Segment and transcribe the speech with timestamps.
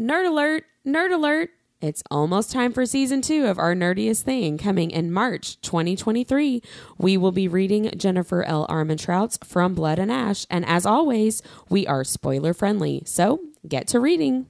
[0.00, 1.50] Nerd alert, nerd alert.
[1.80, 6.62] It's almost time for season two of Our Nerdiest Thing coming in March 2023.
[6.98, 8.64] We will be reading Jennifer L.
[8.68, 10.46] Armentrout's From Blood and Ash.
[10.50, 13.02] And as always, we are spoiler friendly.
[13.06, 14.48] So get to reading.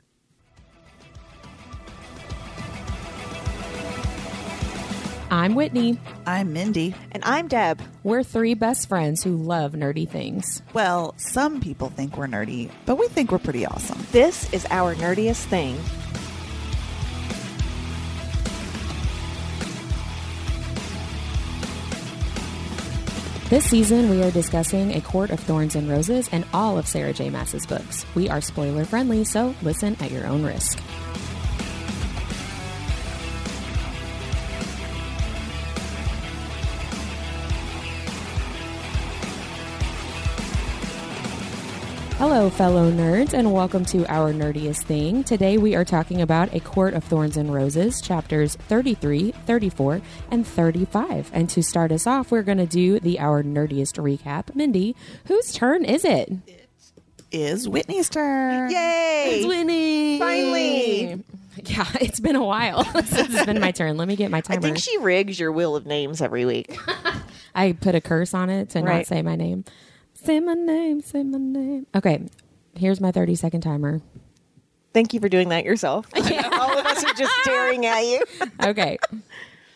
[5.31, 6.01] I'm Whitney.
[6.26, 6.95] I'm Mindy.
[7.13, 7.83] And I'm Deb.
[8.03, 10.63] We're three best friends who love nerdy things.
[10.72, 13.99] Well, some people think we're nerdy, but we think we're pretty awesome.
[14.10, 15.78] This is our nerdiest thing.
[23.51, 27.12] This season, we are discussing A Court of Thorns and Roses and all of Sarah
[27.12, 27.29] J.
[27.29, 28.06] Maas's books.
[28.15, 30.79] We are spoiler friendly, so listen at your own risk.
[42.18, 45.22] Hello, fellow nerds, and welcome to our nerdiest thing.
[45.22, 50.01] Today we are talking about A Court of Thorns and Roses, chapters 33, 34,
[50.32, 51.30] and 35.
[51.32, 54.52] And to start us off, we're going to do the Our Nerdiest recap.
[54.56, 56.32] Mindy, whose turn is it?
[56.48, 56.68] it?
[57.30, 58.73] Is Whitney's turn.
[58.73, 59.24] Yay!
[59.28, 60.18] It's Whitney!
[60.18, 61.24] Finally!
[61.66, 63.96] Yeah, it's been a while since it's been my turn.
[63.96, 64.59] Let me get my timer.
[64.59, 66.77] I think she rigs your wheel of names every week.
[67.55, 69.65] I put a curse on it to not say my name.
[70.25, 71.87] Say my name, say my name.
[71.95, 72.23] Okay,
[72.75, 74.01] here's my 30 second timer.
[74.93, 76.07] Thank you for doing that yourself.
[76.17, 78.23] All of us are just staring at you.
[78.65, 78.99] okay.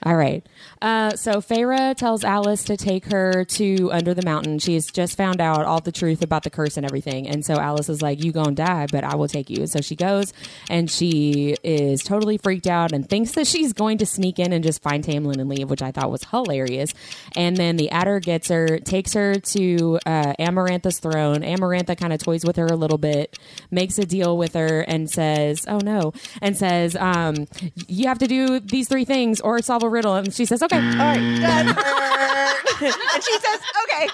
[0.05, 0.45] All right.
[0.83, 4.59] Uh, so Feyre tells Alice to take her to under the mountain.
[4.59, 7.29] She's just found out all the truth about the curse and everything.
[7.29, 9.69] And so Alice is like, You gonna die, but I will take you.
[9.69, 10.33] So she goes
[10.69, 14.65] and she is totally freaked out and thinks that she's going to sneak in and
[14.65, 16.93] just find Tamlin and leave, which I thought was hilarious.
[17.37, 21.43] And then the Attor gets her, takes her to uh, Amarantha's throne.
[21.43, 23.39] Amarantha kind of toys with her a little bit,
[23.71, 27.47] makes a deal with her, and says, "Oh no," and says, um,
[27.87, 30.72] "You have to do these three things or solve a riddle." And she says, "Okay."
[30.73, 31.69] All right, done.
[33.15, 34.09] and she says, okay.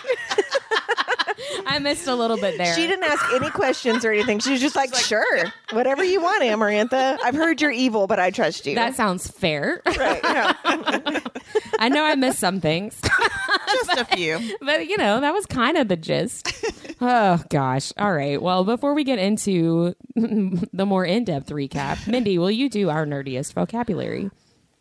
[1.67, 2.75] I missed a little bit there.
[2.75, 4.41] She didn't ask any questions or anything.
[4.41, 7.19] She was just like, sure, whatever you want, Amarantha.
[7.23, 8.75] I've heard you're evil, but I trust you.
[8.75, 9.81] that sounds fair.
[9.87, 10.21] right.
[10.25, 10.53] yeah.
[11.79, 14.39] I know I missed some things, Just a few.
[14.61, 16.53] but you know that was kind of the gist.
[17.01, 17.93] Oh gosh!
[17.97, 18.41] All right.
[18.43, 23.53] Well, before we get into the more in-depth recap, Mindy, will you do our nerdiest
[23.55, 24.31] vocabulary?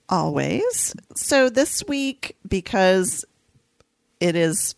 [0.09, 0.95] Always.
[1.15, 3.25] So this week, because
[4.19, 4.75] it is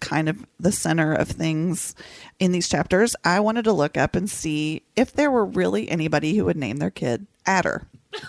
[0.00, 1.94] kind of the center of things
[2.38, 6.34] in these chapters, I wanted to look up and see if there were really anybody
[6.36, 7.84] who would name their kid Attor.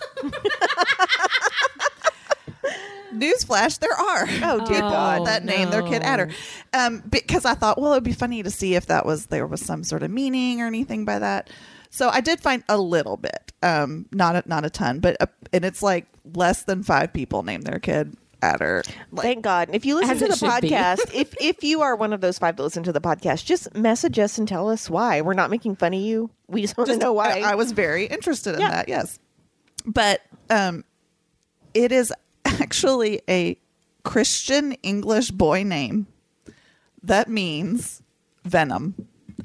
[3.14, 4.26] Newsflash, there are.
[4.44, 5.28] Oh, dear Oh, God.
[5.28, 6.02] that name their kid.
[6.02, 6.34] Attor.
[6.74, 9.62] Um, because I thought, well, it'd be funny to see if that was there was
[9.62, 11.50] some sort of meaning or anything by that.
[11.92, 15.28] So I did find a little bit, um, not a, not a ton, but uh
[15.54, 18.84] and it's like less than five people name their kid Attor.
[19.12, 19.68] Like, Thank God.
[19.68, 22.56] And if you listen to the podcast, if if you are one of those five
[22.56, 25.22] that listen to the podcast, just message us and tell us why.
[25.22, 26.32] We're not making fun of you.
[26.48, 27.40] We just want to know why.
[27.42, 28.70] I, I was very interested in Yeah.
[28.72, 28.90] that.
[28.90, 29.20] Yes,
[29.86, 30.86] but um,
[31.76, 32.12] it is
[32.46, 33.60] actually a
[34.04, 36.08] Christian English boy name
[37.04, 38.02] that means
[38.44, 38.96] venom,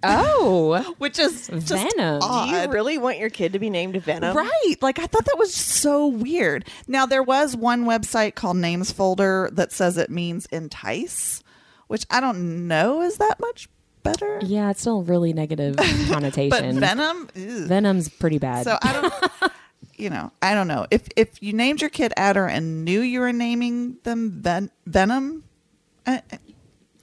[0.09, 2.21] Oh, which is just Venom.
[2.21, 2.51] Do odd.
[2.51, 4.37] Do you really want your kid to be named Venom?
[4.37, 4.75] Right.
[4.81, 6.67] Like I thought that was so weird.
[6.89, 11.43] Now there was one website called Names Folder that says it means entice,
[11.89, 13.69] which I don't know is that much
[14.03, 14.39] better.
[14.43, 16.51] yeah, it's still really negative connotation.
[16.51, 16.81] But connotation.
[16.81, 17.67] venom, ew.
[17.67, 18.65] Venom's pretty bad.
[18.65, 19.53] So I don't
[19.97, 20.87] you know, I don't know.
[20.91, 25.43] If if you named your kid Attor and knew you were naming them ven- Venom,
[26.07, 26.23] I,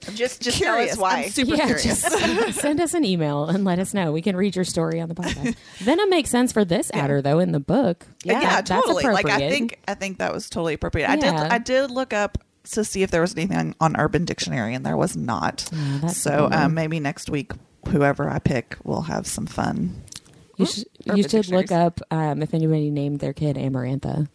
[0.08, 0.94] I'm just just curious.
[0.94, 1.22] tell us why.
[1.24, 2.02] I'm super yeah, curious.
[2.02, 4.12] just send us an email and let us know.
[4.12, 5.54] We can read your story on the podcast.
[5.78, 8.06] Venom makes sense for this Attor though in the book.
[8.24, 9.04] yeah, That- that's totally.
[9.04, 11.08] Like I think I think that was totally appropriate.
[11.08, 12.38] I did I did look up
[12.70, 15.68] to see if there was anything on Urban Dictionary, and there was not.
[15.74, 17.52] Oh, so um, maybe next week,
[17.88, 20.02] whoever I pick will have some fun.
[20.56, 24.28] you should, you should look up um, if anybody named their kid Amarantha.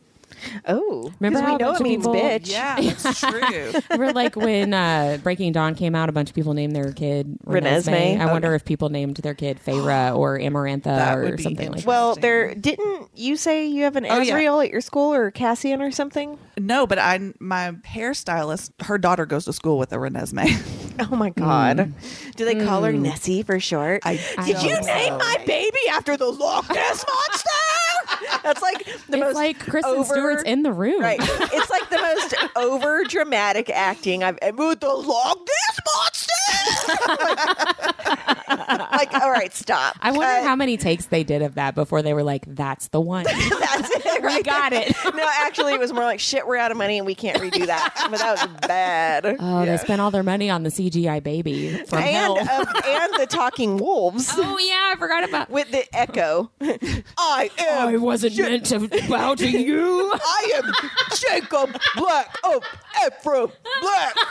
[0.66, 2.52] Oh, Remember 'cause how we a know bunch it of means people- bitch.
[2.52, 3.72] Yeah, that's true.
[3.92, 7.38] Remember, like when uh, Breaking Dawn came out, a bunch of people named their kid
[7.46, 7.86] Renesmee.
[7.86, 8.20] Renesmee.
[8.20, 11.88] I wonder if people named their kid Feyre or Amarantha That or something like that.
[11.88, 14.36] Well, there didn't you say you have an Oh, yeah.
[14.60, 16.38] At your school or Cassian or something?
[16.58, 20.76] no, but I my hairstylist, her daughter goes to school with a Renesmee.
[21.02, 21.94] Oh my God!
[22.36, 24.02] Do they call her Nessie for short?
[24.06, 24.82] I- I Did don't you know.
[24.82, 27.50] name my baby after the Loch Ness monster?
[28.44, 31.02] That's like the it's most like Kristen over- Stewart's in the room.
[31.02, 31.20] Right.
[31.22, 36.34] It's like the most over dramatic acting I've ever the Loch Ness monster.
[38.48, 39.96] like all right, stop.
[40.02, 40.44] I wonder Cut.
[40.44, 43.90] how many takes they did of that before they were like, "That's the one." That's
[43.92, 44.24] it.
[44.24, 44.94] we got it.
[45.16, 46.46] no, actually, it was more like shit.
[46.48, 47.94] We're out of money and we can't redo that.
[48.10, 49.38] But that was bad.
[49.40, 52.38] Oh, they spent all their money on the CGI baby from hell.
[52.40, 55.50] and uh, and the talking wolves oh yeah, I forgot about.
[55.50, 56.52] with the echo.
[57.18, 57.88] I am.
[57.90, 58.80] I wasn't meant to
[59.10, 60.12] bow to you.
[60.22, 60.72] I am
[61.16, 62.64] Jacob Black of
[63.08, 63.52] Ephraim
[63.82, 64.16] Black.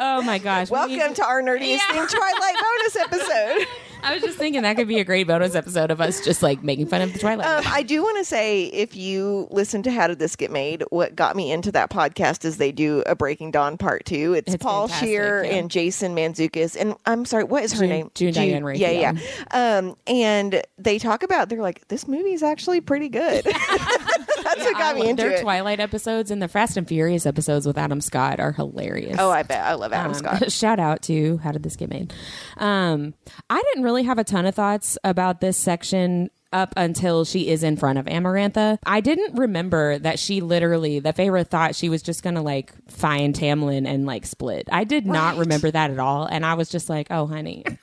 [0.00, 0.68] Oh my gosh!
[0.70, 2.06] we Welcome to our nerdiest Yeah.
[2.06, 3.66] thing Twilight bonus episode.
[4.02, 6.62] I was just thinking that could be a great bonus episode of us just like
[6.62, 7.46] making fun of the Twilight.
[7.46, 10.82] Um, I do want to say, if you listen to How Did This Get Made,
[10.90, 14.34] what got me into that podcast is they do a Breaking Dawn part two.
[14.34, 15.52] It's, It's Paul Scheer yeah.
[15.56, 18.10] and Jason Mantzoukas, and I'm sorry, what is her June- name?
[18.14, 19.12] June Diane Yeah, yeah.
[19.12, 19.78] Raphael.
[19.90, 23.44] Um, and they talk about they're like, this movie's actually pretty good.
[24.42, 25.40] That's what got me into Their it.
[25.42, 29.16] Twilight episodes and the Fast and Furious episodes with Adam Scott are hilarious.
[29.18, 30.50] oh, I bet I love Adam Um, Scott.
[30.52, 32.12] Shout out to How Did This Get Made?
[32.56, 33.14] Um,
[33.48, 37.62] I didn't really have a ton of thoughts about this section up until she is
[37.62, 38.78] in front of Amarantha.
[38.84, 42.72] I didn't remember that she literally, that Feyre thought she was just going to like
[42.90, 44.68] find Tamlin and like split.
[44.70, 46.26] I did not remember that at all.
[46.26, 47.64] And I was just like, oh, honey.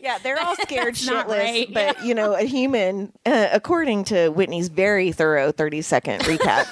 [0.00, 1.28] Yeah, they're all scared shitless.
[1.28, 1.72] right.
[1.72, 6.66] But you know, a human, uh, according to Whitney's very thorough thirty second recap,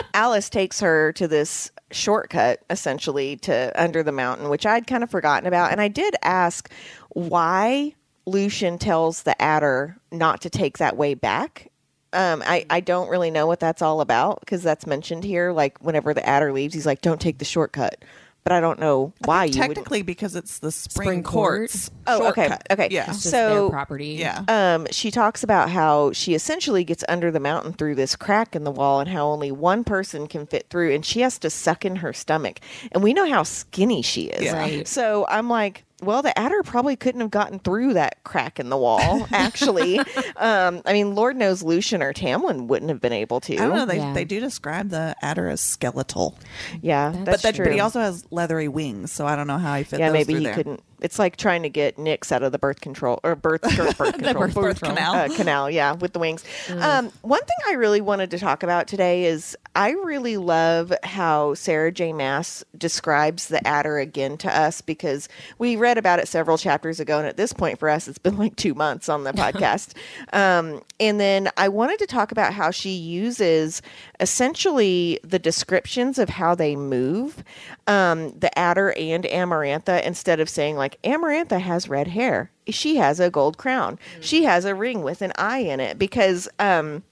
[0.14, 5.10] Alice takes her to this shortcut essentially to under the mountain, which I'd kind of
[5.10, 6.70] forgotten about, and I did ask
[7.08, 7.94] why
[8.26, 11.70] Lucien tells the Attor not to take that way back.
[12.12, 15.52] Um, I, I don't really know what that's all about because that's mentioned here.
[15.52, 18.04] Like whenever the Attor leaves, he's like, "Don't take the shortcut,"
[18.42, 19.58] but I don't know why you would.
[19.58, 21.70] Technically, because it's the spring, Spring Court?
[21.70, 21.90] courts.
[22.08, 22.66] Oh, okay, shortcut.
[22.72, 22.88] okay.
[22.90, 23.04] Yeah.
[23.10, 24.06] It's just So- their property.
[24.18, 24.42] Yeah.
[24.48, 28.64] um, she talks about how she essentially gets under the mountain through this crack in
[28.64, 31.84] the wall and how only one person can fit through and she has to suck
[31.84, 32.58] in her stomach.
[32.90, 34.42] And we know how skinny she is.
[34.42, 34.58] Yeah.
[34.58, 34.88] Right.
[34.88, 38.76] So I'm like, well, the Attor probably couldn't have gotten through that crack in the
[38.76, 39.98] wall, actually.
[40.36, 43.54] um, I mean, Lord knows Lucien or Tamlin wouldn't have been able to.
[43.54, 43.86] I don't know.
[43.86, 44.12] They, Yeah.
[44.14, 46.38] they do describe the Attor as skeletal,
[46.82, 47.64] Yeah, That's that's but that, true.
[47.66, 50.00] but he also has leathery wings, so I don't know how he fit.
[50.00, 50.54] yeah, those maybe through he there.
[50.54, 50.82] couldn't.
[51.02, 54.14] It's like trying to get Nyx out of the birth control or birth, birth, birth
[54.14, 54.34] control.
[54.34, 54.96] birth Birth control.
[54.96, 55.14] canal.
[55.14, 56.44] uh, canal, yeah, with the wings.
[56.70, 61.54] Um, one thing I really wanted to talk about today is I really love how
[61.54, 62.12] Sarah J.
[62.12, 67.18] Maas describes the Attor again to us because we read about it several chapters ago,
[67.18, 69.94] and at this point for us, it's been like two months on the podcast.
[70.32, 73.80] um, and then I wanted to talk about how she uses
[74.20, 77.42] essentially the descriptions of how they move,
[77.86, 83.18] um, the Attor and Amarantha, instead of saying like Amarantha has red hair, she has
[83.18, 86.48] a gold crown, she has a ring with an eye in it, because.
[86.58, 87.02] Um,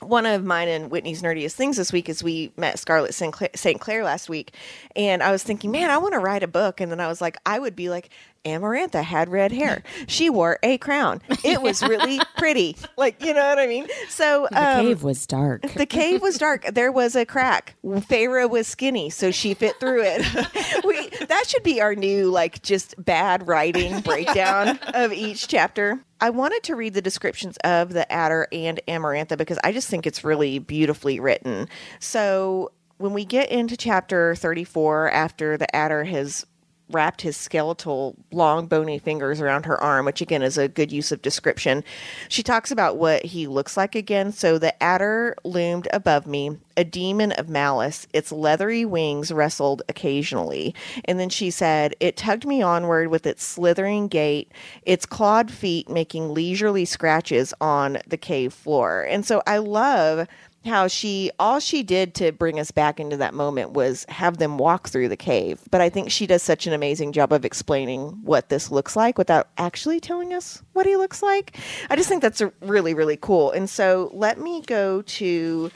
[0.00, 3.32] one of mine and Whitney's nerdiest things this week is we met Scarlett St.
[3.32, 3.80] Clair, St.
[3.80, 4.52] Clair last week,
[4.94, 7.20] and I was thinking, man, I want to write a book, and then I was
[7.20, 8.10] like, I would be like,
[8.44, 9.82] Amarantha had red hair.
[10.06, 11.20] She wore a crown.
[11.44, 13.86] It was really pretty, like you know what I mean.
[14.08, 15.62] So The um, cave was dark.
[15.74, 16.64] the cave was dark.
[16.72, 17.74] There was a crack.
[17.84, 20.22] Feyre was skinny, so she fit through it.
[20.84, 26.00] we, that should be our new, like, just bad writing breakdown of each chapter.
[26.20, 30.06] I wanted to read the descriptions of the Attor and Amarantha because I just think
[30.06, 31.68] it's really beautifully written.
[32.00, 36.46] So when we get into chapter 34, after the Attor has
[36.90, 41.10] wrapped his skeletal, long, bony fingers around her arm, which again is a good use
[41.10, 41.82] of description.
[42.28, 44.32] She talks about what he looks like again.
[44.32, 48.06] So the Attor loomed above me, a demon of malice.
[48.12, 50.74] Its leathery wings wrestled occasionally.
[51.04, 54.52] And then she said, It tugged me onward with its slithering gait,
[54.82, 59.02] its clawed feet making leisurely scratches on the cave floor.
[59.08, 60.28] And so I love
[60.66, 64.58] how she all she did to bring us back into that moment was have them
[64.58, 65.60] walk through the cave.
[65.70, 69.18] But i think she does such an amazing job of explaining what this looks like
[69.18, 71.56] without actually telling us what he looks like.
[71.90, 73.50] I just think that's a really really cool.
[73.52, 75.70] And so let me go to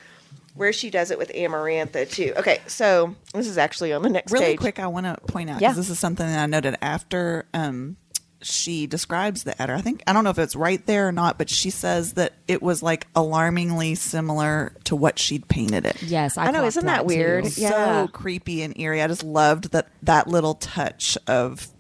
[0.55, 2.33] where she does it with amarantha too.
[2.37, 4.59] Okay so this is actually on the next Really page.
[4.59, 5.69] quick, I want to point out Yeah.
[5.69, 7.97] because this is something that I noted after um,
[8.43, 9.77] she describes the Attor.
[9.77, 12.33] I think I don't know if it's right there or not, but she says that
[12.49, 16.03] it was like alarmingly similar to what she'd painted it.
[16.03, 17.05] yes, I, I know, isn't that too.
[17.07, 17.57] weird?
[17.57, 18.07] Yeah.
[18.07, 19.03] So creepy and eerie.
[19.03, 21.71] I just loved that that little touch of I-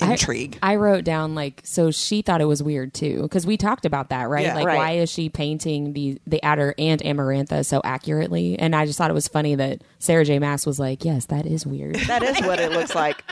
[0.00, 0.58] intrigue.
[0.62, 4.10] I, wrote down like so she thought it was weird too because we talked about
[4.10, 4.54] that right Yeah.
[4.54, 4.76] like Right.
[4.76, 9.10] why is she painting the the Attor and amarantha so accurately and I just thought
[9.10, 12.40] it was funny that Sarah J Maas was like yes that is weird That is
[12.46, 13.22] what it looks like.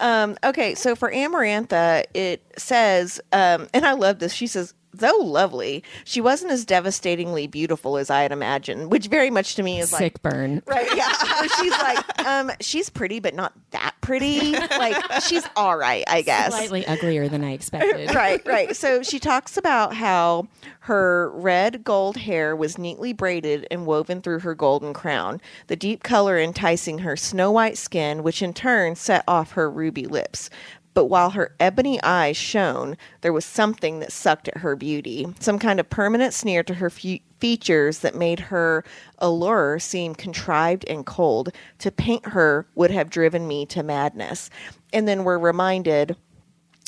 [0.00, 4.32] Um, okay, so for Amarantha, it says, um, and I love this.
[4.34, 9.30] She says, though lovely, she wasn't as devastatingly beautiful as I had imagined, which very
[9.30, 10.62] much to me is like Sick burn.
[10.66, 11.12] Right, yeah.
[11.60, 14.52] She's like, um, she's pretty, but not that pretty.
[14.52, 16.52] Like, she's all right, I guess.
[16.52, 18.10] Slightly uglier than I expected.
[18.16, 18.74] Right, right.
[18.74, 20.48] So she talks about how
[20.80, 26.02] her red gold hair was neatly braided and woven through her golden crown, the deep
[26.02, 30.48] color enticing her snow white skin, which in turn set off her ruby lips.
[30.96, 35.58] But while her ebony eyes shone, there was something that sucked at her beauty, some
[35.58, 38.82] kind of permanent sneer to her fe- features that made her
[39.18, 41.52] allure seem contrived and cold.
[41.80, 44.48] To paint her would have driven me to madness.
[44.90, 46.16] And then we're reminded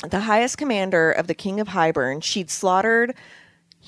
[0.09, 3.15] the highest commander of the king of Hybern, she'd slaughtered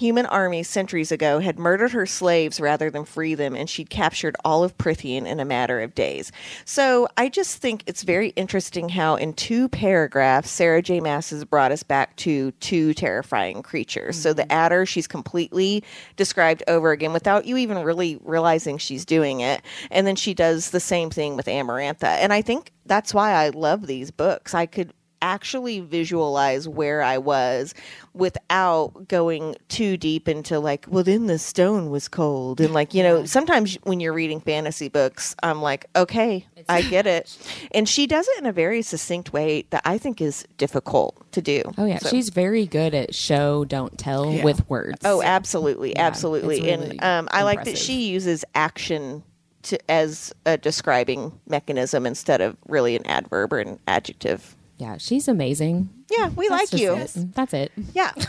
[0.01, 4.35] human armies centuries ago, had murdered her slaves rather than free them, and she'd captured
[4.47, 6.33] all of Prythian in a matter of days.
[6.65, 11.01] So I just think it's very interesting how in two paragraphs, Sarah J.
[11.01, 14.19] Maas has brought us back to two terrifying creatures.
[14.19, 14.73] So the mm-hmm.
[14.73, 15.85] Attor, she's completely
[16.17, 19.61] described over again without you even really realizing she's doing it.
[19.91, 22.05] And then she does the same thing with Amarantha.
[22.05, 24.55] And I think that's why I love these books.
[24.55, 27.75] I could actually visualize where I was
[28.15, 32.61] without going too deep into like, well, then the stone was cold.
[32.61, 37.07] And like, you know, sometimes when you're reading fantasy books, I'm like, okay, I get
[37.07, 37.37] it.
[37.73, 41.41] And she does it in a very succinct way that I think is difficult to
[41.43, 41.63] do.
[41.79, 44.45] Oh yeah, So- she's very good at show don't tell Yeah.
[44.45, 44.99] with words.
[45.05, 46.61] Oh, absolutely, Yeah, absolutely.
[46.61, 49.23] really and um, I like that she uses action
[49.63, 54.57] to as a describing mechanism instead of really an adverb or an adjective.
[54.81, 55.91] Yeah, she's amazing.
[56.11, 56.95] Yeah, we That's like you.
[56.95, 57.13] it.
[57.35, 57.73] That's it.
[57.95, 58.13] Yeah.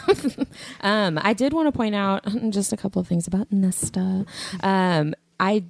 [0.81, 4.25] Um, I did want to point out just a couple of things about Nesta.
[4.61, 5.63] Um, I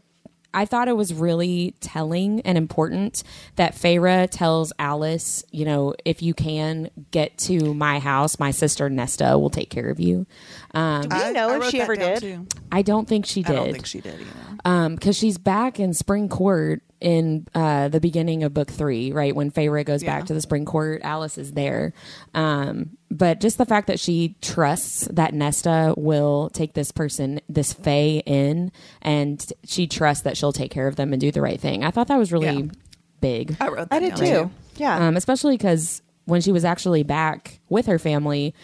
[0.54, 3.24] I thought it was really telling and important
[3.56, 8.90] that Feyre tells Alice, you know, if you can get to my house, my sister
[8.90, 10.26] Nesta will take care of you.
[10.74, 12.20] Um, Do you know if wrote she ever did?
[12.22, 12.48] too.
[12.72, 13.52] I don't think she did.
[13.52, 14.58] I don't think she did either.
[14.66, 19.36] Um, because she's back in Spring Court in uh, the beginning of book three, right?
[19.36, 20.18] When Feyre goes Yeah.
[20.18, 21.94] back to the Spring Court, Alice is there.
[22.36, 27.74] Um, but just the fact that she trusts that Nesta will take this person, this
[27.74, 31.60] Fae, in, and she trusts that she'll take care of them and do the right
[31.60, 31.84] thing.
[31.84, 32.72] I thought that was really Yeah.
[33.20, 33.56] big.
[33.60, 34.52] I wrote that I did down, too.
[34.78, 35.08] Yeah.
[35.08, 38.56] Um, especially because when she was actually back with her family,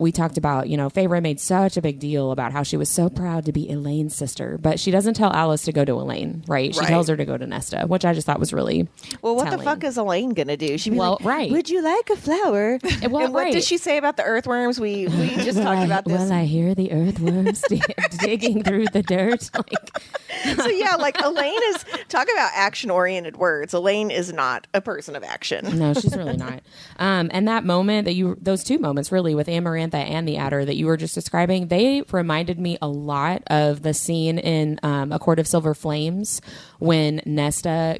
[0.00, 2.88] we talked about, you know, Feyre made such a big deal about how she was
[2.88, 6.42] so proud to be Elain's sister, but she doesn't tell Alice to go to Elain,
[6.48, 6.74] right?
[6.74, 6.88] She Right.
[6.88, 8.88] tells her to go to Nesta, which I just thought was really
[9.22, 10.78] well, what the fuck is Elain gonna do?
[10.78, 11.50] She'd be Well, like, right.
[11.52, 12.78] Would you like a flower?
[13.10, 13.52] well, and what right.
[13.52, 14.80] did she say about the earthworms?
[14.80, 16.18] We we just Will talked I, about this.
[16.20, 17.82] Will I hear the earthworms di-
[18.20, 19.50] digging through the dirt?
[19.54, 23.74] Like, so yeah, like Elain is talk about action oriented words.
[23.74, 25.78] Elain is not a person of action.
[25.78, 26.60] no, she's really not.
[26.98, 29.48] Um, and that moment that you, those two moments really with
[29.90, 33.82] Amarantha and the Attor that you were just describing, they reminded me a lot of
[33.82, 36.40] the scene in um, A Court of Silver Flames
[36.78, 37.98] when Nesta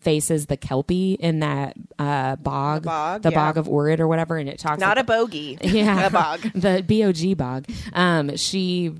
[0.00, 3.34] faces the kelpie in that uh, bog, The bog, the yeah.
[3.34, 5.58] bog of Oorid or whatever, and it talks Not a about- bogey.
[5.62, 6.40] yeah, a bog.
[6.54, 7.66] the bog bog.
[7.92, 8.94] Um, she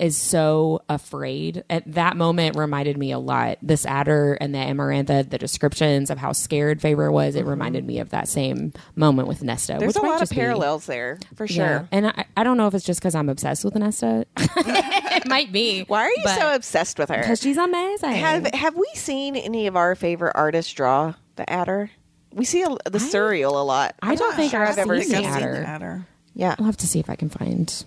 [0.00, 1.62] is so afraid.
[1.68, 3.58] At that moment, reminded me a lot.
[3.60, 7.36] This Attor and the amarantha, the descriptions of how scared Feyre was.
[7.36, 7.50] It mm-hmm.
[7.50, 9.76] reminded me of that same moment with Nesta.
[9.78, 11.54] There's a lot of just be- parallels there for Yeah.
[11.54, 11.88] sure.
[11.92, 14.24] And I, I don't know if it's just because I'm obsessed with Nesta.
[14.36, 15.82] it might be.
[15.86, 17.18] Why are you so obsessed with her?
[17.18, 18.12] Because she's amazing.
[18.12, 21.90] Have Have we seen any of our favorite artists draw the Attor?
[22.32, 23.96] We see a, the surreal a lot.
[24.00, 26.06] I I'm don't think sure I've I've ever seen seen the I've seen the Attor.
[26.34, 26.54] Yeah.
[26.58, 27.84] I'll have to see if I can find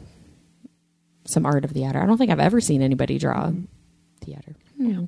[1.33, 2.01] some art of the Attor.
[2.01, 3.51] I don't think I've ever seen anybody draw
[4.21, 4.55] the Attor.
[4.77, 5.05] Hmm.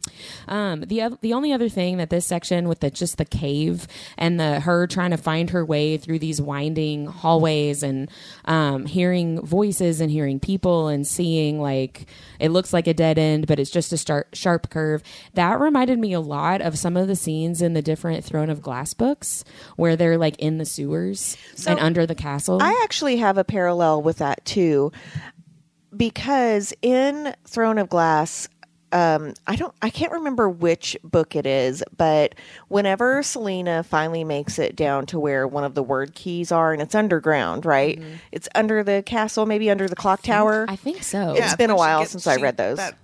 [0.47, 4.39] Um, the the only other thing that this section with the just the cave and
[4.39, 8.09] the her trying to find her way through these winding hallways and
[8.45, 12.05] um, hearing voices and hearing people and seeing like
[12.39, 15.01] it looks like a dead end but it's just a start, sharp curve
[15.33, 18.61] that reminded me a lot of some of the scenes in the different Throne of
[18.61, 19.43] Glass books
[19.77, 22.59] where they're like in the sewers So, and under the castle.
[22.61, 24.91] I actually have a parallel with that too,
[25.97, 28.47] because in Throne of Glass,
[28.91, 32.35] um, I don't, I can't remember which book it is, but
[32.69, 36.95] whenever Celaena finally makes it down to where one of the Wyrdkeys are, and it's
[36.95, 38.01] underground, right?
[38.31, 40.65] It's under the castle, maybe under the clock tower.
[40.69, 41.31] I think so.
[41.31, 42.77] It's Yeah, been a when she while gets- since I she- read those.
[42.77, 42.95] That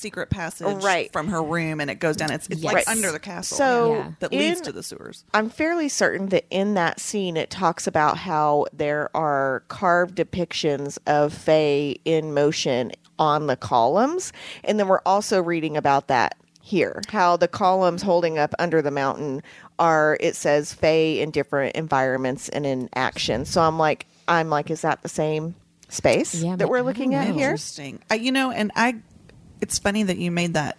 [0.00, 1.12] secret passage Right.
[1.12, 2.30] from her room, and it goes down.
[2.32, 2.64] It's, it's Yes.
[2.64, 2.88] like Right.
[2.96, 3.56] under the castle.
[3.56, 4.10] So Yeah.
[4.20, 5.24] that leads in- to the sewers.
[5.34, 10.98] I'm fairly certain that in that scene it talks about how there are carved depictions
[11.06, 14.32] of Fae in motion on the columns.
[14.64, 17.02] And then we're also reading about that here.
[17.10, 19.42] How the columns holding up under the mountain
[19.78, 23.44] are it says Fae in different environments and in action.
[23.44, 25.54] So I'm like I'm like, is that the same?
[25.92, 27.46] space Yeah, that we're looking at here.
[27.48, 27.98] Interesting.
[28.08, 28.94] I, you know, and I,
[29.60, 30.76] it's funny that you made that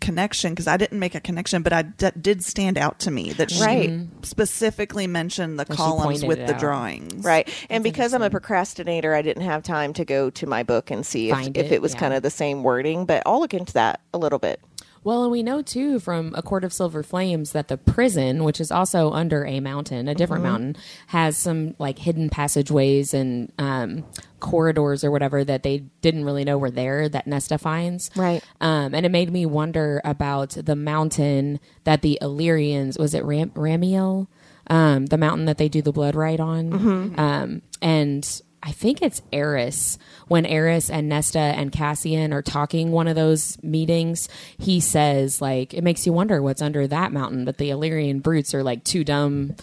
[0.00, 3.32] connection because I didn't make a connection, but I d- did stand out to me
[3.34, 4.00] that she Right.
[4.22, 6.60] specifically mentioned the That she columns with the out.
[6.60, 7.24] drawings.
[7.24, 7.48] Right.
[7.70, 11.06] And because I'm a procrastinator, I didn't have time to go to my book and
[11.06, 12.00] see if, Find if it, it was yeah.
[12.00, 14.60] kind of the same wording, but I'll look into that a little bit.
[15.04, 18.60] Well, and we know too from A Court of Silver Flames that the prison, which
[18.60, 20.52] is also under a mountain, a different Mm-hmm.
[20.52, 20.76] mountain,
[21.08, 24.04] has some like hidden passageways and um,
[24.46, 28.10] corridors or whatever that they didn't really know were there that Nesta finds.
[28.14, 28.42] Right.
[28.60, 33.50] Um, and it made me wonder about the mountain that the Illyrians, was it Ram-
[33.50, 34.28] Ramiel?
[34.68, 36.70] Um, the mountain that they do the blood rite on.
[36.70, 37.20] Mm-hmm.
[37.20, 39.98] Um, and I think it's Eris.
[40.26, 45.72] When Eris and Nesta and Cassian are talking one of those meetings, he says, like,
[45.72, 49.04] it makes you wonder what's under that mountain, but the Illyrian brutes are like too
[49.04, 49.54] dumb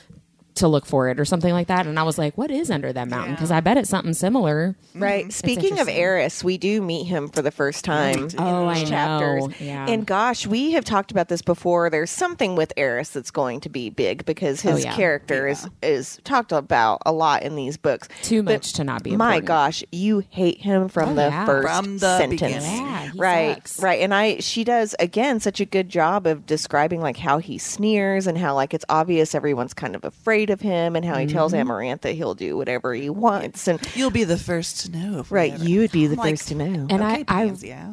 [0.55, 1.87] to look for it or something like that.
[1.87, 3.33] And I was like, what is under that mountain?
[3.33, 4.75] Because I bet it's something similar.
[4.93, 5.31] Right.
[5.33, 5.95] Speaking of interesting.
[5.97, 8.89] Eris, we do meet him for the first time oh, in Oh, I these know.
[8.89, 9.61] chapters.
[9.61, 9.87] Yeah.
[9.89, 11.89] And gosh, we have talked about this before.
[11.89, 14.95] There's something with Eris that's going to be big because oh, his Oh, yeah.
[14.95, 18.07] character is is talked about a lot in these books.
[18.21, 19.47] Too But much to not be My important.
[19.47, 21.45] gosh, you hate him from Oh, the yeah.
[21.45, 22.41] first From the sentence.
[22.41, 22.85] beginning.
[22.85, 23.79] Yeah, he right, sucks.
[23.81, 24.01] right.
[24.01, 28.27] And I she does again such a good job of describing like how he sneers
[28.27, 31.53] and how like it's obvious everyone's kind of afraid of him and how he tells
[31.53, 31.69] Mm-hmm.
[31.69, 35.19] Amarantha he'll do whatever he wants and You'll be the first to know.
[35.19, 36.87] if right, ever- you would be the I'm like, first to know.
[36.89, 37.73] And okay, I, I pansy.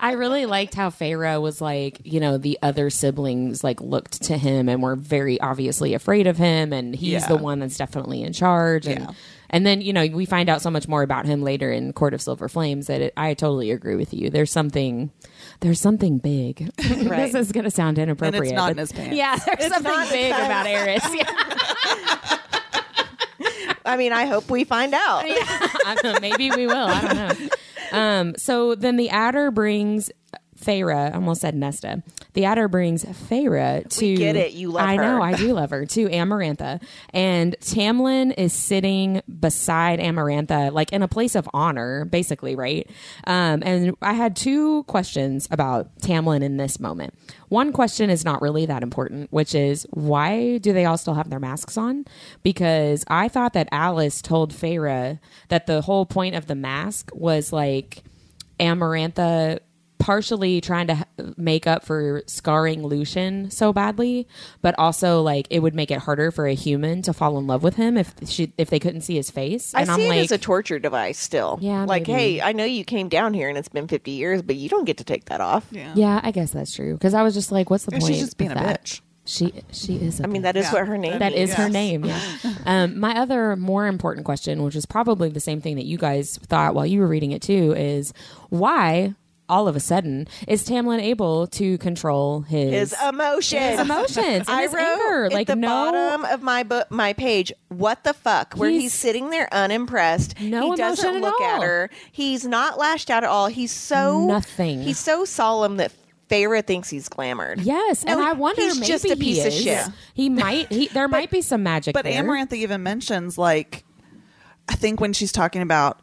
[0.00, 4.36] I really liked how Feyre was like, you know, the other siblings like looked to
[4.38, 7.28] him and were very obviously afraid of him, and he's Yeah.
[7.28, 8.86] the one that's definitely in charge.
[8.86, 9.10] And Yeah.
[9.50, 12.14] and then you know we find out so much more about him later in Court
[12.14, 14.30] of Silver Flames that it, I totally agree with you.
[14.30, 15.10] There's something,
[15.60, 16.70] there's something big.
[17.08, 17.32] Right.
[17.32, 19.16] this is going to sound inappropriate, not in his pants.
[19.16, 21.04] Yeah, there's It's something big because- about Eris.
[21.14, 22.38] Yeah.
[23.84, 25.22] I mean, I hope we find out.
[25.24, 26.76] I don't know, maybe we will.
[26.88, 27.48] I don't know.
[27.90, 30.10] Um, so then the Attor brings
[30.60, 31.10] Feyre.
[31.12, 32.02] I almost said Nesta.
[32.32, 34.04] The Attor brings Feyre to.
[34.04, 34.52] We get it.
[34.52, 35.02] You love I her.
[35.02, 35.22] know.
[35.22, 36.82] I do love her to Amarantha,
[37.14, 42.88] and Tamlin is sitting beside Amarantha, like in a place of honor, basically, right?
[43.26, 47.14] Um, and I had two questions about Tamlin in this moment.
[47.48, 51.30] One question is not really that important, which is why do they all still have
[51.30, 52.04] their masks on?
[52.42, 55.18] Because I thought that Alice told Feyre
[55.48, 58.02] that the whole point of the mask was like
[58.60, 59.60] Amarantha
[59.98, 61.06] partially trying to
[61.36, 64.26] make up for scarring Lucien so badly,
[64.62, 67.62] but also like it would make it harder for a human to fall in love
[67.62, 69.74] with him if she if they couldn't see his face.
[69.74, 71.58] I And see I'm it like, as a torture device still.
[71.60, 72.12] Yeah, Like, maybe.
[72.12, 74.84] hey, I know you came down here and it's been 50 years, but you don't
[74.84, 75.66] get to take that off.
[75.70, 75.92] Yeah.
[75.96, 76.94] yeah, I guess that's true.
[76.94, 78.14] Because I was just like, what's the And point?
[78.14, 78.84] she's just being a that?
[78.84, 79.00] bitch.
[79.24, 80.22] She she is.
[80.22, 80.72] I I mean, that is Yeah.
[80.72, 81.50] what her name That means.
[81.50, 82.04] is her name.
[82.06, 82.20] Yeah.
[82.64, 86.38] um, my other more important question, which is probably the same thing that you guys
[86.44, 88.14] thought while you were reading it too, is
[88.48, 89.14] why
[89.48, 93.62] all of a sudden is Tamlin able to control his, His emotions.
[93.62, 94.26] his emotions?
[94.26, 95.24] and I his wrote anger?
[95.26, 95.68] at Like the no.
[95.68, 97.52] bottom of my book, my page.
[97.68, 98.54] What the fuck?
[98.54, 100.40] Where he's, He's- sitting there unimpressed.
[100.40, 101.90] No he doesn't emotion at look at her.
[102.12, 103.46] He's not lashed out at all.
[103.48, 104.82] He's so Nothing.
[104.82, 105.92] He's so solemn that
[106.28, 107.64] Feyre thinks he's glamored.
[107.64, 109.62] Yes, No, and I wonder he's maybe just a piece he of is.
[109.62, 109.86] shit.
[110.12, 110.70] He might.
[110.70, 112.22] He there might be some magic But there.
[112.22, 113.82] Amarantha even mentions like,
[114.68, 116.00] I think when she's talking about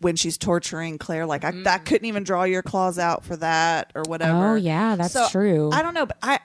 [0.00, 3.92] when she's torturing Clare, like I, that couldn't even draw your claws out for that
[3.94, 4.32] or whatever.
[4.32, 4.52] Mm.
[4.52, 5.70] Oh, yeah, that's So, true.
[5.72, 6.38] I don't know, but I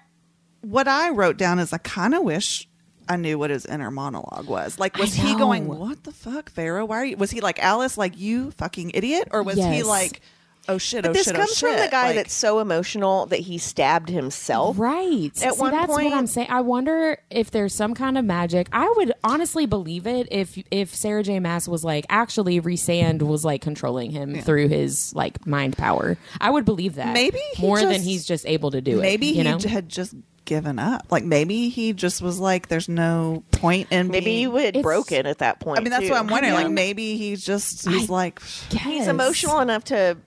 [0.62, 2.68] what I wrote down is I kind of wish
[3.10, 4.80] I knew what his inner monologue was.
[4.80, 6.88] Like, was he going, "What the fuck, Feyre?
[6.88, 10.22] Why are you?" Was he like Alice, like you fucking idiot, or was he like,
[10.70, 11.70] "Oh shit, But oh this shit, oh, comes oh shit"?
[11.76, 14.78] from the guy Like, that's so emotional that he stabbed himself.
[14.80, 15.32] Right.
[15.44, 16.48] At See, one that's point- what I'm saying.
[16.50, 18.68] I wonder if there's some kind of magic.
[18.72, 21.40] I would honestly believe it if if Sarah J.
[21.40, 26.18] Maas was like actually Rhysand was like controlling him through his like mind power.
[26.40, 27.14] I would believe that.
[27.14, 29.02] Maybe he more than he's just able to do it.
[29.02, 29.58] maybe you he know?
[29.58, 31.06] j- had just given up.
[31.12, 35.26] Like maybe he just was like, "There's no point in Maybe being- you had broken
[35.28, 35.80] at that point.
[35.80, 36.10] I mean, that's too.
[36.12, 36.54] what I'm wondering.
[36.56, 40.18] I Like maybe he's just he's I- like, He's emotional enough to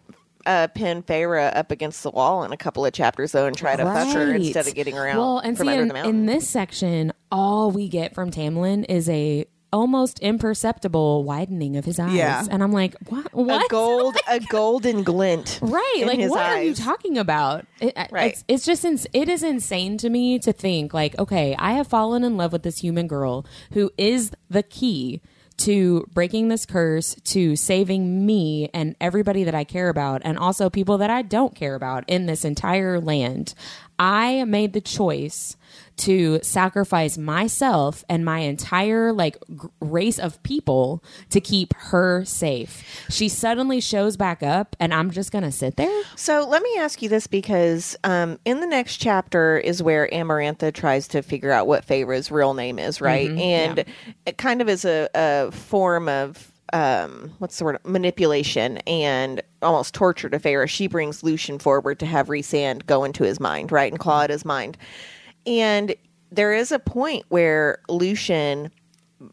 [0.47, 3.77] uh, pin Feyre up against the wall in a couple of chapters, though, and try
[3.77, 7.13] to fuck her instead of getting her out Well, and see, in, in this section,
[7.31, 12.15] all we get from Tamlin is a almost imperceptible widening of his eyes.
[12.15, 12.45] Yeah.
[12.49, 13.35] And I'm like, what?
[13.35, 13.65] What?
[13.67, 16.03] a gold, a golden glint, Right.
[16.07, 16.79] Like, what are you eyes.
[16.79, 17.67] talking about?
[17.81, 18.33] It, Right.
[18.33, 21.89] It's, it's just, ins- it is insane to me to think, like, okay, I have
[21.89, 25.21] fallen in love with this human girl who is the key
[25.59, 30.69] to breaking this curse, to saving me and everybody that I care about, and also
[30.69, 33.55] people that I don't care about in this entire land.
[33.99, 35.57] I made the choice
[35.97, 43.05] to sacrifice myself and my entire like g- race of people to keep her safe.
[43.09, 46.03] She suddenly shows back up and I'm just going to sit there?
[46.17, 50.73] So let me ask you this because um, in the next chapter is where Amarantha
[50.73, 53.31] tries to figure out what Feyre's real name is, right?
[53.31, 53.85] and
[54.27, 59.95] it kind of is a, a form of um, what's the word manipulation and almost
[59.95, 60.69] torture to Feyre.
[60.69, 64.31] She brings Lucien forward to have Rhysand go into his mind, right, and claw at
[64.31, 64.77] his mind.
[65.47, 65.95] And
[66.31, 68.71] there is a point where Lucien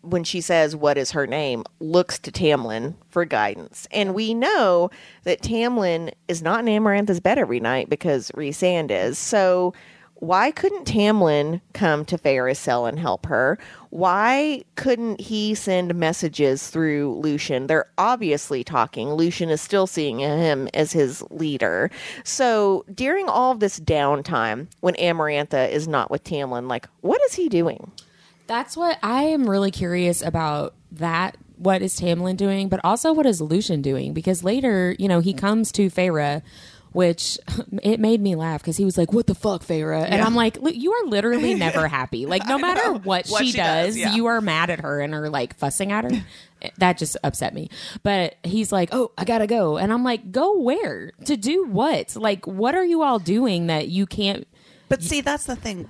[0.02, 3.88] when she says what is her name looks to Tamlin for guidance.
[3.91, 4.89] And we know
[5.24, 9.17] that Tamlin is not in Amarantha's bed every night because Rhysand is.
[9.17, 9.74] So
[10.22, 13.58] why couldn't Tamlin come to Feyre's cell and help her?
[13.90, 17.66] Why couldn't he send messages through Lucien?
[17.66, 19.12] They're obviously talking.
[19.16, 21.90] Lucien is still seeing him as his leader.
[22.24, 27.50] So during all this downtime, when Amarantha is not with Tamlin, like, what is he
[27.50, 27.92] doing?
[28.46, 31.36] That's what I am really curious about that.
[31.58, 32.70] What is Tamlin doing?
[32.70, 34.14] But also, what is Lucien doing?
[34.14, 36.44] Because later, you know, he comes to Feyre,
[36.92, 37.38] which
[37.84, 40.58] it made me laugh because he was like, "What the fuck, Feyre?" And I'm like,
[40.62, 42.26] "You are literally never happy.
[42.26, 44.14] Like, no matter what, What she, she does, does, yeah.
[44.16, 46.26] you are mad at her and are like fussing at her."
[46.78, 47.70] that just upset me.
[48.04, 51.12] But he's like, "Oh, I gotta go," and I'm like, "Go where?
[51.26, 52.16] To do what?
[52.16, 54.48] Like, what are you all doing that you can't?"
[54.90, 55.90] But see, that's the thing.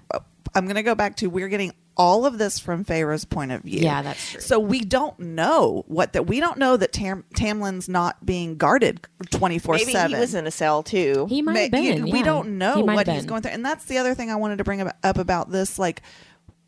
[0.53, 3.61] I'm going to go back to we're getting all of this from Feyre's point of
[3.63, 3.81] view.
[3.81, 4.41] Yeah, that's true.
[4.41, 9.05] So we don't know what that we don't know that Tam, Tamlin's not being guarded
[9.29, 10.11] 24 Maybe seven.
[10.15, 11.27] he was in a cell too.
[11.29, 12.07] He might Ma- have been.
[12.07, 12.25] you- We yeah.
[12.25, 14.63] don't know He what he's going through, and that's the other thing I wanted to
[14.63, 15.77] bring up about this.
[15.77, 16.01] Like,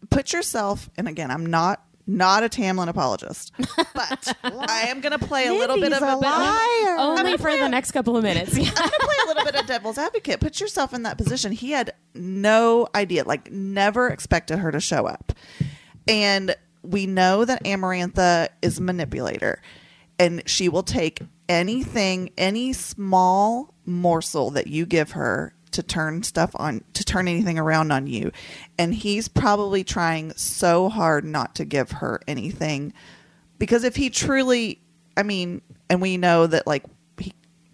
[0.10, 3.52] put yourself, and again, I'm not not a Tamlin apologist,
[3.94, 6.98] but I am going to play a little bit of a a, liar.
[6.98, 8.52] Only for the next couple of minutes.
[8.52, 10.40] I'm going to play a little bit of devil's advocate.
[10.40, 11.52] Put yourself in that position.
[11.52, 15.34] He had no idea, like, never expected her to show up.
[16.08, 19.62] And we know that Amarantha is a manipulator,
[20.20, 26.52] and she will take anything, any small morsel that you give her to turn stuff
[26.56, 28.32] on, to turn anything around on you.
[28.78, 32.94] And he's probably trying so hard not to give her anything
[33.60, 34.82] because if he truly,
[35.16, 36.84] I mean, and we know that, like,
[37.18, 37.34] he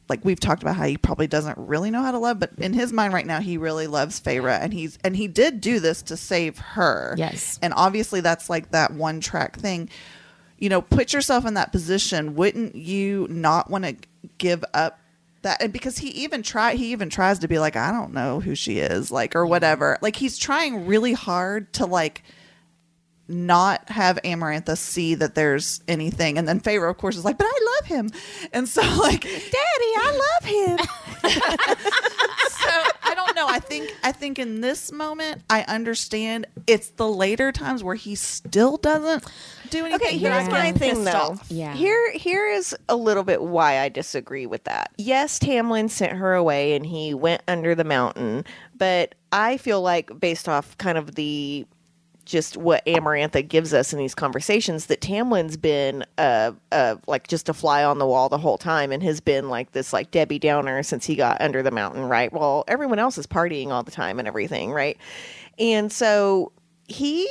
[0.10, 2.74] like we've talked about how he probably doesn't really know how to love, but in
[2.74, 6.02] his mind right now, he really loves Feyre, and he's and he did do this
[6.04, 7.16] to save her.
[7.18, 7.60] Yes.
[7.62, 9.90] and obviously that's like that one track thing.
[10.58, 12.36] You know, put yourself in that position.
[12.36, 13.96] Wouldn't you not want to
[14.38, 15.00] give up
[15.42, 15.62] that?
[15.62, 18.56] And because he even try he even tries to be like, I don't know who
[18.56, 19.50] she is, like or mm-hmm.
[19.50, 19.98] whatever.
[20.02, 22.24] Like he's trying really hard to like
[23.30, 26.38] not have Amarantha see that there's anything.
[26.38, 28.12] And then Feyre, of course, is like, but I love him.
[28.52, 30.88] And so, like, Daddy, I love him.
[31.30, 32.70] so
[33.04, 33.48] I don't know.
[33.48, 38.16] I think I think in this moment, I understand it's the later times where he
[38.16, 39.26] still doesn't
[39.70, 39.96] do anything.
[40.08, 41.12] Okay, but here's I'm my thing though.
[41.12, 41.48] off.
[41.50, 41.74] Yeah.
[41.74, 44.92] Here here is a little bit why I disagree with that.
[44.98, 50.20] Yes, Tamlin sent her away and he went under the mountain, but I feel like
[50.20, 51.66] based off kind of the
[52.30, 57.50] just what Amarantha gives us in these conversations that Tamlin's been uh uh like just
[57.50, 60.38] a fly on the wall the whole time and has been like this like Debbie
[60.38, 62.32] Downer since he got under the mountain, right?
[62.32, 64.96] Well, everyone else is partying all the time and everything, right?
[65.58, 66.52] And so
[66.88, 67.28] he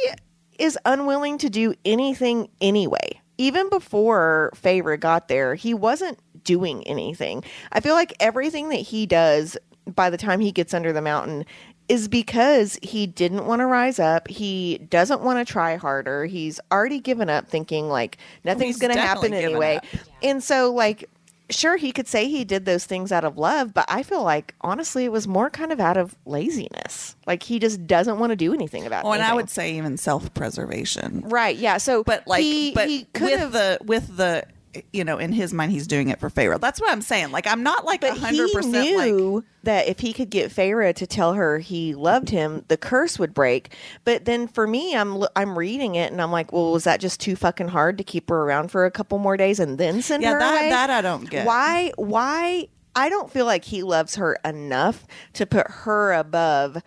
[0.59, 3.21] is unwilling to do anything anyway.
[3.39, 7.45] Even before Feyre got there, he wasn't doing anything.
[7.71, 9.57] I feel like everything that he does
[9.87, 11.45] by the time he gets under the mountain
[11.89, 14.29] is because he didn't want to rise up.
[14.29, 16.27] He doesn't want to try harder.
[16.27, 19.77] He's already given up thinking like nothing's going to happen anyway.
[19.77, 19.85] up.
[20.23, 21.09] And so like
[21.51, 24.55] sure he could say he did those things out of love, but I feel like
[24.61, 27.17] honestly it was more kind of out of laziness.
[27.27, 29.05] Like he just doesn't want to do anything about it.
[29.05, 31.23] Well, and I would say even self preservation.
[31.27, 31.79] Right, yeah.
[31.79, 34.45] So but like he, but he could with the with the
[34.93, 36.61] you know in his mind he's doing it for Feyre.
[36.61, 37.31] That's what I'm saying.
[37.31, 40.51] Like I'm not like a but hundred percent like knew that if he could get
[40.51, 43.75] Feyre to tell her he loved him, the curse would break.
[44.05, 47.21] But then for me, I'm I'm reading it and I'm like, well, was that just
[47.21, 50.23] too fucking hard to keep her around for a couple more days and then send
[50.23, 50.71] yeah her that away?
[50.71, 51.47] that I don't get.
[51.47, 51.93] Why?
[51.97, 52.69] Why?
[52.95, 56.83] I don't feel like he loves her enough to put her above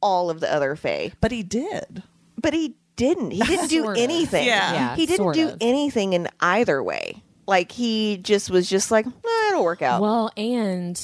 [0.00, 1.12] all of the other Fae.
[1.20, 2.02] But he did.
[2.40, 3.30] But he didn't.
[3.32, 4.02] He didn't do Sort of.
[4.02, 4.46] anything.
[4.46, 4.72] Yeah.
[4.72, 5.58] Yeah, he didn't sort do of.
[5.60, 7.22] anything in either way.
[7.46, 10.00] Like he just was just like, "Eh, it'll work out.
[10.00, 10.98] Well, and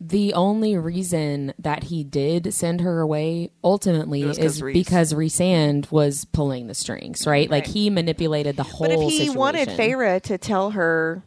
[0.00, 4.74] the only reason that he did send her away ultimately was 'cause is Rhys.
[4.74, 7.50] because Rhysand was pulling the strings, right?
[7.50, 9.34] Like he manipulated the whole but if he situation.
[9.34, 11.22] wanted Feyre to tell her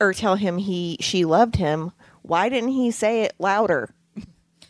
[0.00, 3.94] or tell him he she loved him, why didn't he say it louder?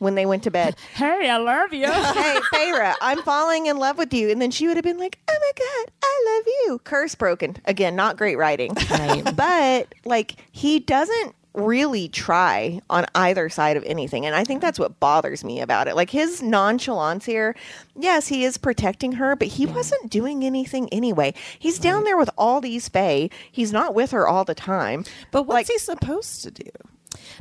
[0.00, 0.74] When they went to bed.
[0.94, 1.86] Hey, I love you.
[1.92, 4.28] hey, Feyre, I'm falling in love with you.
[4.30, 6.78] And then she would have been like, oh my God, I love you.
[6.84, 7.56] Curse broken.
[7.66, 8.74] Again, not great writing.
[8.90, 9.22] Right.
[9.36, 14.24] But like, he doesn't really try on either side of anything.
[14.26, 15.96] And I think that's what bothers me about it.
[15.96, 17.56] Like, his nonchalance here,
[17.96, 21.34] yes, he is protecting her, but he wasn't doing anything anyway.
[21.58, 23.30] He's down there with all these Fae.
[23.50, 25.04] He's not with her all the time.
[25.30, 26.70] But what's Like- he supposed to do?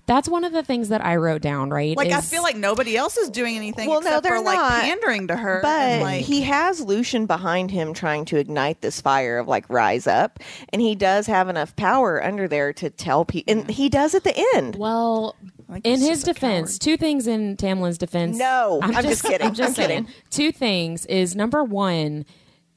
[0.10, 1.96] That's one of the things that I wrote down, right?
[1.96, 5.28] Like, I feel like nobody else is doing anything Well, no, they're for like pandering
[5.28, 5.60] to her.
[5.62, 9.70] But and, like, he has Lucien behind him trying to ignite this fire of like
[9.70, 10.40] rise up.
[10.74, 13.54] And he does have enough power under there to tell people.
[13.56, 14.78] And he does at the end.
[14.78, 15.36] Well,
[15.84, 16.82] in his defense, coward.
[16.82, 18.36] two things in Tamlin's defense.
[18.36, 19.46] No, I'm just kidding.
[19.46, 20.06] I'm just I'm saying.
[20.06, 20.16] kidding.
[20.32, 22.26] Two things is number one,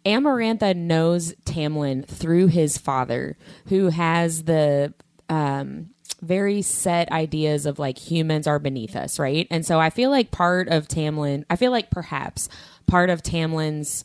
[0.05, 4.93] Amarantha knows Tamlin through his father, who has the
[5.31, 5.89] um,
[6.23, 9.47] very set ideas of like humans are beneath us, right?
[9.51, 12.49] And so I feel like part of Tamlin, I feel like perhaps
[12.87, 14.05] part of Tamlin's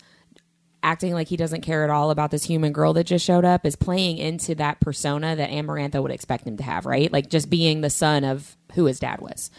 [0.83, 3.65] acting like he doesn't care at all about this human girl that just showed up
[3.65, 7.11] is playing into that persona that Amarantha would expect him to have, right?
[7.11, 9.51] Like just being the son of who his dad was.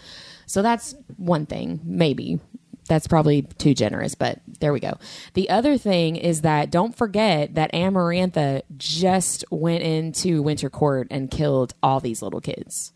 [0.47, 2.41] So that's one thing, maybe.
[2.89, 4.99] That's probably too generous, but there we go.
[5.35, 11.31] The other thing is that don't forget that Amarantha just went into Winter Court and
[11.31, 12.93] killed all these little kids,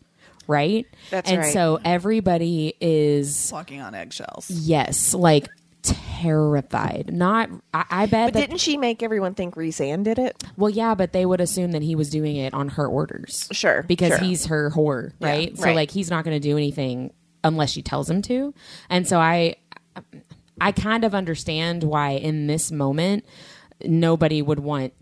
[0.47, 0.85] right?
[1.11, 1.53] That's and right.
[1.53, 4.49] so everybody is walking on eggshells.
[4.49, 5.47] yes, like
[5.83, 7.11] terrified.
[7.13, 10.41] Not, I, I bet But that didn't she make everyone think Rhysand did it?
[10.57, 13.47] well, yeah, but they would assume that he was doing it on her orders.
[13.51, 14.17] Sure, Because sure.
[14.19, 15.55] he's her whore, right?
[15.57, 15.75] so right.
[15.75, 18.53] like he's not going to do anything unless she tells him to.
[18.89, 19.57] And so I
[20.61, 23.25] I kind of understand why in this moment
[23.83, 24.93] nobody would want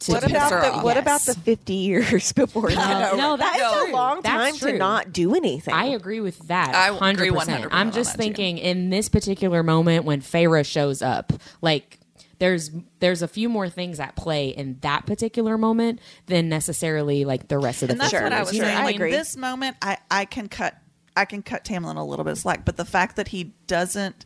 [0.00, 0.84] to What piss about her the off.
[0.84, 1.02] what Yes.
[1.02, 3.12] about the fifty years before that?
[3.12, 4.72] No, no, that's is a long That's time true.
[4.72, 5.72] to not do anything.
[5.74, 6.74] I agree with that.
[6.74, 7.64] I hundred agree percent.
[7.64, 8.22] 100% I'm just that, too.
[8.24, 11.32] thinking in this particular moment when Feyre shows up,
[11.62, 11.98] like
[12.38, 17.48] there's there's a few more things at play in that particular moment than necessarily like
[17.48, 18.76] the rest of the and that's what I Sure, was sure, saying.
[18.76, 19.10] I Like, agree.
[19.12, 20.74] this moment, I I can cut
[21.16, 24.24] I can cut Tamlin a little bit of slack, but the fact that he doesn't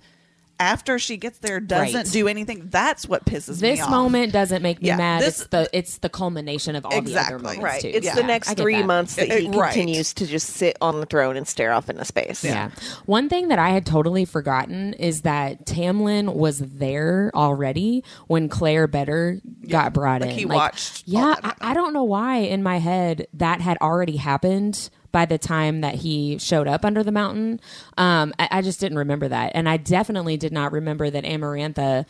[0.61, 2.11] after she gets there doesn't Right.
[2.13, 2.67] do anything.
[2.69, 3.79] That's what pisses me off.
[3.79, 5.23] this moment doesn't make me Yeah, mad.
[5.23, 7.37] this- it's the it's the culmination of all the other Exactly.
[7.45, 7.81] moments right.
[7.81, 7.91] too.
[7.95, 8.87] It's Yeah, the next get three that.
[8.87, 9.73] months that he Uh, right.
[9.73, 12.43] continues to just sit on the throne and stare off into space.
[12.43, 12.71] Yeah.
[13.07, 18.89] One thing that I had totally forgotten is that Tamlin was there already when Clare
[18.89, 20.39] Beddor got brought like in.
[20.39, 21.71] he watched all Yeah, that I.
[21.71, 25.97] I don't know why in my head that had already happened by the time that
[25.97, 27.61] he showed up under the mountain.
[27.97, 32.07] Um, I, I just didn't remember that, and I definitely did not remember that Amarantha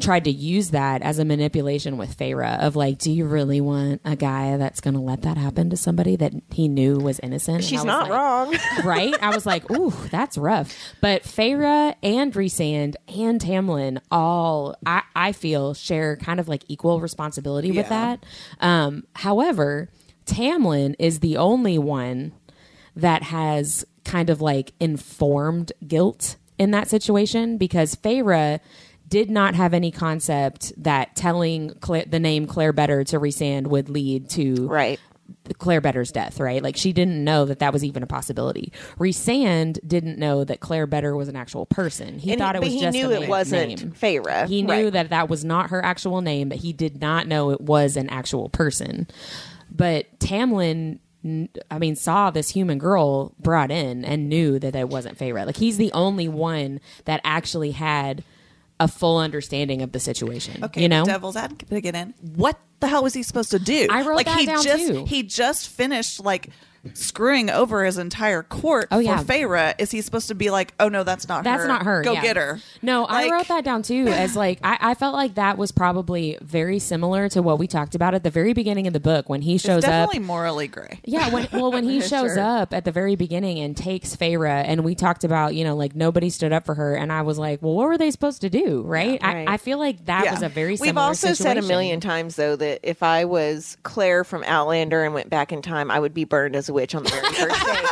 [0.00, 4.00] tried to use that as a manipulation with Feyre of like, do you really want
[4.04, 7.64] a guy that's going to let that happen to somebody that he knew was innocent?
[7.64, 8.56] She's not like- wrong.
[8.84, 9.14] right?
[9.22, 10.76] I was like, ooh, that's rough.
[11.00, 17.00] But Feyre and Rhysand and Tamlin all, I, I feel, share kind of like equal
[17.00, 18.24] responsibility with that.
[18.60, 19.88] Um, however,
[20.26, 22.32] Tamlin is the only one
[22.94, 28.60] that has kind of like informed guilt in that situation because Feyre
[29.08, 33.88] did not have any concept that telling Cla- the name Clare Beddor to Rhysand would
[33.88, 34.98] lead to Right.
[35.58, 36.62] Clare Beddor's death, right?
[36.62, 38.72] Like she didn't know that that was even a possibility.
[38.98, 42.18] Rhysand didn't know that Clare Beddor was an actual person.
[42.18, 43.92] He And thought it but was he just knew a it wasn't name.
[43.92, 44.46] Feyre.
[44.48, 44.92] He knew Right.
[44.92, 48.08] that that was not her actual name, but he did not know it was an
[48.08, 49.06] actual person.
[49.70, 50.98] But Tamlin,
[51.70, 55.44] I mean, saw this human girl brought in and knew that it wasn't Feyre.
[55.46, 58.22] Like he's the only one that actually had
[58.78, 60.62] a full understanding of the situation.
[60.64, 62.14] Okay, you know, devil's advocate to get in.
[62.34, 63.88] What the hell was he supposed to do?
[63.90, 65.04] I wrote like that he down, just too.
[65.06, 66.50] he just finished like
[66.94, 69.22] screwing over his entire court Oh, for yeah.
[69.22, 69.74] Feyre.
[69.78, 71.68] Is he supposed to be like, oh no, that's not her That's her.
[71.68, 72.02] not her.
[72.02, 72.22] Go yeah.
[72.22, 72.60] get her.
[72.82, 76.38] No, I wrote that down too as like I, I felt like that was probably
[76.42, 79.42] very similar to what we talked about at the very beginning of the book when
[79.42, 79.90] he shows It's up.
[80.10, 81.00] definitely morally gray.
[81.04, 82.40] Yeah, when well when he shows Sure.
[82.40, 85.94] up at the very beginning and takes Feyre and we talked about, you know, like
[85.94, 88.50] nobody stood up for her and I was like, Well, what were they supposed to
[88.50, 88.82] do?
[88.82, 89.22] Right?
[89.22, 89.48] right.
[89.48, 90.32] I, I feel like that Yeah.
[90.32, 93.76] was a very We've similar also said a million times though that if I was
[93.82, 96.94] Claire from Outlander and went back in time, I would be burned as a witch
[96.94, 97.82] on the very first day.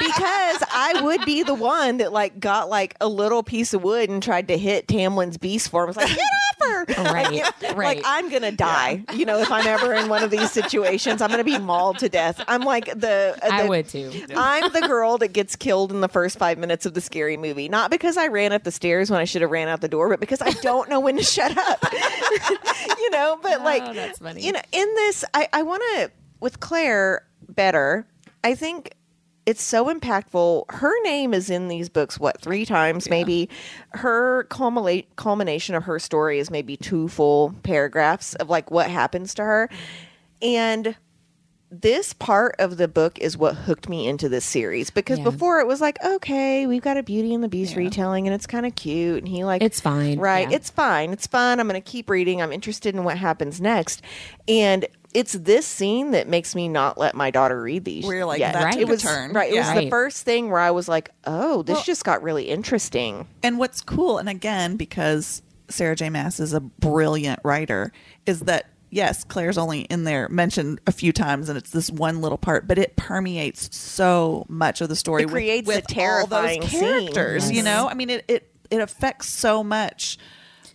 [0.00, 4.10] Because I would be the one that like got like a little piece of wood
[4.10, 5.84] and tried to hit Tamlin's beast form.
[5.84, 6.84] I was like, get off her!
[7.12, 7.96] Right, Like, right.
[7.98, 9.04] Like I'm gonna die.
[9.14, 12.08] You know, if I'm ever in one of these situations, I'm gonna be mauled to
[12.08, 12.42] death.
[12.48, 13.38] I'm like the.
[13.42, 14.10] uh, I would too.
[14.36, 17.68] I'm the girl that gets killed in the first five minutes of the scary movie.
[17.68, 20.08] Not because I ran up the stairs when I should have ran out the door,
[20.08, 21.84] but because I don't know when to shut up.
[22.98, 24.42] you know, but like, Oh, that's funny.
[24.44, 28.04] you know, in this, I, I want to, with Clare Beddor,
[28.44, 28.94] I think
[29.44, 30.70] it's so impactful.
[30.70, 33.48] Her name is in these books, what, three times maybe?
[33.90, 39.34] Her culmina- culmination of her story is maybe two full paragraphs of like what happens
[39.34, 39.68] to her.
[40.40, 40.96] And
[41.74, 45.24] this part of the book is what hooked me into this series because Yeah.
[45.24, 47.78] before it was like, okay, we've got a Beauty and the Beast Yeah.
[47.78, 49.18] retelling and it's kind of cute.
[49.18, 50.50] And he like, It's fine, Right.
[50.50, 50.56] yeah.
[50.56, 51.12] It's fine.
[51.12, 51.58] It's fun.
[51.58, 52.42] I'm going to keep reading.
[52.42, 54.02] I'm interested in what happens next.
[54.46, 58.04] And it's this scene that makes me not let my daughter read these.
[58.06, 58.54] Where you're like, yet.
[58.54, 58.72] that Right.
[58.72, 59.32] took it was a turn.
[59.32, 59.52] right.
[59.52, 59.80] It was Yeah.
[59.80, 63.58] the first thing where I was like, "Oh, this Well- just got really interesting." And
[63.58, 66.10] what's cool, and again, because Sarah J.
[66.10, 67.92] Maas is a brilliant writer,
[68.26, 72.20] is that yes, Clare's only in there mentioned a few times, and it's this one
[72.20, 75.22] little part, but it permeates so much of the story.
[75.22, 76.80] It creates with, a terrifying all those scene.
[77.12, 77.50] characters.
[77.50, 80.18] You know, I mean, it it it affects so much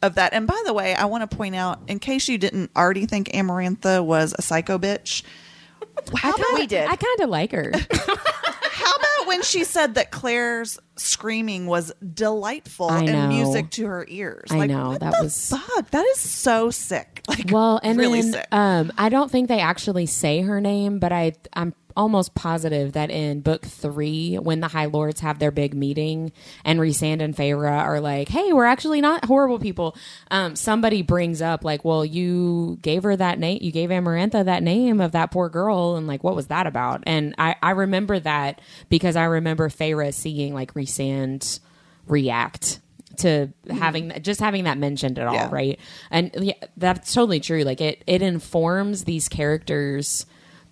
[0.02, 0.34] of that.
[0.34, 3.30] And by the way, I want to point out, in case you didn't already think
[3.30, 5.24] Amarantha was a psycho bitch.
[6.16, 6.84] How about, we did.
[6.88, 7.72] I kind of like her.
[7.92, 13.28] how about when she said that Clare's screaming was delightful I and know.
[13.28, 14.50] music to her ears?
[14.52, 15.90] I like, know, what that the was- fuck.
[15.92, 17.24] That is so sick.
[17.28, 18.48] Like, well, and really then sick.
[18.52, 23.10] um, I don't think they actually say her name, but I I'm almost positive that
[23.10, 26.32] in book three, when the High Lords have their big meeting
[26.64, 29.98] and Rhysand and Feyre are like, "Hey, we're actually not horrible people,"
[30.32, 34.64] um, somebody brings up like, "Well, you gave her that name, you gave Amarantha that
[34.64, 38.20] name of that poor girl, and like, what was that about?" And I I remember
[38.20, 41.60] that because I remember Feyre seeing like Rhysand
[42.08, 42.80] react
[43.18, 45.50] to having just having that mentioned at all, Yeah.
[45.52, 45.80] right?
[46.12, 47.64] And yeah, that's totally true.
[47.64, 50.26] Like it, it informs these characters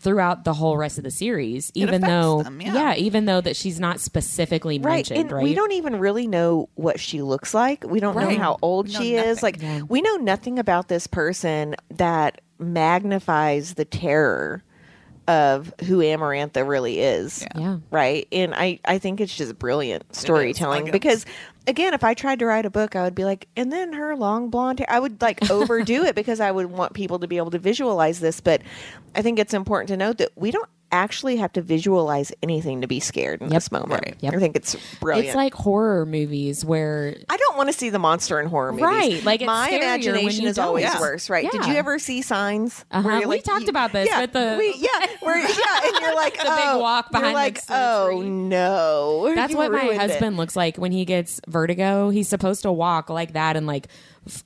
[0.05, 2.93] throughout the whole rest of the series, even though, them, yeah.
[2.95, 4.97] even though that she's not specifically Right.
[5.09, 5.43] mentioned, And right?
[5.43, 7.83] we don't even really know what she looks like.
[7.85, 8.37] We don't Right.
[8.37, 9.41] know how old We know she is.
[9.43, 9.81] Like Yeah.
[9.89, 14.63] we know nothing about this person that magnifies the terror
[15.27, 17.45] of who Amarantha really is.
[17.55, 17.77] Yeah.
[17.91, 18.27] Right.
[18.31, 21.25] And I, I think it's just brilliant storytelling because
[21.67, 24.15] again, if I tried to write a book, I would be like, and then her
[24.15, 27.37] long blonde hair, I would like overdo it because I would want people to be
[27.37, 28.39] able to visualize this.
[28.39, 28.61] But
[29.15, 32.87] I think it's important to note that we don't actually have to visualize anything to
[32.87, 33.53] be scared in Yep.
[33.55, 34.03] this moment.
[34.05, 34.15] Right.
[34.21, 34.33] Yep.
[34.33, 35.27] I think it's brilliant.
[35.27, 38.83] It's like horror movies where I don't want to see the monster in horror movies.
[38.85, 40.65] Right, like, it's my imagination is don't.
[40.67, 40.99] always Yeah.
[40.99, 41.29] worse.
[41.29, 41.49] Right?
[41.51, 42.83] Did you ever see Signs?
[42.91, 43.21] Uh-huh.
[43.27, 46.43] We talked about this yeah, with the- we, yeah, where yeah, and you're like The
[46.43, 50.09] big oh, walk you're behind like oh no, That's You what my ruined it.
[50.11, 52.09] husband looks like when he gets vertigo.
[52.09, 53.87] He's supposed to walk like that and like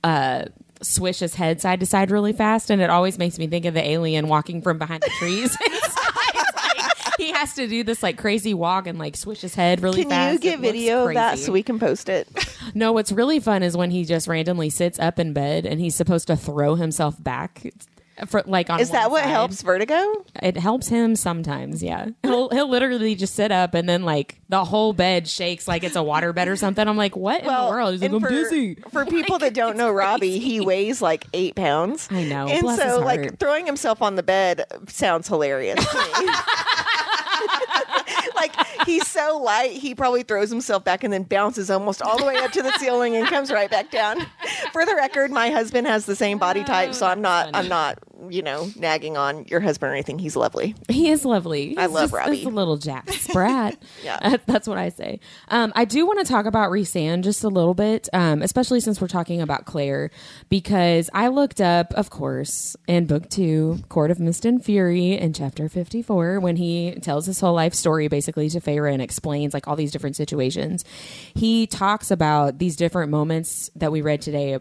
[0.04, 0.44] uh,
[0.82, 3.74] swish his head side to side really fast, and it always makes me think of
[3.74, 5.56] the alien walking from behind the trees.
[7.20, 10.02] Like he has to do this like crazy walk and like swish his head really
[10.02, 10.42] Can fast.
[10.42, 12.28] Can you get video of that so we can post it?
[12.74, 15.96] No, what's really fun is when he just randomly sits up in bed and he's
[15.96, 17.66] supposed to throw himself back.
[18.28, 19.30] For, like on Is that what side.
[19.30, 20.24] helps vertigo?
[20.42, 22.08] It helps him sometimes, yeah.
[22.22, 25.96] He'll he'll literally just sit up and then like the whole bed shakes like it's
[25.96, 26.86] a water bed or something.
[26.86, 27.92] I'm like, what in the world?
[27.92, 28.74] He's like, I'm for, dizzy.
[28.92, 32.08] For people that don't know Robbie, he weighs like eight pounds.
[32.10, 32.46] I know.
[32.46, 36.28] And Bless so, like, throwing himself on the bed sounds hilarious to me.
[38.40, 38.54] like,
[38.86, 42.36] he's so light, he probably throws himself back and then bounces almost all the way
[42.38, 44.20] up to the ceiling and comes right back down.
[44.72, 47.98] For the record, my husband has the same body type, so I'm not, I'm not,
[48.28, 50.18] you know, nagging on your husband or anything.
[50.18, 50.74] He's lovely.
[50.88, 51.76] He is lovely.
[51.76, 52.44] I He's love just Robbie.
[52.44, 53.76] a little jack sprat.
[54.02, 54.36] Yeah.
[54.46, 55.20] That's what I say.
[55.48, 59.00] Um, I do want to talk about Rhysand just a little bit, um, especially since
[59.00, 60.10] we're talking about Clare,
[60.48, 65.32] because I looked up, of course, in book two, Court of Mist and Fury, in
[65.32, 69.68] chapter fifty-four, when he tells his whole life story basically to Feyre and explains like
[69.68, 70.84] all these different situations.
[71.34, 74.58] He talks about these different moments that we read today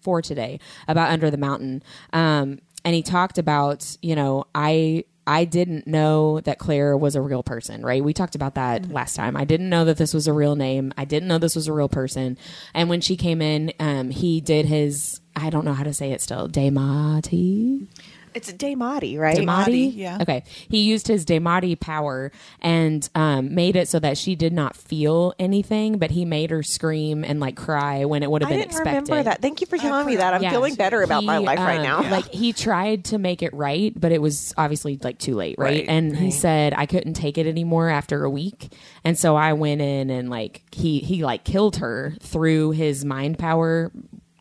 [0.00, 1.82] for today about Under the Mountain.
[2.12, 7.20] Um, and he talked about, you know, I I didn't know that Clare was a
[7.20, 8.02] real person, right?
[8.02, 9.36] We talked about that last time.
[9.36, 10.92] I didn't know that this was a real name.
[10.96, 12.36] I didn't know this was a real person.
[12.74, 16.12] And when she came in, um, he did his I don't know how to say
[16.12, 16.48] it still.
[16.48, 17.86] Daemati.
[18.34, 19.36] It's a Daemati, right?
[19.36, 19.92] Daemati?
[19.94, 20.18] yeah.
[20.20, 20.44] Okay.
[20.68, 25.34] He used his Daemati power and um, made it so that she did not feel
[25.38, 28.58] anything, but he made her scream and like cry when it would have I been
[28.60, 29.08] didn't expected.
[29.10, 29.42] remember that.
[29.42, 30.34] Thank you for telling me that.
[30.34, 30.50] I'm Yeah.
[30.50, 32.02] feeling better about my He, life right um, now.
[32.10, 35.78] Like he tried to make it right, but it was obviously like too late, right?
[35.80, 38.72] Right, and he said I couldn't take it anymore after a week,
[39.04, 43.38] and so I went in and like he he like killed her through his mind
[43.38, 43.90] power,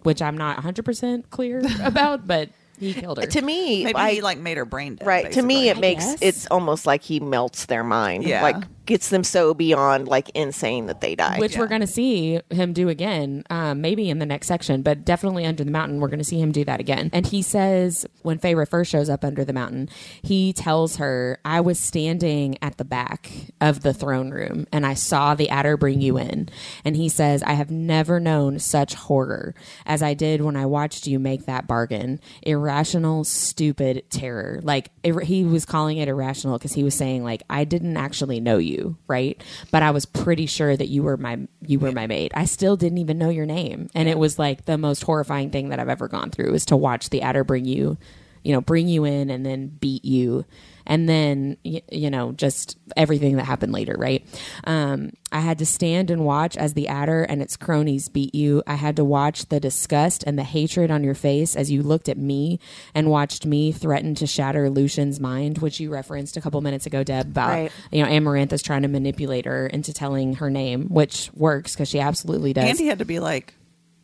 [0.03, 2.49] which I'm not 100 percent clear about, but
[2.81, 3.25] he killed her.
[3.27, 5.07] to me, Maybe I, he like made her brain dead.
[5.07, 5.69] right to me basically.
[5.69, 6.17] it makes guess.
[6.21, 8.41] it's almost like he melts their mind Yeah.
[8.43, 11.39] like gets them so beyond like insane that they die.
[11.39, 15.05] which we're going to see him do again, um, maybe in the next section, but
[15.05, 16.01] definitely under the mountain.
[16.01, 17.09] We're going to see him do that again.
[17.13, 19.87] And he says, when Feyre first shows up under the mountain,
[20.21, 23.31] he tells her, I was standing at the back
[23.61, 26.49] of the throne room and I saw the Attor bring you in.
[26.83, 31.07] And he says, I have never known such horror as I did when I watched
[31.07, 32.19] you make that bargain.
[32.41, 34.59] Irrational, stupid terror.
[34.63, 38.41] Like, ir- he was calling it irrational because he was saying, like, I didn't actually
[38.41, 39.41] know you, right?
[39.71, 42.31] But I was pretty sure that you were my you were my mate.
[42.35, 45.69] I still didn't even know your name, and it was like the most horrifying thing
[45.69, 47.97] that I've ever gone through is to watch the Attor bring you,
[48.43, 50.45] you know, bring you in and then beat you,
[50.85, 54.25] and then y- you know just everything that happened later, right?
[54.65, 58.61] Um, I had to stand and watch as the Attor and its cronies beat you.
[58.67, 62.09] I had to watch the disgust and the hatred on your face as you looked
[62.09, 62.59] at me
[62.93, 67.03] and watched me threaten to shatter Lucien's mind, which you referenced a couple minutes ago,
[67.03, 67.71] Deb, about Right.
[67.91, 71.99] you know, Amarantha's trying to manipulate her into telling her name, which works because she
[72.01, 72.69] absolutely does.
[72.69, 73.53] And he had to be like,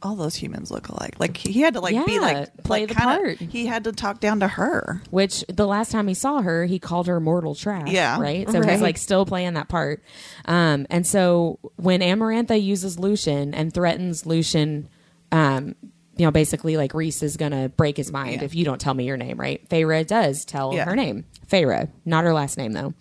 [0.04, 1.16] all those humans look alike.
[1.20, 3.38] Like he had to like be Yeah, like play like the kinda- part.
[3.40, 5.02] He had to talk down to her.
[5.10, 7.90] which the last time he saw her, he called her mortal trash.
[7.90, 8.20] Yeah.
[8.20, 8.48] Right.
[8.50, 8.70] So Right.
[8.72, 10.04] he's like still playing that part.
[10.46, 14.88] Um, and so when Amarantha uses Lucien and threatens Lucien,
[15.32, 15.76] um,
[16.18, 18.44] you know, basically like Rhys is gonna break his mind Yeah.
[18.46, 19.68] if you don't tell me your name, right?
[19.70, 20.86] Feyre does tell Yeah.
[20.86, 21.26] her name.
[21.50, 22.94] Feyre, not her last name though.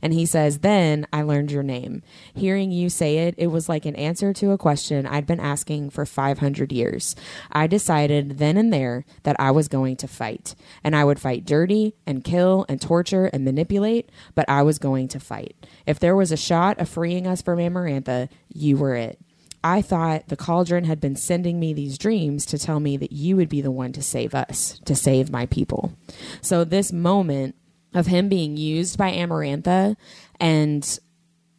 [0.00, 2.02] And he says, Then I learned your name.
[2.34, 5.90] Hearing you say it, it was like an answer to a question I'd been asking
[5.90, 7.14] for 500 years.
[7.52, 10.54] I decided then and there that I was going to fight.
[10.82, 15.08] And I would fight dirty and kill and torture and manipulate, but I was going
[15.08, 15.54] to fight.
[15.86, 19.18] If there was a shot of freeing us from Amarantha, you were it.
[19.62, 23.36] I thought the cauldron had been sending me these dreams to tell me that you
[23.36, 25.92] would be the one to save us, to save my people.
[26.40, 27.56] So, this moment
[27.92, 29.96] of him being used by Amarantha
[30.38, 30.98] and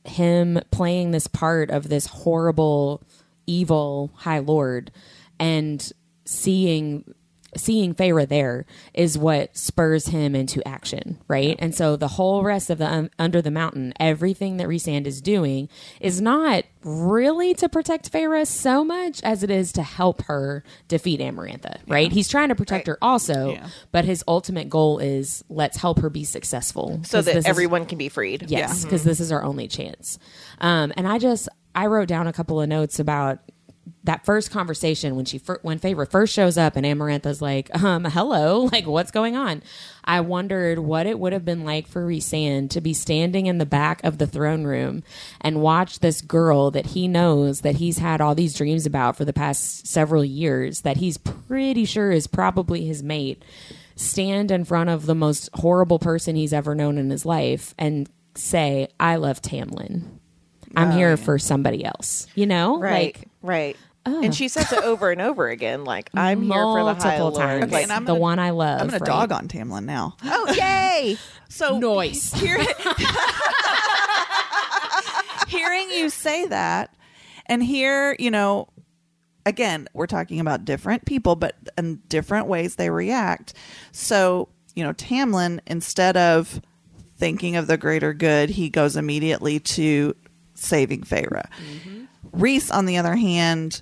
[0.05, 3.03] him playing this part of this horrible,
[3.45, 4.91] evil High Lord
[5.39, 5.91] and
[6.25, 7.13] seeing
[7.57, 11.55] seeing Feyre there is what spurs him into action, right?
[11.59, 15.21] And so the whole rest of the um, Under the Mountain, everything that Rhysand is
[15.21, 15.67] doing
[15.99, 21.19] is not really to protect Feyre so much as it is to help her defeat
[21.19, 22.11] Amarantha, right?
[22.11, 22.93] He's trying to protect Right.
[22.93, 23.67] her also, Yeah.
[23.91, 26.99] but his ultimate goal is let's help her be successful.
[27.03, 28.45] so that this is- everyone can be freed.
[28.49, 30.17] Yes, because this is our only chance.
[30.59, 33.39] Um, and I just I wrote down a couple of notes about
[34.03, 38.03] that first conversation when she fir- when Feyre first shows up and Amarantha's like, um,
[38.05, 39.61] hello, like what's going on?
[40.03, 43.65] I wondered what it would have been like for Rhysand to be standing in the
[43.65, 45.03] back of the throne room
[45.39, 49.25] and watch this girl that he knows that he's had all these dreams about for
[49.25, 53.43] the past several years that he's pretty sure is probably his mate
[53.95, 58.09] stand in front of the most horrible person he's ever known in his life and
[58.33, 60.03] say, I love Tamlin.
[60.75, 61.15] I'm Oh, here yeah.
[61.17, 62.25] for somebody else.
[62.33, 62.79] You know?
[62.79, 63.15] Right.
[63.17, 63.77] Like right.
[64.05, 64.31] And oh.
[64.31, 67.35] she says it over and over again, like I'm here for the high multiple lord.
[67.35, 67.63] times.
[67.65, 68.81] Okay, and I'm the gonna- one I love.
[68.81, 69.05] I'm gonna right?
[69.05, 70.15] dog on Tamlin now.
[70.23, 71.17] oh yay!
[71.49, 72.33] So Noise.
[72.41, 72.57] Hear,
[75.47, 76.95] hearing you say that,
[77.45, 78.69] and here, you know,
[79.45, 83.53] again, we're talking about different people, but in different ways they react.
[83.91, 86.61] So, you know, Tamlin, instead of
[87.17, 90.15] thinking of the greater good, he goes immediately to
[90.55, 91.45] saving Feyre.
[91.49, 92.05] Mm-hmm.
[92.31, 93.81] Rhys, on the other hand,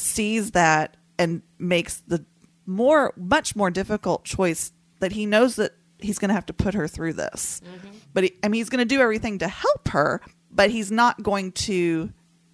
[0.00, 2.24] sees that and makes the
[2.66, 6.72] more much more difficult choice that he knows that he's going to have to put
[6.74, 7.60] her through this
[8.14, 10.20] but he, i mean he's going to do everything to help her
[10.50, 12.10] but he's not going to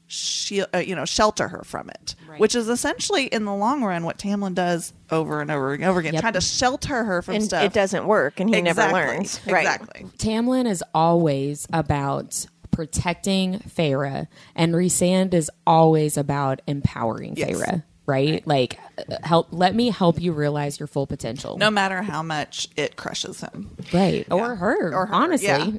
[0.09, 2.39] shield, uh, you know shelter her from it Right.
[2.41, 5.99] which is essentially in the long run what tamlin does over and over and over
[6.01, 6.21] again Yep.
[6.23, 9.01] trying to shelter her from and stuff it doesn't work, and he never Exactly.
[9.17, 9.41] learns.
[9.47, 9.61] Right.
[9.67, 17.51] exactly Tamlin is always about protecting Feyre, and Rhysand is always about empowering Yes.
[17.51, 17.83] Feyre.
[18.05, 18.47] Right?
[18.47, 19.49] Like, uh, help.
[19.51, 21.57] Let me help you realize your full potential.
[21.59, 24.24] no matter how much it crushes him right?
[24.31, 24.95] Or her.
[24.95, 25.70] Or her, honestly, yeah.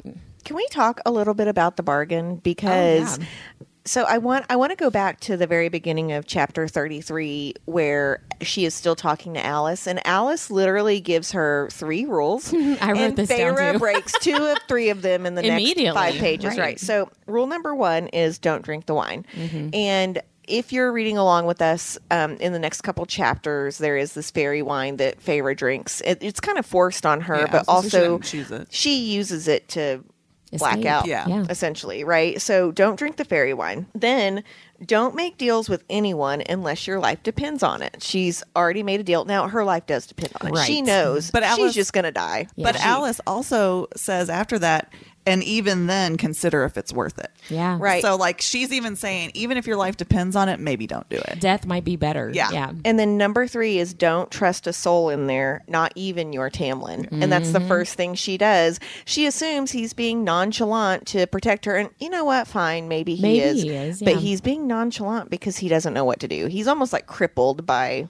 [0.43, 2.37] Can we talk a little bit about the bargain?
[2.37, 3.66] Because Oh, yeah.
[3.87, 7.55] So I want I want to go back to the very beginning of chapter 33
[7.65, 12.53] where she is still talking to Alis and Alis literally gives her three rules.
[12.81, 13.79] I wrote this down, too.
[13.79, 16.59] breaks two of three of them in the next five pages, right.
[16.59, 16.79] right.
[16.79, 19.25] So rule number 1 is don't drink the wine.
[19.33, 19.69] Mm-hmm.
[19.73, 24.13] And if you're reading along with us um, in the next couple chapters, there is
[24.13, 26.01] this fairy wine that Feyre drinks.
[26.01, 27.81] It, it's kind of forced on her, Yeah, but so
[28.21, 28.67] she also it.
[28.69, 30.03] she uses it to
[30.51, 30.85] Escape.
[30.85, 31.27] out Yeah.
[31.27, 31.45] Yeah.
[31.49, 32.41] essentially right?
[32.41, 33.85] So don't drink the fairy wine.
[33.93, 34.43] Then
[34.85, 37.97] don't make deals with anyone unless your life depends on it.
[38.01, 39.25] She's already made a deal.
[39.25, 40.65] Now her life does depend on it.
[40.65, 42.47] She knows But but Alis- she's just gonna die.
[42.57, 44.93] But She- Alis also says after that,
[45.27, 47.29] and even then consider if it's worth it.
[47.49, 47.77] Yeah.
[47.79, 48.01] Right.
[48.01, 51.17] So like she's even saying, even if your life depends on it, maybe don't do
[51.17, 51.39] it.
[51.39, 52.31] Death might be better.
[52.33, 52.49] Yeah.
[52.51, 52.71] Yeah.
[52.85, 57.07] And then number three is don't trust a soul in there, not even your Tamlin.
[57.11, 57.53] And that's Mm-hmm.
[57.63, 58.79] the first thing she does.
[59.05, 61.75] She assumes he's being nonchalant to protect her.
[61.75, 62.47] And you know what?
[62.47, 63.61] Fine, maybe he Maybe is.
[63.63, 66.47] he is, But he's being nonchalant because he doesn't know what to do.
[66.47, 68.07] He's almost like crippled by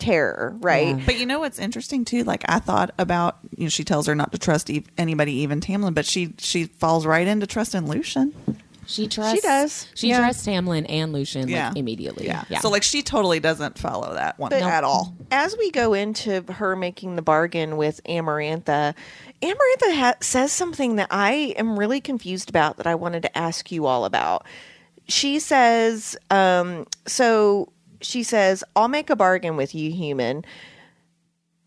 [0.00, 0.96] terror, right?
[0.96, 1.02] Yeah.
[1.06, 2.24] But you know what's interesting too?
[2.24, 5.60] Like I thought about, you know, she tells her not to trust e- anybody, even
[5.60, 8.34] Tamlin, but she she falls right into trusting Lucien.
[8.86, 9.34] She trusts.
[9.36, 9.86] She does.
[9.94, 10.18] She Yeah.
[10.18, 11.68] trusts Tamlin and Lucien Yeah.
[11.68, 12.26] like immediately.
[12.26, 12.42] Yeah.
[12.48, 12.58] Yeah.
[12.58, 15.14] So like she totally doesn't follow that one But- at all.
[15.30, 18.94] As we go into her making the bargain with Amarantha,
[19.42, 23.70] Amarantha ha- says something that I am really confused about that I wanted to ask
[23.70, 24.44] you all about.
[25.06, 30.44] She says, um, so she says, I'll make a bargain with you, human.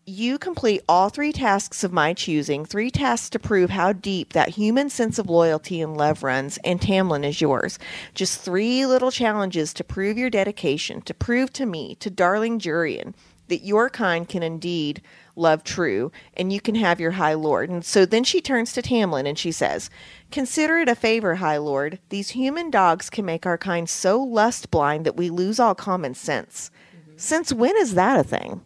[0.06, 4.50] You complete all three tasks of my choosing, three tasks to prove how deep that
[4.50, 7.78] human sense of loyalty and love runs, and Tamlin is yours.
[8.14, 13.14] Just three little challenges to prove your dedication, to prove to me, to darling Jurian,
[13.48, 15.00] that your kind can indeed
[15.36, 17.68] love true, and you can have your High Lord.
[17.70, 19.90] And so then she turns to Tamlin and she says,
[20.30, 21.98] Consider it a favor, High Lord.
[22.08, 26.14] These human dogs can make our kind so lust blind that we lose all common
[26.14, 26.70] sense.
[26.96, 27.12] Mm-hmm.
[27.16, 28.62] Since when is that a thing?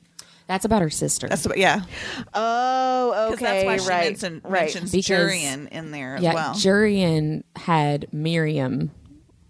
[0.47, 1.29] That's about her sister.
[1.29, 1.83] That's what, yeah.
[2.33, 4.63] Oh, okay, that's why she right, mention, right.
[4.63, 6.35] mentions Because- Jurian in there as yeah.
[6.35, 6.55] well.
[6.55, 8.91] Jurian had Miryam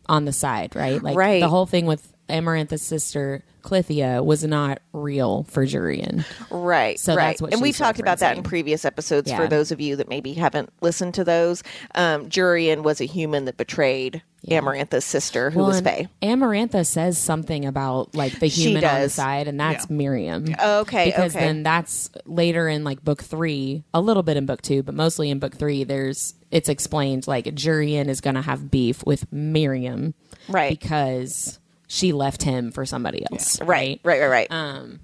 [0.09, 1.01] on the side, right?
[1.03, 1.41] Like Right.
[1.41, 6.25] the whole thing with Amarantha's sister Clythia was not real for Jurian.
[6.51, 7.27] Right, So right.
[7.31, 9.31] that's what and we've talked about that in previous episodes.
[9.33, 11.63] For those of you that maybe haven't listened to those,
[11.95, 16.09] um, Jurian was a human that betrayed Amarantha's sister, who was and Fae.
[16.23, 19.97] Amarantha says something about like the human on the side, and that's Yeah.
[19.97, 20.55] Miryam.
[20.63, 21.45] Okay, because okay.
[21.45, 25.29] then that's later in like book three, a little bit in book two, but mostly
[25.31, 25.85] in book three.
[25.85, 30.15] There's it's explained like Jurian is going to have beef with Miryam,
[30.49, 30.71] Right.
[30.71, 31.59] Because
[31.89, 34.47] she left him for somebody else, Right, right, right, right.
[34.51, 35.01] Um,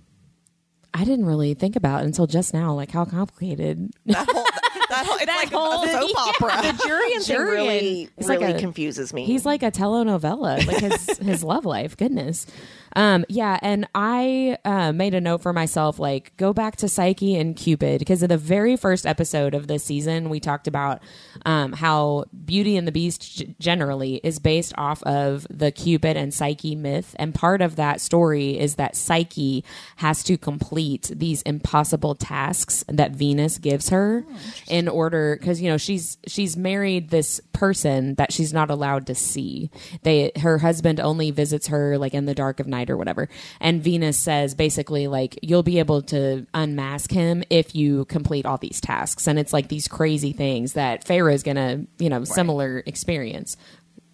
[0.97, 3.91] I didn't really think about until just now, like how complicated.
[4.07, 6.11] that whole, that whole, it's That like whole- a soap
[6.43, 6.63] opera.
[6.63, 9.25] the Jurian thing Jurian really, is like really a- confuses me.
[9.25, 11.97] He's like a telenovela, like his his love life.
[11.97, 12.47] Goodness,
[12.95, 13.59] um, yeah.
[13.63, 17.99] And I uh, made a note for myself, like go back to Psyche and Cupid,
[17.99, 21.03] because in the very first episode of this season, we talked about
[21.45, 26.33] um, how Beauty and the Beast g- generally is based off of the Cupid and
[26.33, 29.65] Psyche myth, and part of that story is that Psyche
[29.97, 34.25] has to complete these impossible tasks that Venus gives her
[34.69, 39.15] in order because you know she's she's married this person that she's not allowed to
[39.15, 39.71] see.
[40.03, 43.29] They her husband only visits her like in the dark of night or whatever.
[43.61, 48.59] And Venus says basically like you'll be able to unmask him if you complete all
[48.59, 49.27] these tasks.
[49.27, 53.57] And it's like these crazy things that Feyre is gonna you know similar experience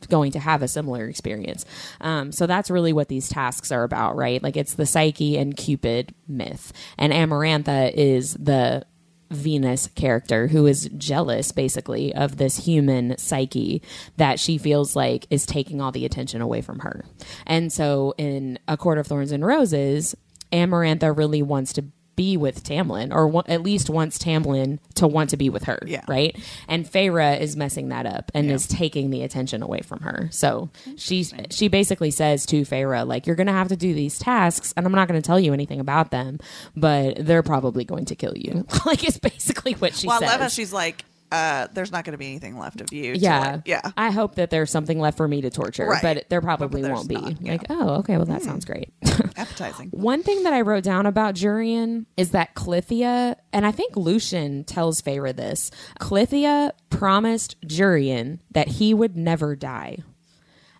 [0.08, 1.64] going to have a similar experience.
[2.00, 4.42] Um, so that's really what these tasks are about, right?
[4.42, 8.86] Like it's the Psyche and Cupid myth, and Amarantha is the
[9.30, 13.82] Venus character who is jealous basically of this human psyche
[14.16, 17.04] that she feels like is taking all the attention away from her.
[17.46, 20.16] And so in A Court of Thorns and Roses,
[20.52, 21.84] Amarantha really wants to
[22.20, 25.78] be with Tamlin or wa- at least wants Tamlin to want to be with her,
[25.86, 26.02] Yeah.
[26.06, 26.36] right?
[26.68, 30.28] And Feyre is messing that up and is taking the attention away from her.
[30.30, 30.68] So
[30.98, 34.74] she she basically says to Feyre like you're going to have to do these tasks
[34.76, 36.38] and I'm not going to tell you anything about them,
[36.76, 38.66] but they're probably going to kill you.
[38.84, 40.28] like it's basically what she well, I says.
[40.30, 43.14] love how she's like, uh, there's not going to be anything left of you.
[43.16, 43.90] yeah, like- yeah.
[43.96, 46.02] I hope that there's something left for me to torture, Right.
[46.02, 47.14] but there probably But won't be.
[47.14, 47.52] not, yeah.
[47.52, 48.92] Like, oh, okay, well that sounds great.
[49.36, 49.90] Appetizing.
[49.90, 54.64] One thing that I wrote down about Jurian is that Clythia, and I think Lucien
[54.64, 55.70] tells Feyre this.
[56.00, 59.98] Clythia promised Jurian that he would never die.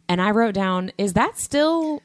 [0.09, 2.03] And I wrote down, is that still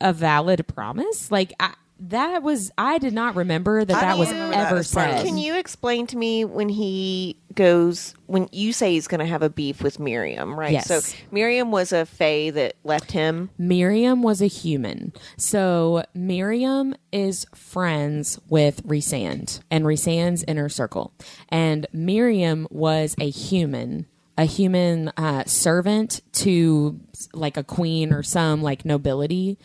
[0.00, 1.30] a valid promise?
[1.30, 1.74] Like, I,
[2.08, 5.24] that was, I did not remember that I that was that ever as said.
[5.24, 9.42] Can you explain to me when he goes when you say he's going to have
[9.42, 10.72] a beef with Miryam, right?
[10.72, 10.86] Yes.
[10.86, 11.00] So
[11.30, 13.50] Miryam was a fae that left him.
[13.58, 15.12] Miryam was a human.
[15.36, 21.12] So Miryam is friends with Rhysand and Rhysand's inner circle.
[21.48, 24.06] And Miryam was a human,
[24.38, 26.98] a human uh, servant to
[27.34, 29.58] like a queen or some like nobility.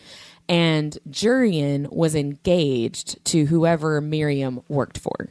[0.48, 5.28] And Jurian was engaged to whoever Miryam worked for.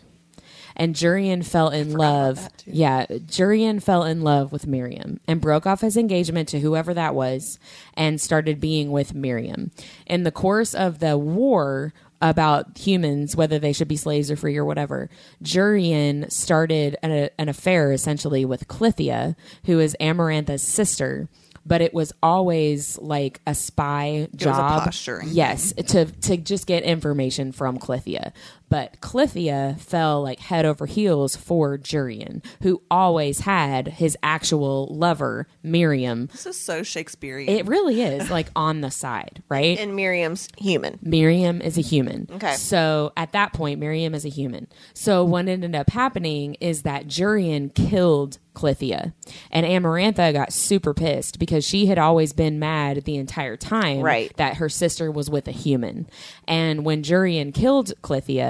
[0.77, 2.47] And Jurian fell in love.
[2.65, 7.15] Yeah, Jurian fell in love with Miryam and broke off his engagement to whoever that
[7.15, 7.57] was
[7.95, 9.71] and started being with Miryam.
[10.05, 14.55] In the course of the war about humans, whether they should be slaves or free
[14.55, 15.09] or whatever,
[15.43, 21.27] Jurian started an, an affair essentially with Clythia, who is Amarantha's sister.
[21.67, 24.83] But it was always like a spy was a job.
[24.83, 28.31] posturing yes, to to just get information from Clythia.
[28.69, 35.47] But Clythia fell like head over heels for Jurian, who always had his actual lover,
[35.63, 36.27] Miryam.
[36.31, 37.49] This is so Shakespearean.
[37.49, 39.79] It really is like on the side, right?
[39.79, 40.99] And Miryam's human.
[41.01, 42.27] Miryam is a human.
[42.31, 42.55] Okay.
[42.55, 44.67] So at that point, Miryam is a human.
[44.93, 49.13] So what ended up happening is that Jurian killed Clythia.
[49.51, 54.35] And Amarantha got super pissed because she had always been mad the entire time Right.
[54.37, 56.07] that her sister was with a human.
[56.47, 57.93] And when Jurian killed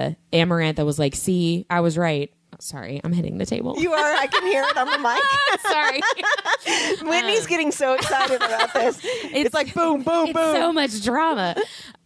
[0.08, 2.32] Clythia, Amarantha was like, see, I was right.
[2.60, 3.76] Sorry, I'm hitting the table.
[3.78, 4.14] You are.
[4.16, 5.22] I can hear it on the mic.
[7.01, 7.08] Sorry.
[7.08, 8.99] Whitney's getting so excited about this.
[9.05, 10.55] It's, like boom, boom, it's boom.
[10.55, 11.55] so much drama.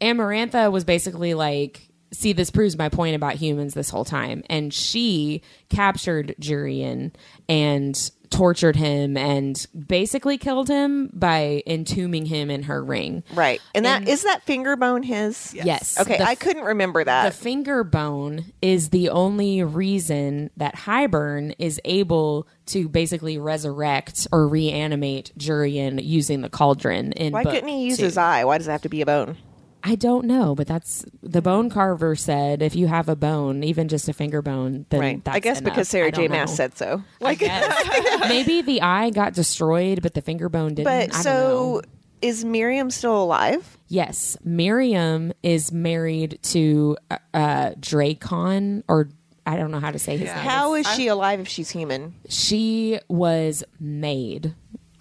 [0.01, 4.43] Amarantha was basically like, see, this proves my point about humans this whole time.
[4.49, 7.13] And she captured Jurian
[7.47, 13.23] and tortured him and basically killed him by entombing him in her ring.
[13.35, 13.61] right.
[13.75, 15.53] And that And- is that finger bone his?
[15.53, 15.65] Yes.
[15.65, 15.99] Yes.
[15.99, 17.25] Okay, The I couldn't remember that.
[17.25, 24.47] the finger bone is the only reason that Hybern is able to basically resurrect or
[24.47, 28.05] reanimate Jurian using the cauldron in Why couldn't he use two.
[28.05, 28.45] his eye?
[28.45, 29.37] Why does it have to be a bone?
[29.83, 33.87] I don't know, but that's the bone carver said if you have a bone, even
[33.87, 35.23] just a finger bone, then Right.
[35.23, 35.73] that's I guess enough.
[35.73, 36.27] because Sarah J.
[36.27, 37.03] Maas said so.
[37.21, 38.19] I guess.
[38.29, 40.83] maybe the eye got destroyed, but the finger bone didn't.
[40.83, 41.81] But I don't so know.
[42.21, 43.77] is Miryam still alive?
[43.87, 49.09] yes, Miryam is married to uh, uh, Drakon, or
[49.45, 50.35] I don't know how to say his Yeah.
[50.35, 50.45] name.
[50.45, 52.13] How is she alive if she's human?
[52.29, 54.53] She was made.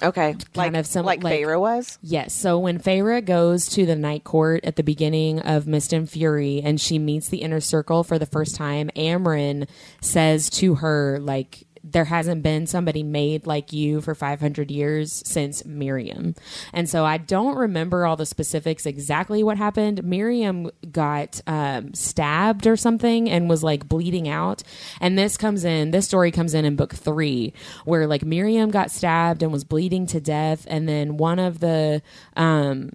[0.03, 0.37] Okay.
[0.55, 1.99] like, of some- like, like- Feyre was?
[2.03, 2.35] Yes.
[2.35, 6.61] So when Feyre goes to the night court at the beginning of Mist and Fury
[6.65, 9.69] and she meets the inner circle for the first time, Amren
[10.01, 15.65] says to her, like, there hasn't been somebody made like you for 500 years since
[15.65, 16.35] Miryam.
[16.73, 20.05] And so I don't remember all the specifics exactly what happened.
[20.05, 24.63] Miryam got um, stabbed or something and was like bleeding out.
[25.01, 27.55] And this comes in, this story comes in in book three,
[27.85, 30.67] where like Miryam got stabbed and was bleeding to death.
[30.69, 32.03] And then one of the
[32.37, 32.91] um,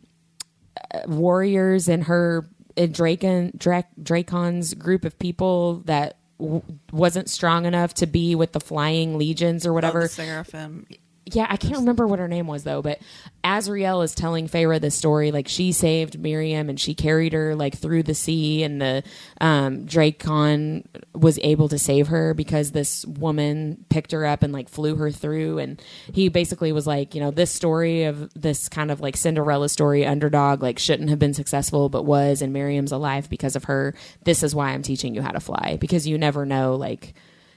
[1.08, 6.62] warriors in her in Drakon, Drak, Drakon's group of people that w-
[6.92, 10.04] wasn't strong enough to be with the flying legions or whatever.
[10.04, 10.88] Oh, seraphim.
[11.28, 13.00] Yeah, I can't remember what her name was though, but
[13.44, 15.32] Azriel is telling Feyre this story.
[15.32, 19.04] Like she saved Miryam and she carried her like through the sea, and the
[19.42, 24.70] um, Drakon was able to save her because this woman picked her up and like
[24.70, 25.58] flew her through.
[25.58, 25.82] And
[26.14, 30.06] he basically was like, you know, this story of this kind of like Cinderella story
[30.06, 33.96] underdog like shouldn't have been successful, but was, and Miryam's alive because of her.
[34.26, 37.16] This is why I'm teaching you how to fly because you never know like.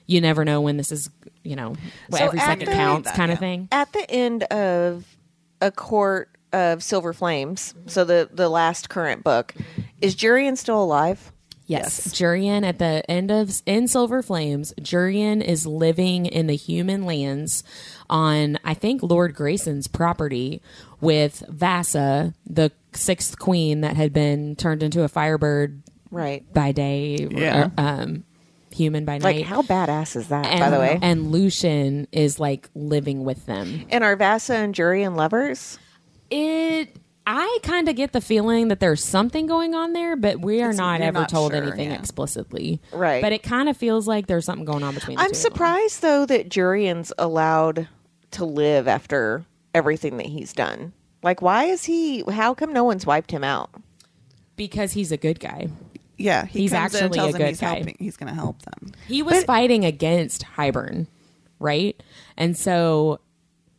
[0.09, 1.09] You never know when this is,
[1.45, 1.77] you know,
[2.11, 3.69] So every second after- counts That, kind of thing.
[3.71, 5.05] At the end of
[5.61, 9.55] A Court of Silver Flames, so the, the last current book,
[10.01, 11.31] is Jurian still alive?
[11.67, 12.01] Yes.
[12.07, 12.15] Yes.
[12.15, 17.63] Jurian at the end of in Silver Flames, Jurian is living in the human lands
[18.09, 20.63] on I think Lord Graysen's property
[21.03, 26.51] with Vassa, the sixth queen that had been turned into a firebird Right.
[26.55, 27.67] by day, Yeah.
[27.67, 28.25] or, um,
[28.79, 29.37] human by night.
[29.39, 30.99] Like, how badass is that, and, by the way?
[31.03, 33.85] and Lucian is like living with them.
[33.91, 35.79] And are Vassa and Jurian lovers?
[36.31, 36.97] It.
[37.31, 40.71] I kind of get the feeling that there's something going on there, but we are
[40.71, 41.99] It's- not ever not told sure, anything yeah.
[41.99, 42.81] explicitly.
[42.91, 43.21] Right.
[43.21, 46.25] But it kind of feels like there's something going on between the I'm surprised, though,
[46.25, 47.87] that Jurian's allowed
[48.31, 50.95] to live after everything that he's done.
[51.23, 52.25] Like, why is he?
[52.31, 53.71] How come no one's wiped him out?
[54.57, 55.69] because he's a good guy.
[56.19, 57.75] Yeah, he He's comes in and actually a good he's guy.
[57.75, 57.97] helping.
[57.99, 58.93] He's going to help them.
[59.07, 61.07] He was fighting against Hybern,
[61.61, 62.01] right?
[62.37, 63.21] And so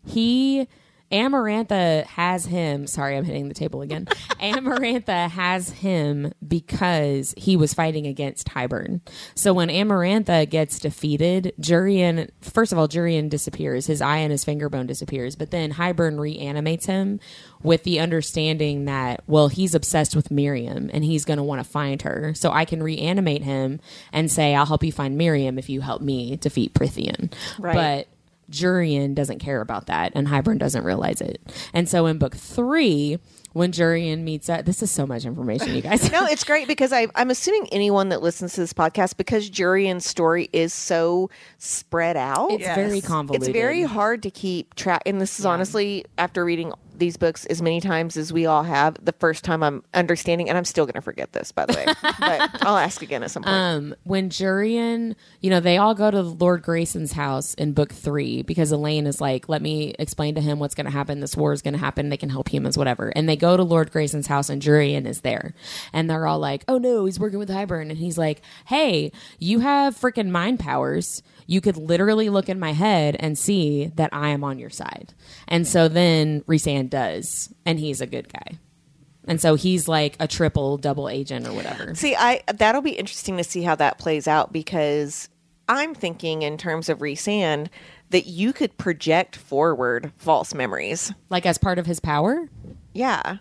[0.05, 0.67] he
[1.12, 2.86] Amarantha has him.
[2.86, 4.05] Sorry, I'm hitting the table again.
[4.39, 9.01] Amarantha has him because he was fighting against Hybern.
[9.36, 13.88] So when Amarantha gets defeated, Jurian, first of all, Jurian disappears.
[13.88, 15.36] His eye and his finger bone disappears.
[15.36, 17.20] But then Hybern reanimates him
[17.64, 21.70] with the understanding that, well, he's obsessed with Miryam and he's going to want to
[21.70, 22.34] find her.
[22.36, 23.80] So I can reanimate him
[24.14, 27.34] and say, I'll help you find Miryam if you help me defeat Prythian.
[27.57, 27.74] Right.
[27.74, 28.07] But
[28.49, 31.41] Jurian doesn't care about that, and Hybern doesn't realize it.
[31.73, 33.19] And so in book three,
[33.53, 36.11] when Jurian meets up, this is so much information, you guys.
[36.19, 40.05] No, it's great because I, I'm assuming anyone that listens to this podcast, because Jurian's
[40.05, 42.75] story is so spread out, it's Yes.
[42.75, 43.47] very It's convoluted.
[43.49, 45.01] it's very hard to keep track.
[45.05, 48.97] And this is honestly, after reading these books as many times as we all have.
[49.03, 51.85] The first time I'm understanding, and I'm still going to forget this, by the way,
[52.19, 53.55] but I'll ask again at some point.
[53.55, 58.41] Um, when Jurian, you know, they all go to Lord Graysen's house in book three
[58.43, 61.19] because Elain is like, let me explain to him what's going to happen.
[61.19, 62.09] This war is going to happen.
[62.09, 63.09] They can help humans, whatever.
[63.15, 65.53] And they go to Lord Graysen's house and Jurian is there.
[65.93, 67.89] And they're all like, oh no, he's working with Hybern.
[67.89, 71.23] And he's like, hey, you have freaking mind powers.
[71.49, 75.15] You could literally look in my head and see that I am on your side.
[75.47, 78.59] And so then Rhysand does, and he's a good guy.
[79.25, 81.95] And so he's like a triple double agent or whatever.
[81.95, 85.27] See, I that'll be interesting to see how that plays out because
[85.67, 87.69] I'm thinking in terms of Rhysand
[88.11, 91.11] that you could project forward false memories.
[91.31, 92.47] Like as part of his power?
[92.93, 93.37] Yeah.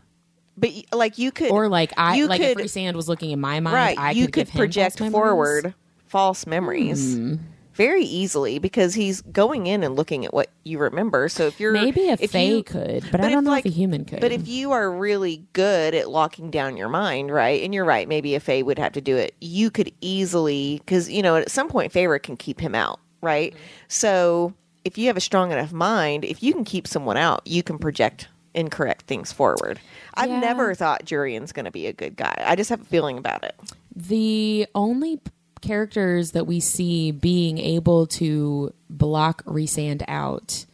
[0.56, 3.61] But like you could Or like I like could, if Rhysand was looking in my
[3.61, 5.12] mind, right, I you could, could give him project false.
[5.12, 5.74] Forward
[6.06, 7.16] false memories.
[7.18, 7.34] Hmm.
[7.79, 11.29] Very easily because he's going in and looking at what you remember.
[11.31, 13.72] So if you're Maybe a if fae you- could, but, I don't know like, if
[13.72, 14.20] a human could.
[14.20, 17.62] But if you are really good at locking down your mind, right?
[17.62, 19.35] And you're right, maybe a Fae would have to do it.
[19.41, 23.53] You could easily, because you know, at some point, Feyre can keep him out, right?
[23.55, 23.62] Mm-hmm.
[23.87, 24.53] So
[24.85, 27.79] if you have a strong enough mind, if you can keep someone out, you can
[27.79, 29.79] project incorrect things forward.
[30.14, 30.41] I've Yeah.
[30.41, 32.43] never thought Jurian's going to be a good guy.
[32.45, 33.55] I just have a feeling about it.
[33.95, 35.20] the only
[35.61, 40.64] characters that we see being able to block Rhysand out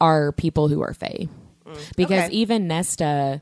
[0.00, 1.28] are people who are Fae.
[1.66, 1.96] Mm.
[1.96, 2.34] Because okay.
[2.34, 3.40] even Nesta,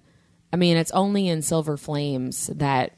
[0.52, 2.92] I mean, it's only in Silver Flames that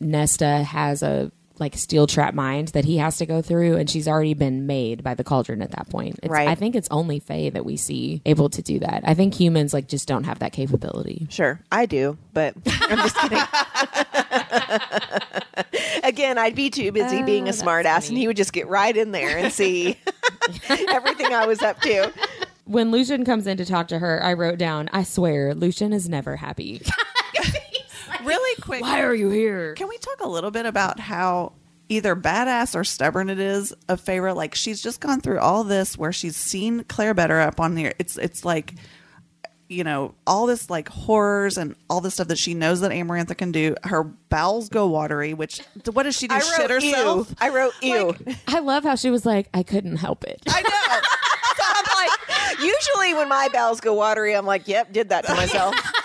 [0.00, 4.08] Nesta has a like steel trap mind that he has to go through, and she's
[4.08, 6.18] already been made by the cauldron at that point.
[6.22, 6.48] It's, Right.
[6.48, 9.02] I think it's only Fae that we see able to do that.
[9.06, 11.26] I think humans like just don't have that capability.
[11.30, 13.38] Sure, I do, but I'm just kidding.
[16.04, 18.68] Again, I'd be too busy being a oh, that's smartass, and he would just get
[18.68, 19.96] right in there and see
[20.68, 22.12] everything I was up to.
[22.64, 26.08] When Lucien comes in to talk to her, I wrote down, I swear, Lucien is
[26.08, 26.82] never happy.
[28.26, 28.82] Really quick.
[28.82, 29.74] Why are you here?
[29.74, 31.52] Can we talk a little bit about how
[31.88, 34.34] either badass or stubborn it is of Feyre?
[34.34, 37.94] Like she's just gone through all this where she's seen Clare Beddor up on the.
[37.98, 38.74] It's it's like,
[39.68, 43.36] you know, all this like horrors and all this stuff that she knows that Amarantha
[43.36, 43.74] can do.
[43.84, 45.34] Her bowels go watery.
[45.34, 45.60] Which
[45.92, 46.34] what does she do?
[46.34, 47.30] I Shit wrote herself.
[47.30, 47.36] ew.
[47.40, 48.14] I wrote ew.
[48.26, 50.42] Like- I love how she was like, I couldn't help it.
[50.48, 50.68] I know.
[51.56, 52.10] so I'm like,
[52.58, 55.74] Usually, when my bowels go watery, I'm like, "Yep, did that to myself."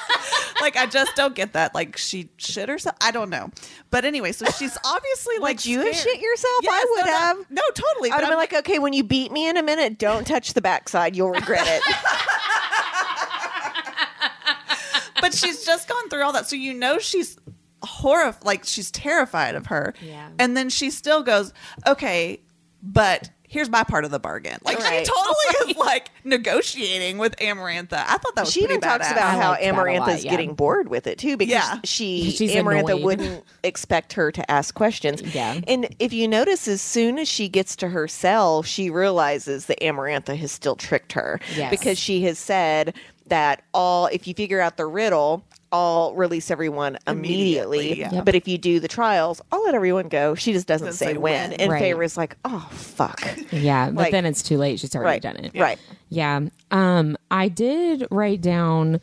[0.61, 1.75] like I just don't get that.
[1.75, 2.95] Like she shit herself.
[3.01, 3.49] I don't know.
[3.89, 6.15] But anyway, so she's obviously like Would you have scared.
[6.15, 6.55] shit yourself?
[6.61, 7.17] Yes, I would no, no.
[7.17, 7.51] have.
[7.51, 8.11] No, totally.
[8.11, 10.53] I'd but have been like, "Okay, when you beat me in a minute, don't touch
[10.53, 11.15] the backside.
[11.15, 11.81] You'll regret it."
[15.21, 17.37] but she's just gone through all that, so you know she's
[17.83, 18.45] horrified.
[18.45, 19.93] Like she's terrified of her.
[20.01, 20.29] Yeah.
[20.39, 21.53] And then she still goes,
[21.85, 22.41] "Okay,
[22.81, 24.57] but." Here's my part of the bargain.
[24.63, 25.05] Like Right.
[25.05, 27.93] she totally is like negotiating with Amarantha.
[28.07, 29.11] I thought that was she pretty even talks badass.
[29.11, 30.31] about I how liked that a lot, yeah.
[30.31, 31.79] getting bored with it too because Yeah.
[31.83, 33.03] she She's Amarantha annoyed.
[33.03, 35.21] wouldn't expect her to ask questions.
[35.35, 35.59] Yeah.
[35.67, 39.81] And if you notice as soon as she gets to her cell, she realizes that
[39.81, 41.69] Amarantha has still tricked her Yes.
[41.71, 42.95] because she has said
[43.27, 47.79] that all if you figure out the riddle, I'll release everyone immediately.
[47.79, 48.13] Immediately, yeah.
[48.15, 48.25] Yep.
[48.25, 50.35] But if you do the trials, I'll let everyone go.
[50.35, 51.51] She just doesn't, Doesn't say, say when.
[51.51, 51.59] when.
[51.59, 51.79] And Right.
[51.79, 53.21] Feyre's like, oh fuck.
[53.51, 54.79] Yeah, but Like- then it's too late.
[54.79, 55.21] She's already right.
[55.21, 55.51] done it.
[55.57, 55.79] Right.
[56.09, 56.41] Yeah.
[56.71, 58.99] Um, I did write down.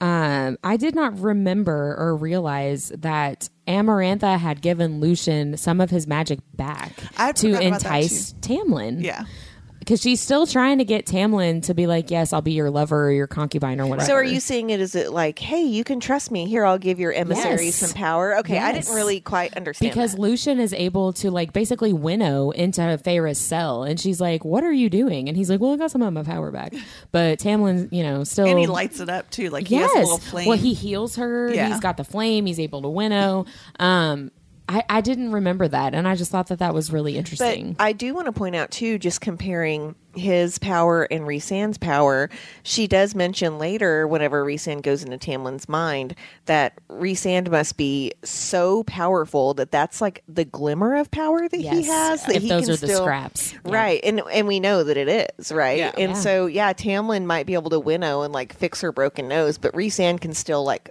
[0.00, 6.06] Um, I did not remember or realize that Amarantha had given Lucien some of his
[6.06, 9.02] magic back I to forgot about that, entice Tamlin.
[9.02, 9.24] Yeah.
[9.86, 13.06] Because she's still trying to get Tamlin to be like, "Yes, I'll be your lover
[13.06, 15.84] or your concubine or whatever." So are you seeing it as it like, hey, you
[15.84, 16.44] can trust me.
[16.46, 17.76] Here, I'll give your emissary Yes.
[17.76, 18.36] some power.
[18.38, 20.20] Okay, I didn't really quite understand because that.
[20.20, 24.72] Lucien is able to like basically winnow into Feyre's cell, and she's like, "What are
[24.72, 26.74] you doing?" And he's like, "Well, I got some of my power back."
[27.12, 29.50] But Tamlin, you know, still And he lights it up too.
[29.50, 30.48] Like he has a little flame.
[30.48, 31.54] Well, he heals her.
[31.54, 31.68] Yeah.
[31.68, 32.46] He's got the flame.
[32.46, 33.46] He's able to winnow.
[33.78, 34.32] Um,
[34.68, 37.76] I, I didn't remember that, and I just thought that that was really But interesting.
[37.78, 42.30] I do want to point out too, just comparing his power and Rhysand's power.
[42.64, 48.82] She does mention later, whenever Rhysand goes into Tamlin's mind, that Rhysand must be so
[48.84, 52.24] powerful that that's like the glimmer of power that he has.
[52.24, 53.52] That If he those can are the still, scraps.
[53.52, 53.58] Yeah.
[53.72, 54.00] right?
[54.02, 55.78] And and we know that it is right.
[55.78, 55.92] Yeah.
[55.96, 56.18] And Yeah.
[56.18, 59.72] so yeah, Tamlin might be able to winnow and like fix her broken nose, but
[59.74, 60.90] Rhysand can still like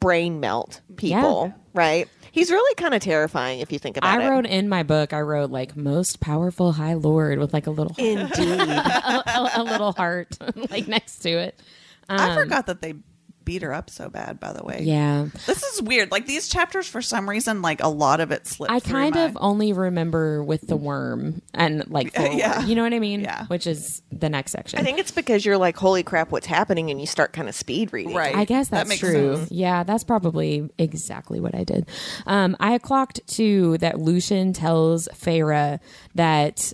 [0.00, 2.08] brain melt people, right?
[2.34, 4.24] He's really kind of terrifying if you think about it.
[4.24, 7.70] I wrote in my book, I wrote like most powerful High Lord with like a
[7.70, 8.28] little Indeed.
[8.40, 10.36] a, a- a little heart
[10.70, 11.60] like next to it.
[12.08, 12.94] I Um, forgot that they
[13.44, 14.40] beat her up so bad.
[14.40, 15.26] By the way, Yeah.
[15.46, 16.10] This is weird.
[16.10, 18.72] Like these chapters, for some reason, like a lot of it slipped.
[18.72, 22.38] I through kind my- of only remember with the worm and like forward.
[22.38, 22.64] Yeah.
[22.64, 23.20] You know what I mean?
[23.20, 23.46] Yeah.
[23.46, 24.78] Which is the next section.
[24.78, 26.90] I think it's because you're like, holy crap, what's happening?
[26.90, 28.14] And you start kind of speed reading.
[28.14, 28.34] Right.
[28.34, 29.36] I guess That that's makes true.
[29.36, 29.50] sense.
[29.50, 31.86] Yeah, that's probably exactly what I did.
[32.26, 35.80] Um, I clocked too that Lucien tells Feyre
[36.14, 36.72] that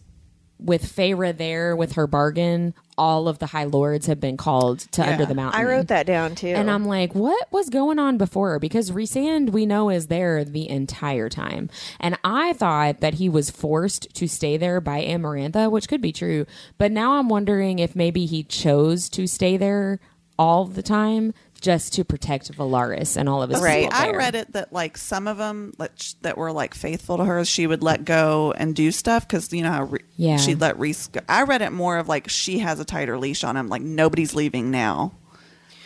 [0.59, 5.01] with Feyre there with her bargain, all of the High Lords have been called to
[5.01, 5.13] Yeah.
[5.13, 5.59] Under the Mountain.
[5.59, 6.49] I wrote that down too.
[6.49, 8.59] And I'm like, what was going on before?
[8.59, 11.71] Because Rhysand, we know, is there the entire time.
[11.99, 16.13] And I thought that he was forced to stay there by Amarantha, which could be
[16.13, 16.45] true.
[16.77, 19.99] But now I'm wondering if maybe he chose to stay there
[20.39, 23.93] all the time just to protect Velaris and all of his Right.
[23.93, 27.45] I read it that like some of them that, that were like faithful to her,
[27.45, 30.37] she would let go and do stuff because you know how Re- Yeah.
[30.39, 31.09] she'd let Rhys.
[31.09, 31.21] go.
[31.29, 33.69] I read it more of like she has a tighter leash on him.
[33.69, 35.13] Like nobody's leaving now.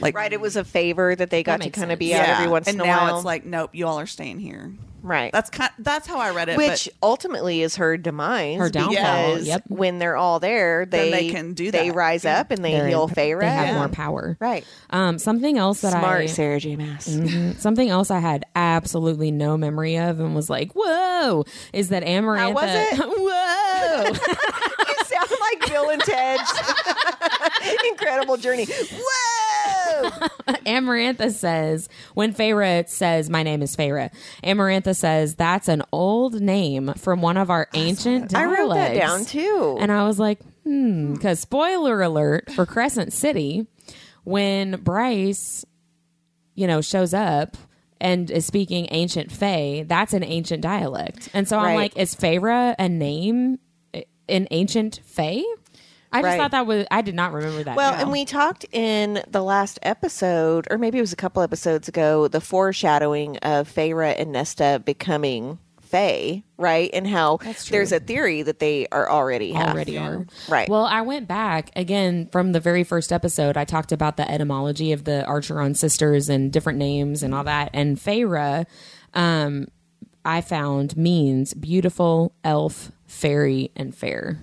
[0.01, 1.99] Like right, it was a favor that they got to makes kind of sense.
[1.99, 3.16] be out every once and in a now while.
[3.16, 4.72] it's like nope, you all are staying here.
[5.03, 5.30] right.
[5.32, 5.70] That's kind.
[5.78, 6.57] That's how I read it.
[6.57, 8.59] which but ultimately is her demise.
[8.59, 8.90] Her downfall,
[9.34, 9.62] Because yep.
[9.68, 11.95] when they're all there, Then they they can do They that.
[11.95, 12.40] rise Yeah.
[12.40, 13.40] up and they They're heal in- Feyre.
[13.40, 14.36] They have and- more power.
[14.40, 14.64] Right.
[14.90, 16.76] Um, something else that Smart I Sarah J.
[16.76, 17.07] Maas.
[17.09, 17.59] Mhm.
[17.61, 22.55] Something else I had absolutely no memory of and was like, "Whoa!" Is that Amarantha?
[22.55, 24.18] was it?
[24.18, 24.70] Whoa!
[25.69, 26.53] Bill and Ted's
[27.91, 28.67] Incredible Journey.
[28.67, 30.11] Whoa!
[30.67, 34.11] Amarantha says when Feyre says, "My name is Feyre,"
[34.43, 38.59] Amarantha says that's an old name from one of our ancient I dialects.
[38.61, 39.77] wrote that down too.
[39.81, 43.67] and I was like, "Hmm," because spoiler alert for Crescent City,
[44.25, 45.65] when Bryce,
[46.55, 47.57] you know, shows up.
[48.01, 49.85] And is speaking ancient Fae.
[49.87, 51.77] That's an ancient dialect, and so I'm Right.
[51.77, 53.61] like, is Feyre a name
[54.29, 55.43] in ancient Fae?
[56.12, 56.37] I just Right.
[56.41, 56.87] thought that was.
[56.93, 57.77] I did not remember that.
[57.77, 58.01] Well, now.
[58.03, 62.29] and we talked in the last episode, or maybe it was a couple episodes ago,
[62.29, 66.89] the foreshadowing of Feyre and Nesta becoming Fae, right?
[66.93, 67.77] And how That's true.
[67.79, 69.75] there's a theory that they are already half.
[69.75, 70.25] already are.
[70.49, 70.68] Right.
[70.68, 73.57] Well, I went back again from the very first episode.
[73.57, 77.70] I talked about the etymology of the Archeron sisters and different names and all that.
[77.75, 78.66] And Feyre,
[79.14, 79.66] um,
[80.25, 84.41] I found means beautiful, elf, fairy, and fair.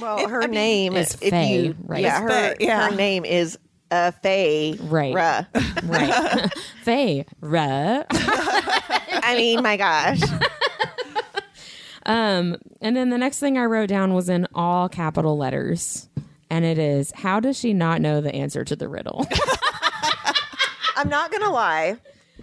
[0.00, 2.02] Well, her I mean, name is if Fae, you, right?
[2.02, 2.90] Yeah, her, Fae, yeah.
[2.90, 3.58] her name is
[3.90, 4.74] uh, Fae.
[4.80, 5.14] Right.
[5.14, 5.44] Ra.
[5.84, 6.50] Right.
[6.84, 8.04] Feyre.
[8.10, 10.20] I mean, my gosh.
[12.06, 16.08] Um, and then the next thing I wrote down was in all capital letters.
[16.50, 19.26] And it is, how does she not know the answer to the riddle?
[20.96, 21.96] I'm not gonna lie.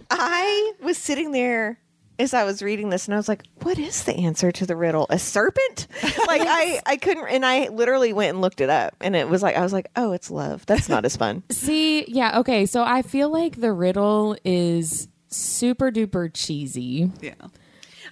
[0.09, 1.77] I was sitting there
[2.21, 4.75] as I was reading this, and I was like, "What is the answer to the
[4.75, 5.05] riddle?
[5.09, 5.87] A serpent?"
[6.27, 9.43] like I, I couldn't, and I literally went and looked it up, and it was
[9.43, 10.65] like, I was like, "Oh, it's love.
[10.65, 12.65] That's not as fun." See, yeah, okay.
[12.65, 17.11] So I feel like the riddle is super duper cheesy.
[17.21, 17.33] yeah.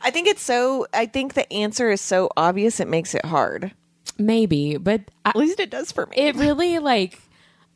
[0.01, 0.87] I think it's so.
[0.93, 3.73] I think the answer is so obvious, it makes it hard.
[4.17, 6.17] Maybe, but I, At least it does for me.
[6.17, 7.19] it really like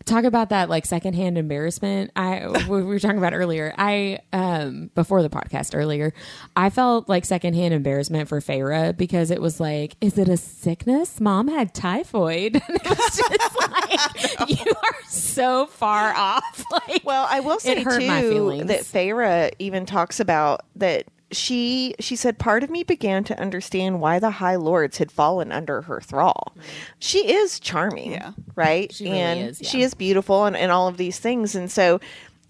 [0.05, 2.11] talk about that like secondhand embarrassment.
[2.15, 3.73] I we were talking about earlier.
[3.77, 6.13] I um before the podcast earlier
[6.55, 11.19] i felt like secondhand embarrassment for Feyre because it was like is it a sickness?
[11.19, 12.61] Mom had typhoid.
[12.67, 13.59] And it was just
[14.49, 16.63] like you are so far off.
[16.71, 18.67] Like Well, I will say It hurt too my feelings.
[18.67, 23.99] that Feyre even talks about that she she said part of me began to understand
[23.99, 26.55] why the high lords had fallen under her thrall.
[26.99, 28.31] She is charming, Yeah.
[28.55, 28.93] right?
[28.93, 29.69] She really and is, yeah.
[29.69, 31.55] she is beautiful and, and all of these things.
[31.55, 31.99] And so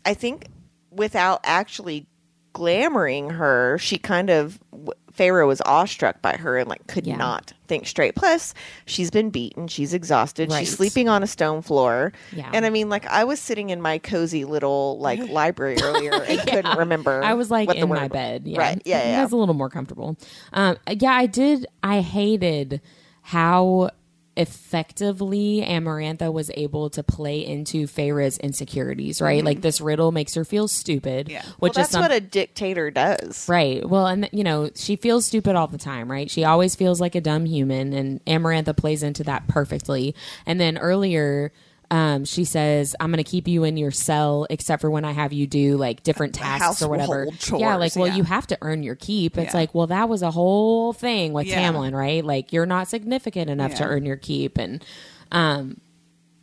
[0.05, 0.47] I think
[0.91, 2.05] without actually
[2.53, 4.59] glamoring her, she kind of
[5.17, 7.17] Feyre was awestruck by her and like could Yeah.
[7.17, 8.15] not think straight.
[8.15, 8.53] Plus,
[8.85, 10.61] she's been beaten, she's exhausted, Right.
[10.61, 12.11] she's sleeping on a stone floor.
[12.35, 12.49] Yeah.
[12.53, 16.39] And I mean, like I was sitting in my cozy little like library earlier and
[16.41, 17.23] couldn't remember.
[17.23, 18.43] I was like in my bed.
[18.47, 18.59] Yeah.
[18.59, 18.81] Right.
[18.85, 18.99] Yeah.
[19.01, 19.23] It Yeah.
[19.23, 20.17] was a little more comfortable.
[20.53, 21.67] Um, yeah, I did.
[21.83, 22.81] I hated
[23.21, 23.91] how
[24.35, 29.43] effectively Amarantha was able to play into Feyre's insecurities, right?
[29.43, 31.39] Like this riddle makes her feel stupid, Yeah.
[31.41, 31.47] Mm-hmm.
[31.49, 33.47] Well, which that's is some- what a dictator does.
[33.49, 33.87] Right.
[33.87, 36.29] Well, and you know, she feels stupid all the time, right?
[36.29, 40.15] She always feels like a dumb human, and Amarantha plays into that perfectly.
[40.45, 41.51] And then earlier,
[41.93, 45.11] um, she says, "I'm going to keep you in your cell, except for when I
[45.11, 48.15] have you do like different tasks or whatever." chores, yeah, like, well, yeah.
[48.15, 49.37] you have to earn your keep.
[49.37, 49.59] It's Yeah.
[49.59, 51.61] like, well, that was a whole thing with Yeah.
[51.71, 52.25] Tamlin, right?
[52.25, 54.83] Like, you're not significant enough to earn your keep, and
[55.31, 55.79] um,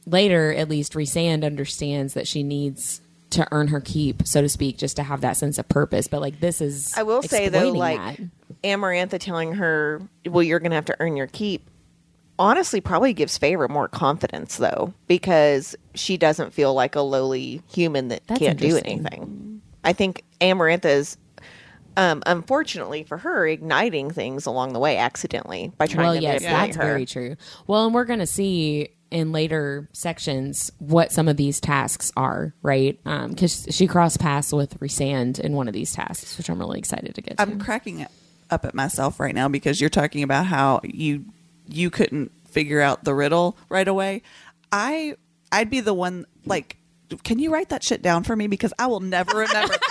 [0.07, 3.01] later, at least, Rhysand understands that she needs.
[3.35, 6.09] To earn her keep, so to speak, just to have that sense of purpose.
[6.09, 8.27] But like this is, I will say though, like that.
[8.65, 11.70] Amarantha telling her, "Well, you're going to have to earn your keep."
[12.41, 18.09] Honestly probably gives Feyre more confidence though, because she doesn't feel like a lowly human
[18.09, 19.61] that That's can't do anything.
[19.85, 21.19] I think Amarantha's
[21.97, 26.41] um, unfortunately for her, igniting things along the way accidentally by trying well, to yes,
[26.41, 26.83] manipulate that's her.
[26.83, 27.37] very true.
[27.67, 32.55] Well, and we're going to see in later sections what some of these tasks are,
[32.63, 32.99] right?
[33.05, 37.15] Because she crossed paths with Rhysand in one of these tasks, which I'm really excited
[37.15, 37.43] to get to.
[37.43, 38.07] I'm cracking
[38.51, 41.25] up at myself right now because you're talking about how you
[41.73, 44.23] you couldn't figure out the riddle right away.
[44.73, 45.17] I
[45.53, 46.77] I'd be the one like
[47.25, 49.75] can you write that shit down for me because I will never remember.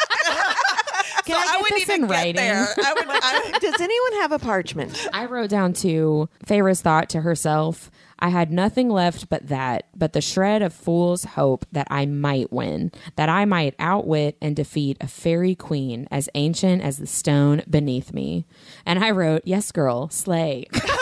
[1.25, 2.41] Can I get wouldn't this in writing?
[2.41, 5.07] I would I, Does anyone have a parchment?
[5.13, 7.91] I wrote down to Feyre's thought to herself.
[8.17, 12.51] I had nothing left but that, but the shred of fool's hope that I might
[12.51, 17.61] win, that I might outwit and defeat a fairy queen as ancient as the stone
[17.69, 18.45] beneath me.
[18.86, 20.65] And I wrote, Yes, girl, slay.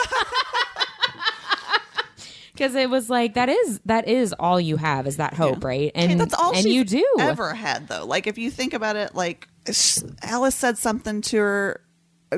[2.58, 5.92] Because it was like that is that is all you have is that hope, right?
[5.94, 8.04] And that's all and you do ever had though.
[8.04, 9.46] Like if you think about it, like
[10.22, 11.80] Alis said something to her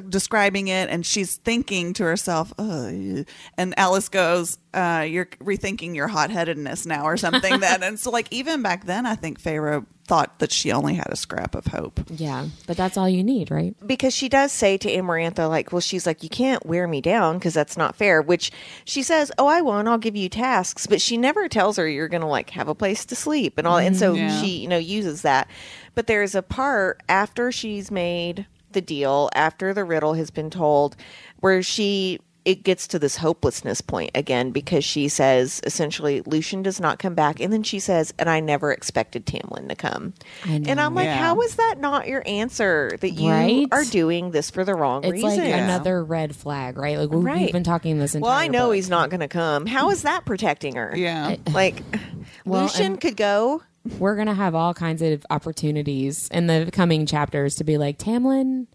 [0.08, 3.24] describing it and she's thinking to herself oh,
[3.56, 8.28] and Alis goes uh, you're rethinking your hot-headedness now or something then and so like
[8.30, 12.00] even back then i think Feyre thought that she only had a scrap of hope
[12.10, 13.74] Yeah, but that's all you need, right?
[13.86, 17.38] because she does say to Amarantha, like, well, she's like, you can't wear me down
[17.38, 18.20] because that's not fair.
[18.20, 18.50] Which
[18.84, 19.86] she says, oh, I won't.
[19.86, 22.74] I'll give you tasks, but she never tells her you're going to like have a
[22.74, 23.78] place to sleep and all.
[23.78, 24.40] And so Yeah.
[24.40, 25.48] she, you know, uses that.
[25.94, 30.96] But there's a part after she's made the deal, after the riddle has been told,
[31.40, 32.20] where she.
[32.46, 37.14] It gets to this hopelessness point again because she says essentially Lucien does not come
[37.14, 40.14] back, and then she says, "And I never expected Tamlin to come."
[40.48, 40.54] Know.
[40.70, 41.18] And I'm like, Yeah.
[41.18, 42.96] how is that not your answer?
[43.02, 43.68] That you Right?
[43.70, 45.28] are doing this for the wrong It's reason.
[45.38, 46.98] like another red flag, right?
[46.98, 47.40] Like we- Right.
[47.42, 48.30] we've been talking this entire.
[48.30, 48.76] well, I know book.
[48.76, 49.66] he's not going to come.
[49.66, 50.94] How is that protecting her?
[50.96, 51.82] yeah Like,
[52.46, 53.60] Well, Lucien and- could go.
[53.98, 58.66] We're gonna have all kinds of opportunities in the coming chapters to be like Tamlin,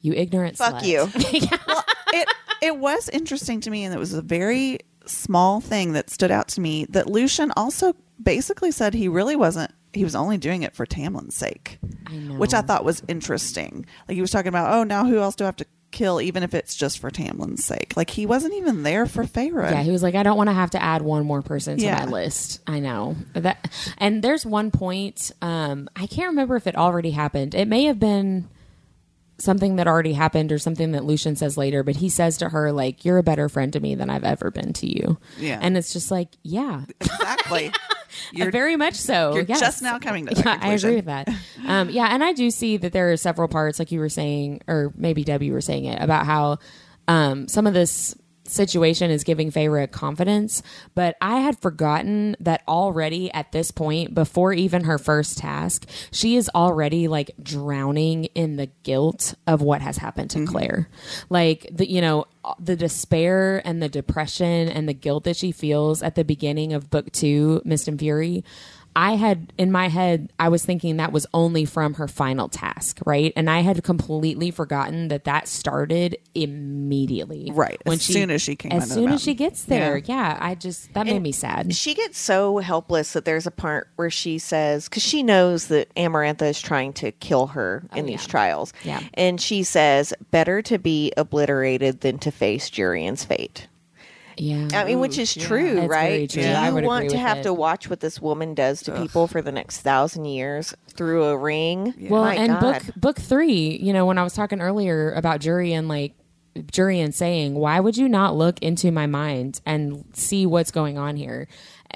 [0.00, 1.08] you ignorant Fuck slut." you.
[2.18, 2.28] it
[2.62, 6.48] it was interesting to me and it was a very small thing that stood out
[6.48, 10.74] to me that Lucien also basically said he really wasn't he was only doing it
[10.74, 12.34] for tamlin's sake I know.
[12.38, 15.44] which i thought was interesting like he was talking about oh now who else do
[15.44, 18.82] i have to kill even if it's just for tamlin's sake like he wasn't even
[18.82, 19.70] there for Feyre.
[19.70, 21.84] Yeah, he was like, I don't want to have to add one more person to
[21.84, 22.04] Yeah.
[22.04, 22.60] my list.
[22.66, 25.30] I know that, and there's one point.
[25.40, 27.54] Um, I can't remember if it already happened.
[27.54, 28.48] It may have been
[29.38, 31.82] something that already happened or something that Lucien says later.
[31.82, 34.50] But he says to her, like, "You're a better friend to me than I've ever
[34.50, 35.58] been to you." Yeah.
[35.62, 37.72] and it's just like, yeah, exactly
[38.32, 39.34] you're very much so.
[39.34, 39.60] you're yes.
[39.60, 41.28] just now coming to that Yeah, I agree with that.
[41.66, 44.62] Um, yeah, and I do see that there are several parts, like you were saying,
[44.66, 46.58] or maybe Debbie were saying it about how
[47.08, 48.16] um, some of this
[48.46, 50.62] situation is giving Feyre confidence,
[50.94, 56.36] but I had forgotten that already at this point, before even her first task, she
[56.36, 60.52] is already like drowning in the guilt of what has happened to mm-hmm.
[60.52, 60.88] Clare.
[61.30, 62.26] Like the you know
[62.58, 66.90] the despair and the depression and the guilt that she feels at the beginning of
[66.90, 68.44] book two, Mist and Fury.
[68.96, 73.00] I had in my head, I was thinking that was only from her final task,
[73.04, 73.32] right?
[73.36, 78.72] And I had completely forgotten that that started immediately, Right, as soon as she came
[78.72, 79.98] as soon as she gets there.
[79.98, 80.14] Yeah.
[80.14, 81.74] Yeah, I just that made me sad.
[81.74, 85.92] She gets so helpless that there's a part where she says, because she knows that
[85.96, 88.30] Amarantha is trying to kill her oh, in Oh, these yeah.
[88.30, 88.72] trials.
[88.84, 89.00] Yeah.
[89.14, 93.66] And she says, better to be obliterated than to face Jurian's fate.
[94.36, 96.28] Yeah, I mean, which is true, That's right?
[96.30, 96.42] true.
[96.42, 97.42] Do I you would want to have it.
[97.44, 101.36] to watch what this woman does to people for the next thousand years through a
[101.36, 101.94] ring?
[102.08, 102.60] Well, My and God.
[102.60, 106.14] book book three, you know, when I was talking earlier about Jurian like
[106.56, 111.16] Jurian saying, why would you not look into my mind and see what's going on
[111.16, 111.48] here?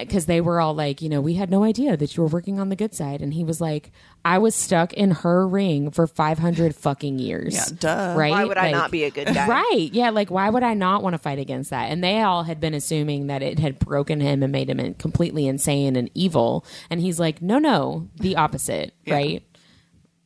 [0.07, 2.59] Because they were all like, you know, we had no idea that you were working
[2.59, 3.91] on the good side, and he was like,
[4.25, 7.53] I was stuck in her ring for five hundred fucking years.
[7.55, 8.15] Yeah, duh.
[8.17, 8.31] Right?
[8.31, 9.47] Why would I Like- not be a good guy?
[9.47, 9.89] Right.
[9.93, 10.09] Yeah.
[10.09, 11.89] Like, why would I not want to fight against that?
[11.91, 15.47] And they all had been assuming that it had broken him and made him completely
[15.47, 16.65] insane and evil.
[16.89, 18.93] And he's like, no, no, the opposite.
[19.07, 19.43] Right.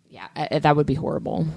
[0.10, 0.28] Yeah.
[0.36, 1.48] uh, that would be horrible.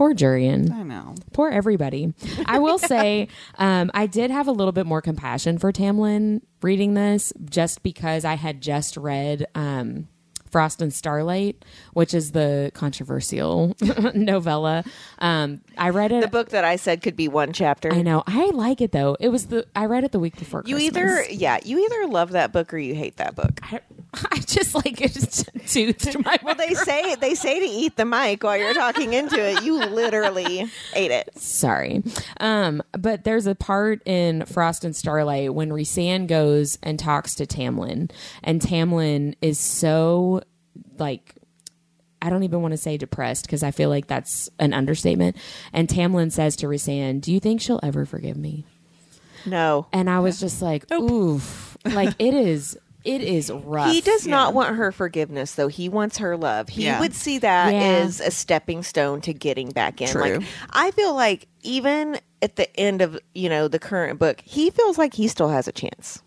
[0.00, 0.72] Poor Jurian.
[0.72, 2.14] i know Poor everybody.
[2.46, 3.28] I will say,
[3.58, 8.24] um, I did have a little bit more compassion for Tamlin reading this just because
[8.24, 10.08] I had just read um,
[10.50, 13.76] Frost and Starlight, which is the controversial
[14.14, 14.84] novella.
[15.18, 16.22] Um, I read it.
[16.22, 17.92] The book that I said could be one chapter.
[17.92, 18.22] I know.
[18.26, 19.18] I like it though.
[19.20, 20.62] It was the I read it the week before.
[20.64, 20.96] You Christmas.
[20.96, 23.60] either, yeah, you either love that book or you hate that book.
[23.62, 23.80] I,
[24.32, 24.96] I just like
[25.66, 26.38] toothed my.
[26.42, 29.62] Well, they say they say to eat the mic while you're talking into it.
[29.62, 31.30] You literally ate it.
[31.38, 32.02] Sorry.
[32.40, 37.46] Um, but there's a part in Frost and Starlight when Rhysand goes and talks to
[37.46, 38.10] Tamlin,
[38.42, 40.42] and Tamlin is so
[40.98, 41.34] like
[42.22, 45.36] I don't even want to say depressed because I feel like that's an understatement.
[45.72, 48.64] And Tamlin says to Rhysand, "Do you think she'll ever forgive me?"
[49.46, 49.86] No.
[49.92, 52.76] And I was just like, "Oof!" Like it is.
[53.04, 53.90] It is rough.
[53.92, 54.32] He does Yeah.
[54.32, 55.68] not want her forgiveness, though.
[55.68, 56.68] He wants her love.
[56.68, 57.00] He Yeah.
[57.00, 57.80] would see that Yeah.
[57.80, 60.08] as a stepping stone to getting back in.
[60.08, 60.22] True.
[60.38, 64.70] Like I feel like even at the end of you know the current book, he
[64.70, 66.20] feels like he still has a chance.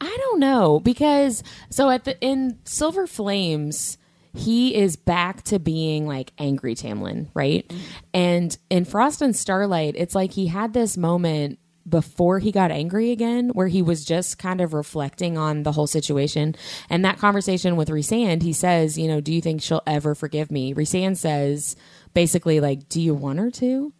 [0.00, 3.96] I don't know because so at the in Silver Flames,
[4.34, 7.66] he is back to being like angry Tamlin, right?
[7.68, 7.80] Mm-hmm.
[8.12, 11.58] And in Frost and Starlight, it's like he had this moment
[11.88, 15.86] before he got angry again where he was just kind of reflecting on the whole
[15.86, 16.54] situation.
[16.90, 20.50] And that conversation with Rhysand he says you know do you think she'll ever forgive
[20.50, 20.74] me?
[20.74, 21.76] Rhysand says
[22.14, 23.92] basically like do you want her to?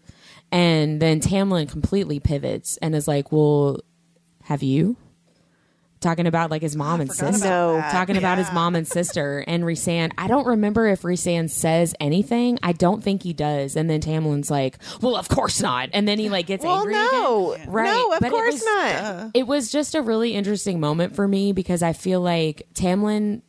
[0.53, 3.80] And then Tamlin completely pivots and is like well
[4.45, 4.97] have you
[6.01, 7.88] talking about like his mom and sister about No.
[7.90, 10.12] talking about his mom and sister and Rhysand.
[10.18, 12.59] I don't remember if Rhysand says anything.
[12.62, 13.76] I don't think he does.
[13.76, 16.92] And then Tamlin's like, "Well, of course not." And then he like gets Well, angry.
[16.94, 17.70] no, again.
[17.70, 17.84] right?
[17.86, 19.30] no, of But it course was- not.
[19.34, 23.42] It was just a really interesting moment for me because I feel like Tamlin.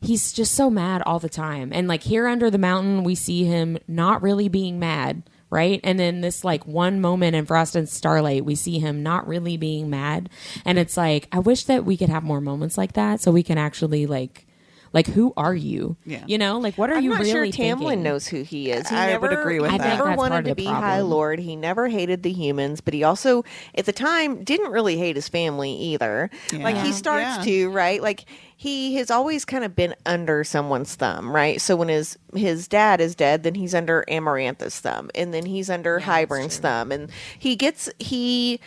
[0.00, 1.70] He's just so mad all the time.
[1.72, 5.22] And like here under the mountain, we see him not really being mad,
[5.52, 5.78] right?
[5.84, 9.56] And then this like one moment in Frost and Starlight, we see him not really
[9.56, 10.30] being mad.
[10.64, 13.42] And it's like, I wish that we could have more moments like that so we
[13.42, 14.46] can actually like
[14.94, 15.96] like who are you?
[16.04, 16.22] Yeah.
[16.26, 18.02] You know, like what are I'm you not really sure Tamlin thinking?
[18.02, 18.86] knows who he is.
[18.90, 19.86] He I never, would agree with he that.
[19.86, 20.82] I never that's part wanted of to the be problem.
[20.84, 21.38] High Lord.
[21.38, 23.42] He never hated the humans, but he also,
[23.74, 26.28] at the time, didn't really hate his family either.
[26.52, 27.42] Like he starts Yeah.
[27.44, 28.02] to, right?
[28.02, 28.26] Like
[28.62, 31.60] he has always kind of been under someone's thumb, right?
[31.60, 35.68] So when his his dad is dead, then he's under Amarantha's thumb, and then he's
[35.68, 38.60] under Hybern's thumb, and he gets he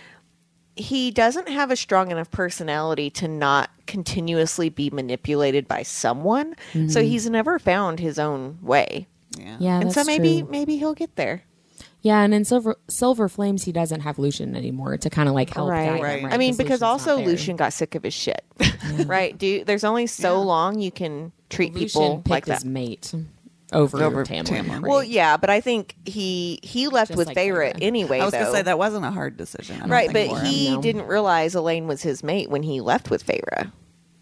[0.76, 6.56] he doesn't have a strong enough personality to not continuously be manipulated by someone.
[6.74, 7.00] So mm-hmm.
[7.00, 9.08] he's never found his own way.
[9.38, 9.56] Yeah.
[9.62, 10.52] Yeah, and so maybe true.
[10.52, 11.46] maybe he'll get there.
[12.06, 15.50] Yeah, and in Silver Silver Flames, he doesn't have Lucien anymore to kind of like
[15.52, 15.86] help right.
[15.88, 16.24] guide him, Right.
[16.26, 16.34] right?
[16.34, 17.18] I mean, because Lucien's also.
[17.18, 18.46] Lucien got sick of his shit.
[19.08, 19.36] right?
[19.36, 20.46] Do there's only so Yeah.
[20.46, 22.70] long you can treat Lucien people picked like his that.
[22.70, 23.12] mate
[23.74, 24.46] over, Over Tamlin.
[24.46, 24.70] Tamlin.
[24.84, 24.92] right?
[24.92, 27.78] Well, yeah, but I think he he left Just with like Feyre Feyre.
[27.82, 28.20] anyway.
[28.20, 29.90] I was gonna say that wasn't a hard decision.
[29.90, 30.46] Right, but for him.
[30.46, 30.82] he No.
[30.84, 33.72] didn't realize Elain was his mate when he left with Feyre.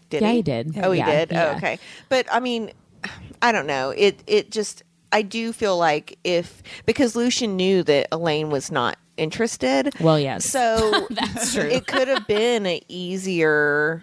[0.08, 0.36] Did Yeah, he?
[0.36, 0.78] he did.
[0.82, 1.32] Oh, he Yeah, did.
[1.32, 1.50] Oh, yeah.
[1.52, 1.78] Oh, okay,
[2.08, 2.70] but I mean,
[3.42, 3.90] I don't know.
[3.90, 4.82] It it just
[5.14, 9.94] I do feel like if because Lucien knew that Elain was not interested.
[10.00, 10.44] Well, yes.
[10.44, 11.62] So That's true.
[11.62, 14.02] It could have been an easier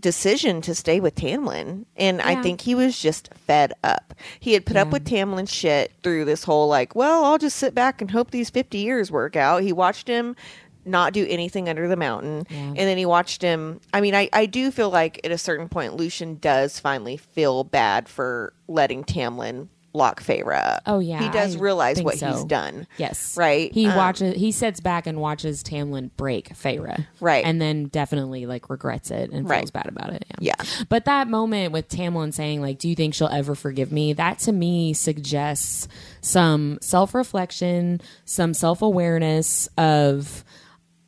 [0.00, 1.84] decision to stay with Tamlin.
[1.96, 4.14] And I think he was just fed up.
[4.40, 7.74] He had put up with Tamlin's shit through this whole like, well, I'll just sit
[7.74, 9.62] back and hope these 50 years work out.
[9.62, 10.36] He watched him
[10.84, 12.46] not do anything under the mountain.
[12.48, 12.56] Yeah.
[12.58, 13.80] And then he watched him.
[13.92, 17.64] I mean, I, I do feel like at a certain point, Lucien does finally feel
[17.64, 20.80] bad for letting Tamlin lock Feyre.
[20.86, 22.86] Oh, yeah, He does I realize what he's done.
[22.98, 23.36] Yes.
[23.36, 23.72] Right?
[23.72, 24.36] He Um, watches.
[24.36, 27.06] He sits back and watches Tamlin break Feyre.
[27.20, 27.44] Right.
[27.44, 29.60] And then definitely like regrets it and Right.
[29.60, 30.24] feels bad about it.
[30.40, 30.54] Yeah.
[30.88, 34.38] But that moment with Tamlin saying like, "Do you think she'll ever forgive me?" That
[34.40, 35.88] to me suggests
[36.20, 40.44] some self reflection, some self awareness of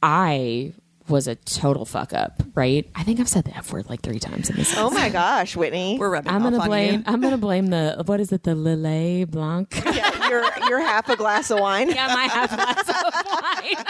[0.02, 0.72] I
[1.10, 2.42] was a total fuck up.
[2.54, 2.88] Right.
[2.94, 4.74] I think I've said the f word like three times in this.
[4.76, 5.96] Oh my gosh, Whitney.
[5.98, 6.94] We're rubbing I'm gonna on blame.
[7.00, 7.04] you.
[7.06, 8.44] I'm gonna blame the what is it?
[8.44, 9.74] The Lillet Blanc.
[9.84, 11.90] yeah, you're you're half a glass of wine.
[11.94, 13.84] yeah, my half glass of wine.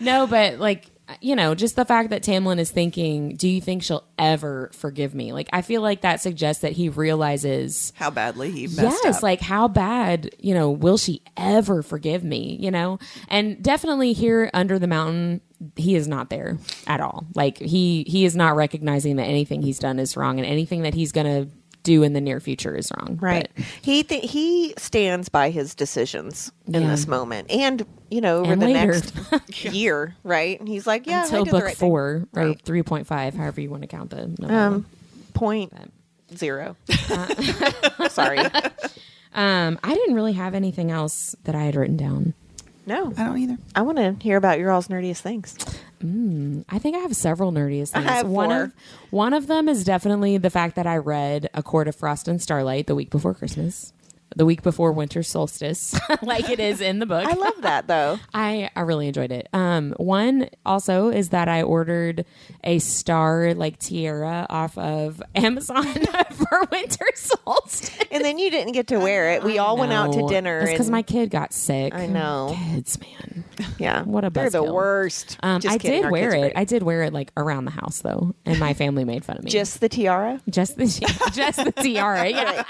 [0.00, 3.82] no, but like you know, just the fact that Tamlin is thinking, "Do you think
[3.82, 8.50] she'll ever forgive me?" Like, I feel like that suggests that he realizes, How badly
[8.50, 9.22] he messed yes, up.
[9.22, 12.56] like how bad, you know, will she ever forgive me?
[12.58, 12.98] You know,
[13.28, 15.42] and definitely here under the mountain,
[15.76, 17.24] he is not there at all.
[17.34, 20.94] Like he he is not recognizing that anything he's done is wrong, and anything that
[20.94, 21.46] he's gonna
[21.82, 23.18] do in the near future is wrong.
[23.20, 23.48] Right.
[23.54, 26.88] But- He th- he stands by his decisions in Yeah.
[26.88, 29.00] this moment, and you know over And the later.
[29.32, 30.58] next year, right?
[30.58, 31.88] And he's like, yeah, I until did the book right thing.
[31.90, 32.02] four
[32.34, 32.62] or Right.
[32.64, 34.66] three point five, however you want to count the novella.
[34.76, 34.86] Um,
[35.34, 35.72] point
[36.34, 36.76] zero.
[38.08, 38.38] Sorry.
[39.34, 42.34] Um, I didn't really have anything else that I had written down.
[42.86, 43.58] No, I don't either.
[43.74, 45.56] I want to hear about your all's nerdiest things.
[46.02, 48.06] Mm, I think I have several nerdiest things.
[48.06, 48.62] I have one four.
[48.64, 48.72] of
[49.10, 52.42] one of them is definitely the fact that I read A Court of Frost and
[52.42, 53.92] Starlight the week before Christmas.
[54.36, 57.26] The week before winter solstice, like it is in the book.
[57.26, 58.18] I love that though.
[58.34, 59.48] I, I really enjoyed it.
[59.52, 62.24] Um, one also is that I ordered
[62.62, 65.84] a star like tiara off of Amazon
[66.32, 67.90] for winter solstice.
[68.10, 69.42] And then you didn't get to wear it.
[69.44, 70.66] We all went out to dinner.
[70.66, 71.94] Because and- my kid got sick.
[71.94, 72.54] I know.
[72.56, 73.44] kids, man.
[73.78, 74.02] yeah.
[74.02, 75.38] What a They're the worst.
[75.42, 76.52] Um, Just I kidding, did our wear it.
[76.56, 79.44] I did wear it like around the house though, and my family made fun of
[79.44, 79.50] me.
[79.50, 80.40] Just the tiara.
[80.48, 80.86] just the
[81.32, 82.28] just the tiara.
[82.28, 82.64] Yeah.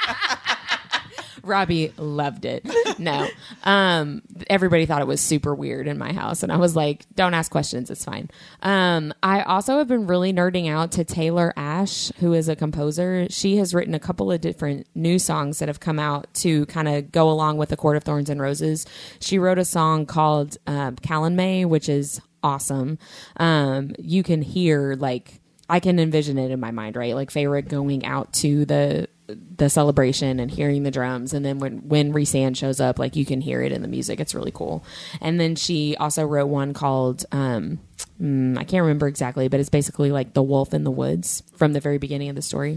[1.44, 2.66] Robbie loved it.
[2.96, 3.26] No,
[3.64, 7.34] um, everybody thought it was super weird in my house, and I was like, "Don't
[7.34, 7.90] ask questions.
[7.90, 8.30] It's fine."
[8.62, 13.26] Um, I also have been really nerding out to Taylor Ash, who is a composer.
[13.30, 16.86] She has written a couple of different new songs that have come out to kind
[16.86, 18.86] of go along with the Court of Thorns and Roses.
[19.18, 22.98] She wrote a song called um, "Calanmai," which is awesome.
[23.38, 27.14] Um, you can hear like I can envision it in my mind, right?
[27.14, 31.88] Like Feyre going out to the the celebration and hearing the drums, and then when
[31.88, 34.20] when Rhysand shows up, like you can hear it in the music.
[34.20, 34.84] It's really cool.
[35.20, 37.78] And then she also wrote one called um,
[38.20, 41.72] mm, I can't remember exactly, but it's basically like the Wolf in the Woods from
[41.72, 42.72] the very beginning of the story,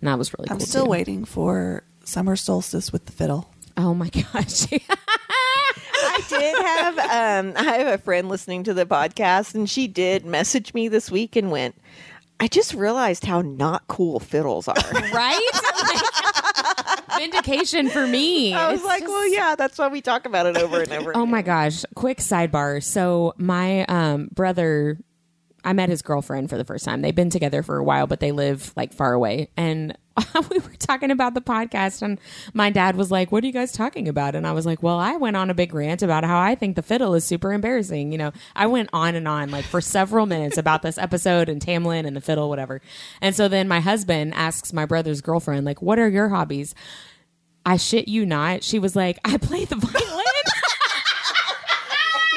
[0.00, 0.54] and that was really cool.
[0.54, 0.66] I'm cool.
[0.66, 0.90] still too.
[0.90, 3.48] waiting for summer solstice with the fiddle.
[3.76, 4.66] Oh my gosh.
[6.04, 10.26] I did have um I have a friend listening to the podcast and she did
[10.26, 11.76] message me this week and went,
[12.40, 14.74] I just realized how not cool fiddles are.
[15.12, 15.50] right?
[17.18, 18.52] Vindication for me.
[18.54, 20.92] I was It's like, just- well, yeah, that's why we talk about it over and
[20.92, 21.16] over.
[21.16, 21.84] Oh my gosh!
[21.94, 22.82] Quick sidebar.
[22.82, 24.98] So my um, brother,
[25.64, 27.02] I met his girlfriend for the first time.
[27.02, 29.48] They've been together for a while, but they live like far away.
[29.56, 29.96] And
[30.50, 32.20] we were talking about the podcast, and
[32.52, 34.98] my dad was like, "What are you guys talking about?" And I was like, "Well,
[34.98, 38.12] I went on a big rant about how I think the fiddle is super embarrassing."
[38.12, 41.60] You know, I went on and on like for several minutes about this episode and
[41.60, 42.82] Tamlin and the fiddle, whatever.
[43.20, 46.74] And so then my husband asks my brother's girlfriend, like, "What are your hobbies?"
[47.64, 48.64] I shit you not.
[48.64, 50.31] She was like, "I play the violin."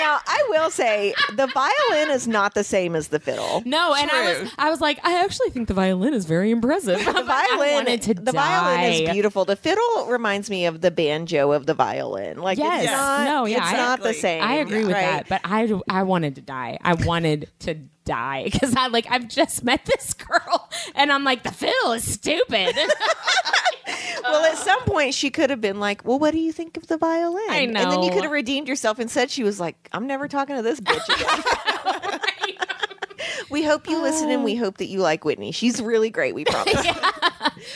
[0.06, 3.64] Now, I will say the violin is not the same as the fiddle.
[3.66, 7.00] No, and I was I was like, I actually think the violin is very impressive.
[7.04, 8.32] The violin, I to the die.
[8.32, 9.46] violin is beautiful.
[9.46, 12.38] The fiddle reminds me of the banjo of the violin.
[12.38, 12.84] Like Yes.
[12.84, 14.44] it's not, No, yeah, it's I- not the same.
[14.44, 15.28] I agree with right?
[15.28, 16.78] that, but I I wanted to die.
[16.84, 17.76] I wanted to
[18.06, 22.10] die because I like I've just met this girl and I'm like the fiddle is
[22.10, 22.76] stupid.
[24.24, 26.88] Well, at some point, she could have been like, "Well, what do you think of
[26.88, 29.90] the violin?" I And then you could have redeemed yourself and said she was like,
[29.92, 32.20] "I'm never talking to this bitch again."
[33.50, 34.64] we hope you listen, and we uh.
[34.64, 35.52] hope that you like Whitney.
[35.52, 36.34] She's really great.
[36.34, 36.86] We promise.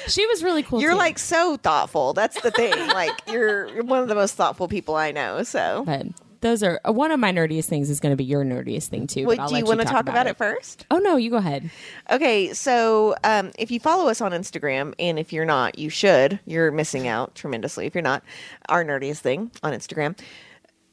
[0.07, 0.81] she was really cool.
[0.81, 0.97] You're too.
[0.97, 2.14] like so thoughtful.
[2.14, 2.73] That's the thing.
[2.88, 5.43] Like you're, you're one of the most thoughtful people I know.
[5.43, 6.07] So, but
[6.41, 9.07] those are uh, one of my nerdiest things is going to be your nerdiest thing
[9.07, 9.25] too.
[9.25, 10.85] well, do you want to talk about it first?
[10.89, 11.69] Oh no, you go ahead.
[12.09, 16.39] Okay, so um, if you follow us on Instagram, and if you're not, you should.
[16.45, 18.23] You're missing out tremendously if you're not.
[18.69, 20.17] Our nerdiest thing on Instagram.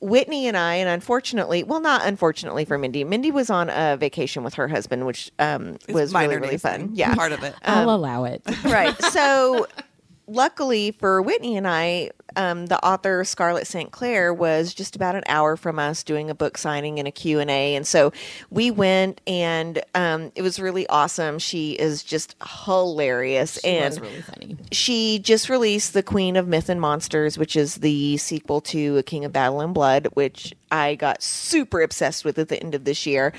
[0.00, 3.02] Whitney and I, and unfortunately, well, not unfortunately for Mindy.
[3.02, 6.88] Mindy was on a vacation with her husband, which um, was really really fun.
[6.88, 6.90] thing.
[6.94, 7.54] Yeah, part of it.
[7.62, 8.42] I'll allow it.
[8.64, 8.94] right.
[9.04, 9.66] So,
[10.26, 13.90] luckily for Whitney and I, um, the author Scarlett St.
[13.90, 17.40] Clair was just about an hour from us doing a book signing and a Q
[17.40, 18.12] and A, and so
[18.50, 21.38] we went, and um, it was really awesome.
[21.38, 26.80] She is just hilarious, It and really she just released The Queen of Myth and
[26.80, 31.22] Monsters, which is the sequel to A King of Battle and Blood, which I got
[31.22, 33.32] super obsessed with at the end of this year.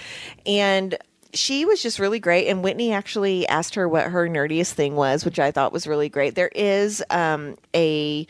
[0.45, 0.97] And
[1.37, 2.47] she was just really great.
[2.47, 6.09] And Whitney actually asked her what her nerdiest thing was, which I thought was really
[6.09, 6.35] great.
[6.35, 8.25] There is um, a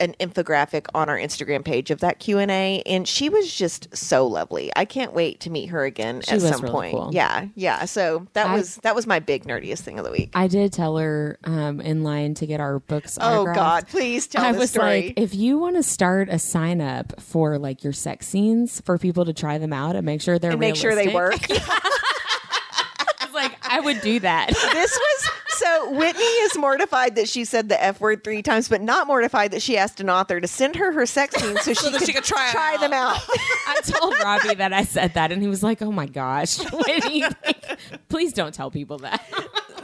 [0.00, 3.88] an infographic on our Instagram page of that Q and A, and she was just
[3.96, 4.70] so lovely.
[4.76, 6.92] I can't wait to meet her again She at some really point.
[6.94, 7.10] cool.
[7.12, 7.84] Yeah, yeah.
[7.84, 10.30] So that I- was that was my big nerdiest thing of the week.
[10.34, 13.18] I did tell her um, in line to get our books.
[13.20, 13.46] oh.
[13.52, 15.06] God, please tell I was story.
[15.08, 18.98] like, if you want to start a sign up for like your sex scenes for
[18.98, 21.60] people to try them out and make sure they're and make sure they realistic, work.
[23.38, 24.48] Like, I would do that.
[24.72, 28.80] this was so Whitney is mortified that she said the F word three times, but
[28.80, 31.90] not mortified that she asked an author to send her her sex scenes so, she,
[31.90, 32.80] could she could try it out.
[32.80, 33.16] them out.
[33.66, 37.02] I told Robbie that I said that, and he was like, "Oh my gosh, what
[37.02, 37.78] do you think?
[38.08, 39.22] Please don't tell people that.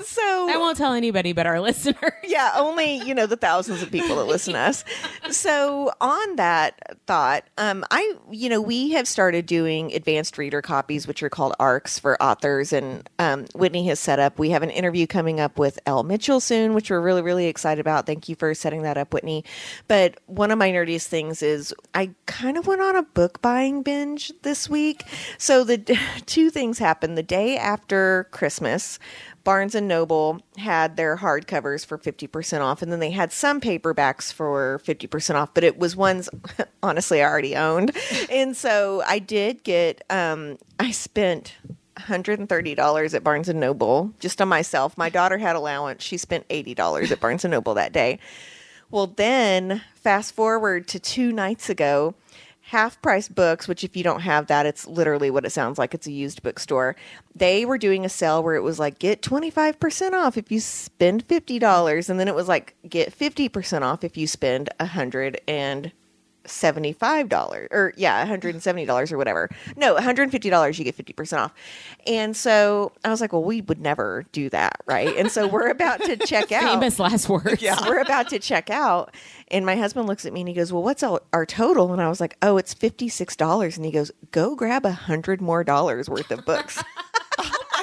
[0.02, 3.90] So I won't tell anybody but our listeners." yeah, only you know the thousands of
[3.90, 4.84] people that listen to us.
[5.30, 7.44] So on that thought.
[7.58, 11.98] Um, I, you know, we have started doing advanced reader copies, which are called ARCs
[11.98, 14.38] for authors, and um, Whitney has set up.
[14.38, 17.80] We have an interview coming up with Elle Mitchell soon, which we're really, really excited
[17.80, 18.06] about.
[18.06, 19.44] Thank you for setting that up, Whitney.
[19.88, 23.82] But one of my nerdiest things is I kind of went on a book buying
[23.82, 25.04] binge this week.
[25.38, 25.78] So the
[26.26, 28.98] two things happened the day after Christmas.
[29.44, 34.32] Barnes and Noble had their hardcovers for 50% off, and then they had some paperbacks
[34.32, 36.30] for 50% off, but it was ones
[36.82, 37.94] honestly I already owned.
[38.30, 41.56] And so I did get, um, I spent
[41.96, 44.96] $130 at Barnes and Noble just on myself.
[44.98, 46.02] My daughter had allowance.
[46.02, 48.18] She spent $80 at Barnes and Noble that day.
[48.90, 52.14] Well, then fast forward to two nights ago,
[52.68, 55.94] half price books, which if you don't have that, it's literally what it sounds like.
[55.94, 56.96] It's a used bookstore.
[57.34, 61.26] They were doing a sale where it was like, get 25% off if you spend
[61.26, 62.08] $50.
[62.08, 65.92] And then it was like, get 50% off if you spend a hundred and
[66.44, 69.50] $75 or yeah, $170 or whatever.
[69.76, 71.54] No, $150 you get 50% off.
[72.06, 75.16] And so I was like, well, we would never do that, right?
[75.16, 76.72] And so we're about to check out.
[76.72, 77.62] Famous last words.
[77.62, 77.78] Yeah.
[77.86, 79.14] We're about to check out.
[79.48, 81.92] And my husband looks at me and he goes, Well, what's our, our total?
[81.92, 83.76] And I was like, Oh, it's $56.
[83.76, 86.82] And he goes, Go grab a hundred more dollars worth of books.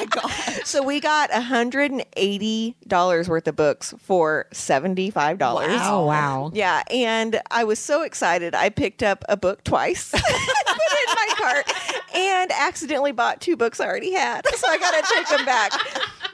[0.01, 0.31] my God.
[0.65, 5.37] so we got $180 worth of books for $75.
[5.41, 6.51] Oh wow.
[6.53, 8.53] Yeah, and I was so excited.
[8.55, 11.71] I picked up a book twice, put it in my cart,
[12.15, 14.45] and accidentally bought two books I already had.
[14.55, 15.71] So I got to take them back.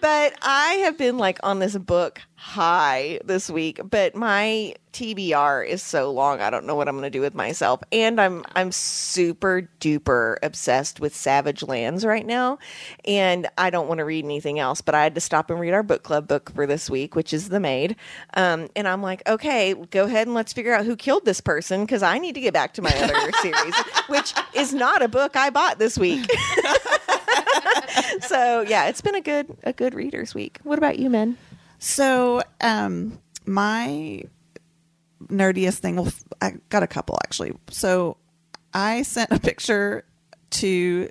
[0.02, 5.82] But I have been like on this book high this week, but my TBR is
[5.84, 6.40] so long.
[6.40, 7.82] I don't know what I'm going to do with myself.
[7.92, 12.60] And I'm I'm super duper obsessed with Savage Lands right now,
[13.06, 14.82] and I don't want to read anything else.
[14.82, 17.34] But I had to stop and read our book club book for this week, which
[17.34, 17.96] is The Maid.
[18.36, 21.82] Um, and I'm like, okay, go ahead and let's figure out who killed this person
[21.82, 23.76] because I need to get back to my other series,
[24.08, 26.30] which is not a book I bought this week.
[28.22, 30.60] so yeah, it's been a good a good readers week.
[30.64, 31.38] What about you, men?
[31.80, 34.24] So, um, my
[35.28, 36.12] nerdiest thing, well,
[36.42, 37.54] I got a couple actually.
[37.70, 38.18] So,
[38.74, 40.06] I sent a picture
[40.50, 41.10] to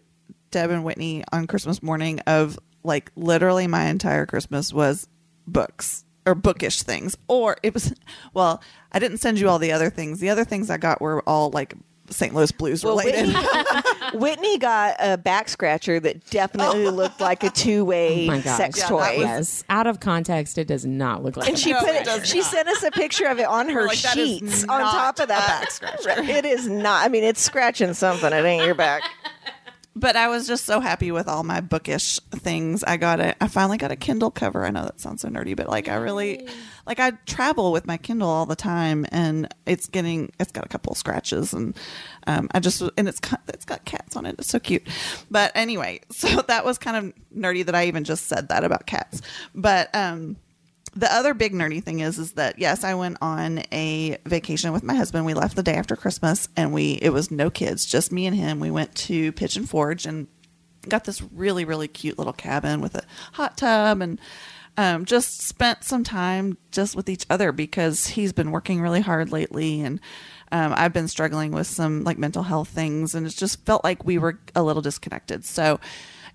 [0.50, 5.08] Deb and Whitney on Christmas morning of like literally my entire Christmas was
[5.46, 7.16] books or bookish things.
[7.28, 7.94] Or it was,
[8.34, 8.62] well,
[8.92, 10.20] I didn't send you all the other things.
[10.20, 11.74] The other things I got were all like
[12.10, 12.34] St.
[12.34, 13.26] Louis blues related.
[13.26, 13.78] Whitney,
[14.18, 16.90] Whitney got a back scratcher that definitely oh.
[16.90, 18.96] looked like a two way Oh sex Yeah, toy.
[18.98, 19.64] was- Yes.
[19.68, 21.48] Out of context, it does not look like.
[21.48, 22.46] and she No, put it it, she not.
[22.50, 25.46] sent us a picture of it on her like, sheets on top of a that.
[25.60, 26.20] back scratcher.
[26.22, 27.04] It is not.
[27.04, 28.32] I mean, it's scratching something.
[28.32, 29.02] It ain't your back.
[29.94, 32.84] but I was just so happy with all my bookish things.
[32.84, 33.36] I got it.
[33.40, 34.64] I finally got a Kindle cover.
[34.64, 36.46] I know that sounds so nerdy, but like I really
[36.86, 40.68] like I travel with my Kindle all the time, and it's getting it's got a
[40.68, 41.76] couple scratches, and
[42.26, 44.36] um, I just and it's it's got cats on it.
[44.38, 44.86] It's so cute.
[45.30, 48.86] But anyway, so that was kind of nerdy that I even just said that about
[48.86, 49.20] cats.
[49.54, 50.36] But um,
[50.94, 54.84] the other big nerdy thing is is that yes, I went on a vacation with
[54.84, 55.26] my husband.
[55.26, 58.36] We left the day after Christmas, and we it was no kids, just me and
[58.36, 58.60] him.
[58.60, 60.28] We went to Pigeon Forge and
[60.88, 63.02] got this really really cute little cabin with a
[63.32, 64.20] hot tub and
[64.76, 69.32] um, just spent some time just with each other because he's been working really hard
[69.32, 70.00] lately and
[70.52, 74.04] um, I've been struggling with some like mental health things and it just felt like
[74.04, 75.44] we were a little disconnected.
[75.44, 75.80] So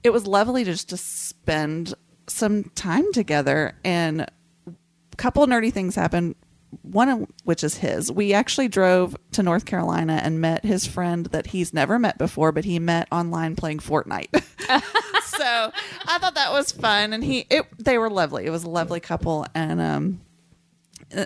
[0.04, 1.94] it was lovely just to spend
[2.28, 6.36] some time together and a couple nerdy things happened.
[6.82, 8.12] One of which is his.
[8.12, 12.52] We actually drove to North Carolina and met his friend that he's never met before,
[12.52, 14.30] but he met online playing Fortnite.
[15.26, 15.72] so
[16.06, 18.46] I thought that was fun, and he it they were lovely.
[18.46, 20.22] It was a lovely couple, and um,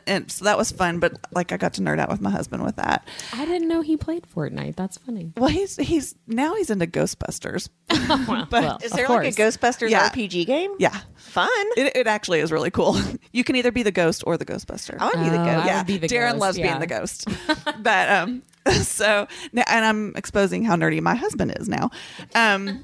[0.08, 1.00] and so that was fun.
[1.00, 3.08] But like I got to nerd out with my husband with that.
[3.34, 4.76] I didn't know he played Fortnite.
[4.76, 5.32] That's funny.
[5.38, 7.70] Well, he's he's now he's into Ghostbusters.
[8.28, 9.42] well, well, Is of there like a.
[9.42, 10.10] Ghostbusters Yeah.
[10.10, 10.72] RPG game?
[10.80, 11.50] Yeah, Fun.
[11.78, 12.98] it, it actually is really cool.
[13.32, 14.96] You can either be the ghost or the Ghostbuster.
[15.00, 15.66] I want to be the Oh, ghost.
[15.66, 16.68] Yeah, be the Darren ghost, loves yeah.
[16.68, 17.28] being the ghost.
[17.82, 18.44] but um,
[18.82, 21.92] so and I'm exposing how nerdy my husband is now.
[22.34, 22.84] Um,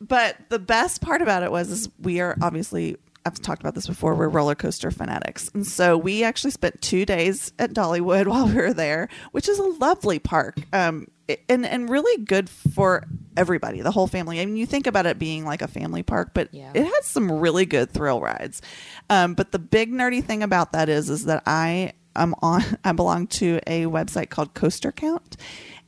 [0.00, 3.86] but the best part about it was is we are obviously I've talked about this
[3.86, 4.14] before.
[4.14, 8.54] We're roller coaster fanatics, and so we actually spent two days at Dollywood while we
[8.54, 10.56] were there, which is a lovely park.
[10.72, 11.06] Um,
[11.48, 13.04] and and really good for
[13.36, 14.40] everybody, the whole family.
[14.40, 16.72] I mean, you think about it being like a family park, but Yeah.
[16.74, 18.60] it has some really good thrill rides.
[19.08, 22.92] Um, but the big nerdy thing about that is is that I am on I
[22.92, 25.36] belong to a website called Coaster Count.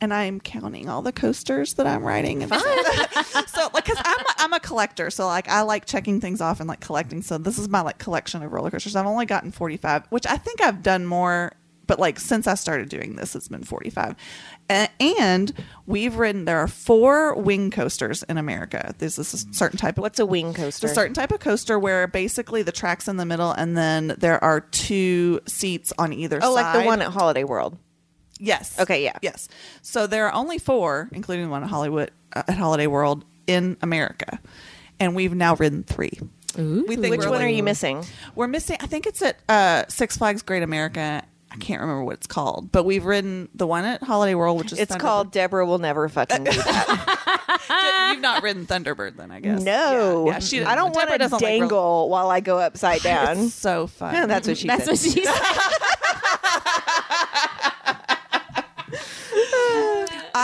[0.00, 2.42] And I'm counting all the coasters that I'm riding.
[2.42, 2.52] And
[3.46, 6.60] so, like, cause I'm a, I'm a collector, so like I like checking things off
[6.60, 7.22] and like collecting.
[7.22, 8.96] So this is my like collection of roller coasters.
[8.96, 11.52] I've only gotten 45, which I think I've done more
[11.86, 14.16] but like since I started doing this, it's been 45.
[14.70, 15.52] A- And
[15.86, 18.94] we've ridden, there are four wing coasters in America.
[18.98, 20.86] There's this is a certain type of What's a wing it's coaster?
[20.86, 24.42] a certain type of coaster where basically the track's in the middle and then there
[24.42, 26.46] are two seats on either side.
[26.48, 26.72] oh, side.
[26.74, 27.76] like the one at Holiday World.
[28.44, 28.78] Yes.
[28.78, 29.16] Okay, yeah.
[29.22, 29.48] Yes.
[29.82, 34.38] So there are only four, including one at Hollywood uh, at Holiday World in America,
[35.00, 36.18] and we've now ridden three.
[36.58, 36.84] Ooh.
[36.86, 38.04] We think Which we're one are you missing?
[38.34, 38.76] We're missing.
[38.80, 41.22] I think it's at uh, Six Flags Great America.
[41.50, 44.72] I can't remember what it's called, but we've ridden the one at Holiday World, which
[44.72, 44.98] is It's Thunderbird.
[45.00, 48.10] called Deborah will never fucking do that.
[48.12, 49.62] You've not ridden Thunderbird, then I guess.
[49.62, 52.40] no, Yeah, yeah, she, I don't Deborah want to doesn't like roller- dangle while I
[52.40, 53.38] go upside down.
[53.38, 54.14] It's so fun.
[54.14, 54.90] Yeah, that's what she That's said.
[54.90, 55.73] what she said.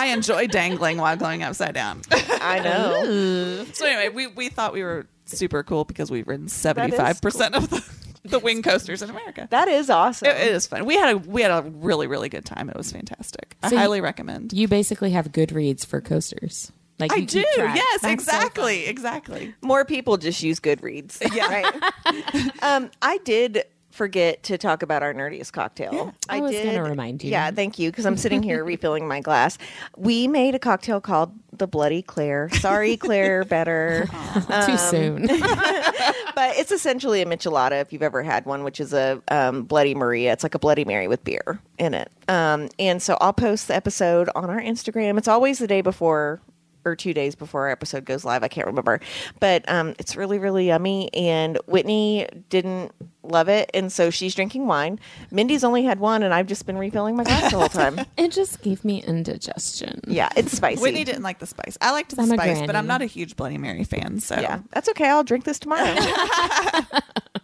[0.00, 2.02] I enjoy dangling while going upside down.
[2.10, 3.64] I know.
[3.72, 7.54] so anyway, we, we thought we were super cool because we've ridden seventy five percent
[7.54, 7.84] of the,
[8.24, 9.46] the wing coasters in America.
[9.50, 10.28] That is awesome.
[10.28, 10.84] It, it is fun.
[10.86, 12.68] We had a we had a really really good time.
[12.70, 13.56] It was fantastic.
[13.62, 14.52] I So you- highly recommend.
[14.52, 16.72] You basically have good reads for coasters.
[16.98, 17.42] Like I do.
[17.56, 19.54] Yes, That's so exactly, exactly.
[19.62, 21.18] More people just use Goodreads.
[21.34, 21.48] Yeah.
[21.48, 22.52] Right.
[22.62, 23.64] um, I did
[24.00, 26.14] forget to talk about our nerdiest cocktail.
[26.26, 27.30] I was gonna remind you.
[27.30, 29.58] Yeah, thank you, because I'm sitting here refilling my glass.
[29.94, 32.48] We made a cocktail called the Bloody Clare.
[32.54, 34.06] Sorry, Clare, better.
[34.06, 34.66] fun.
[34.66, 35.26] Too Um, soon.
[36.34, 39.94] but it's essentially a michelada if you've ever had one, which is a um, Bloody
[39.94, 40.32] Maria.
[40.32, 42.10] It's like a Bloody Mary with beer in it.
[42.26, 45.18] Um, and so I'll post the episode on our Instagram.
[45.18, 46.40] It's always the day before
[46.84, 48.42] or two days before our episode goes live.
[48.42, 49.00] I can't remember,
[49.38, 51.12] but um, it's really really yummy.
[51.14, 52.92] And Whitney didn't
[53.22, 54.98] love it, and so she's drinking wine.
[55.30, 58.00] Mindy's only had one, and I've just been refilling my glass the whole time.
[58.16, 60.00] it just gave me indigestion.
[60.06, 60.82] Yeah, it's spicy.
[60.82, 61.76] Whitney didn't like the spice.
[61.80, 62.76] I liked the I'm spice, but.
[62.80, 64.20] I'm not a huge Bloody Mary fan.
[64.20, 65.08] So Yeah, that's okay.
[65.08, 65.94] I'll drink this tomorrow.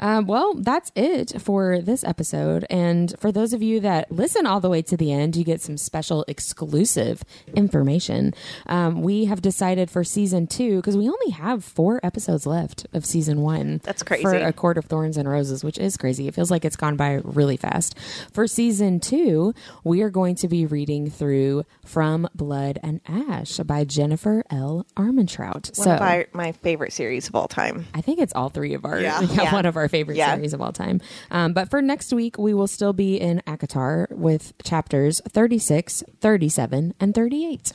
[0.00, 2.66] Um, well, that's it for this episode.
[2.70, 5.60] And for those of you that listen all the way to the end, you get
[5.60, 7.22] some special exclusive
[7.54, 8.34] information.
[8.66, 13.04] Um, we have decided for season two, because we only have four episodes left of
[13.04, 13.80] season one.
[13.84, 14.22] That's crazy.
[14.22, 16.28] For A Court of Thorns and Roses, which is crazy.
[16.28, 17.98] It feels like it's gone by really fast.
[18.32, 19.54] For season two,
[19.84, 24.86] we are going to be reading through From Blood and Ash by Jennifer L.
[24.96, 25.76] Armentrout.
[25.78, 27.86] One so of our, my favorite series of all time.
[27.94, 29.20] I think it's all three of our Yeah.
[29.20, 29.52] Yeah.
[29.52, 30.34] one of our favorite Yeah.
[30.34, 31.00] series of all time.
[31.30, 36.94] Um, but for next week, we will still be in ACOTAR with chapters 36, 37,
[37.00, 37.72] and 38.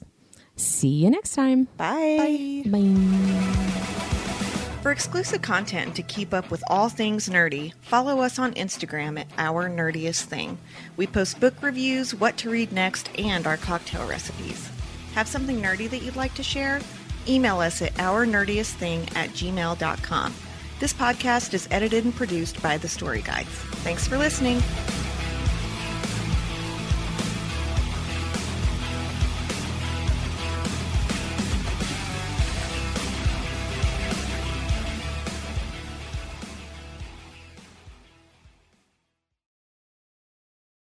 [0.55, 1.67] See you next time.
[1.77, 2.63] Bye.
[2.65, 2.95] Bye.
[4.81, 9.19] For exclusive content and to keep up with all things nerdy, follow us on Instagram
[9.19, 10.57] at Our Nerdiest Thing.
[10.95, 14.69] We post book reviews, what to read next, and our cocktail recipes.
[15.15, 16.79] Have something nerdy that you'd like to share?
[17.27, 20.33] Email us at ournerdiestthing at gmail.com.
[20.79, 23.49] This podcast is edited and produced by The Story Guides.
[23.83, 24.61] Thanks for listening.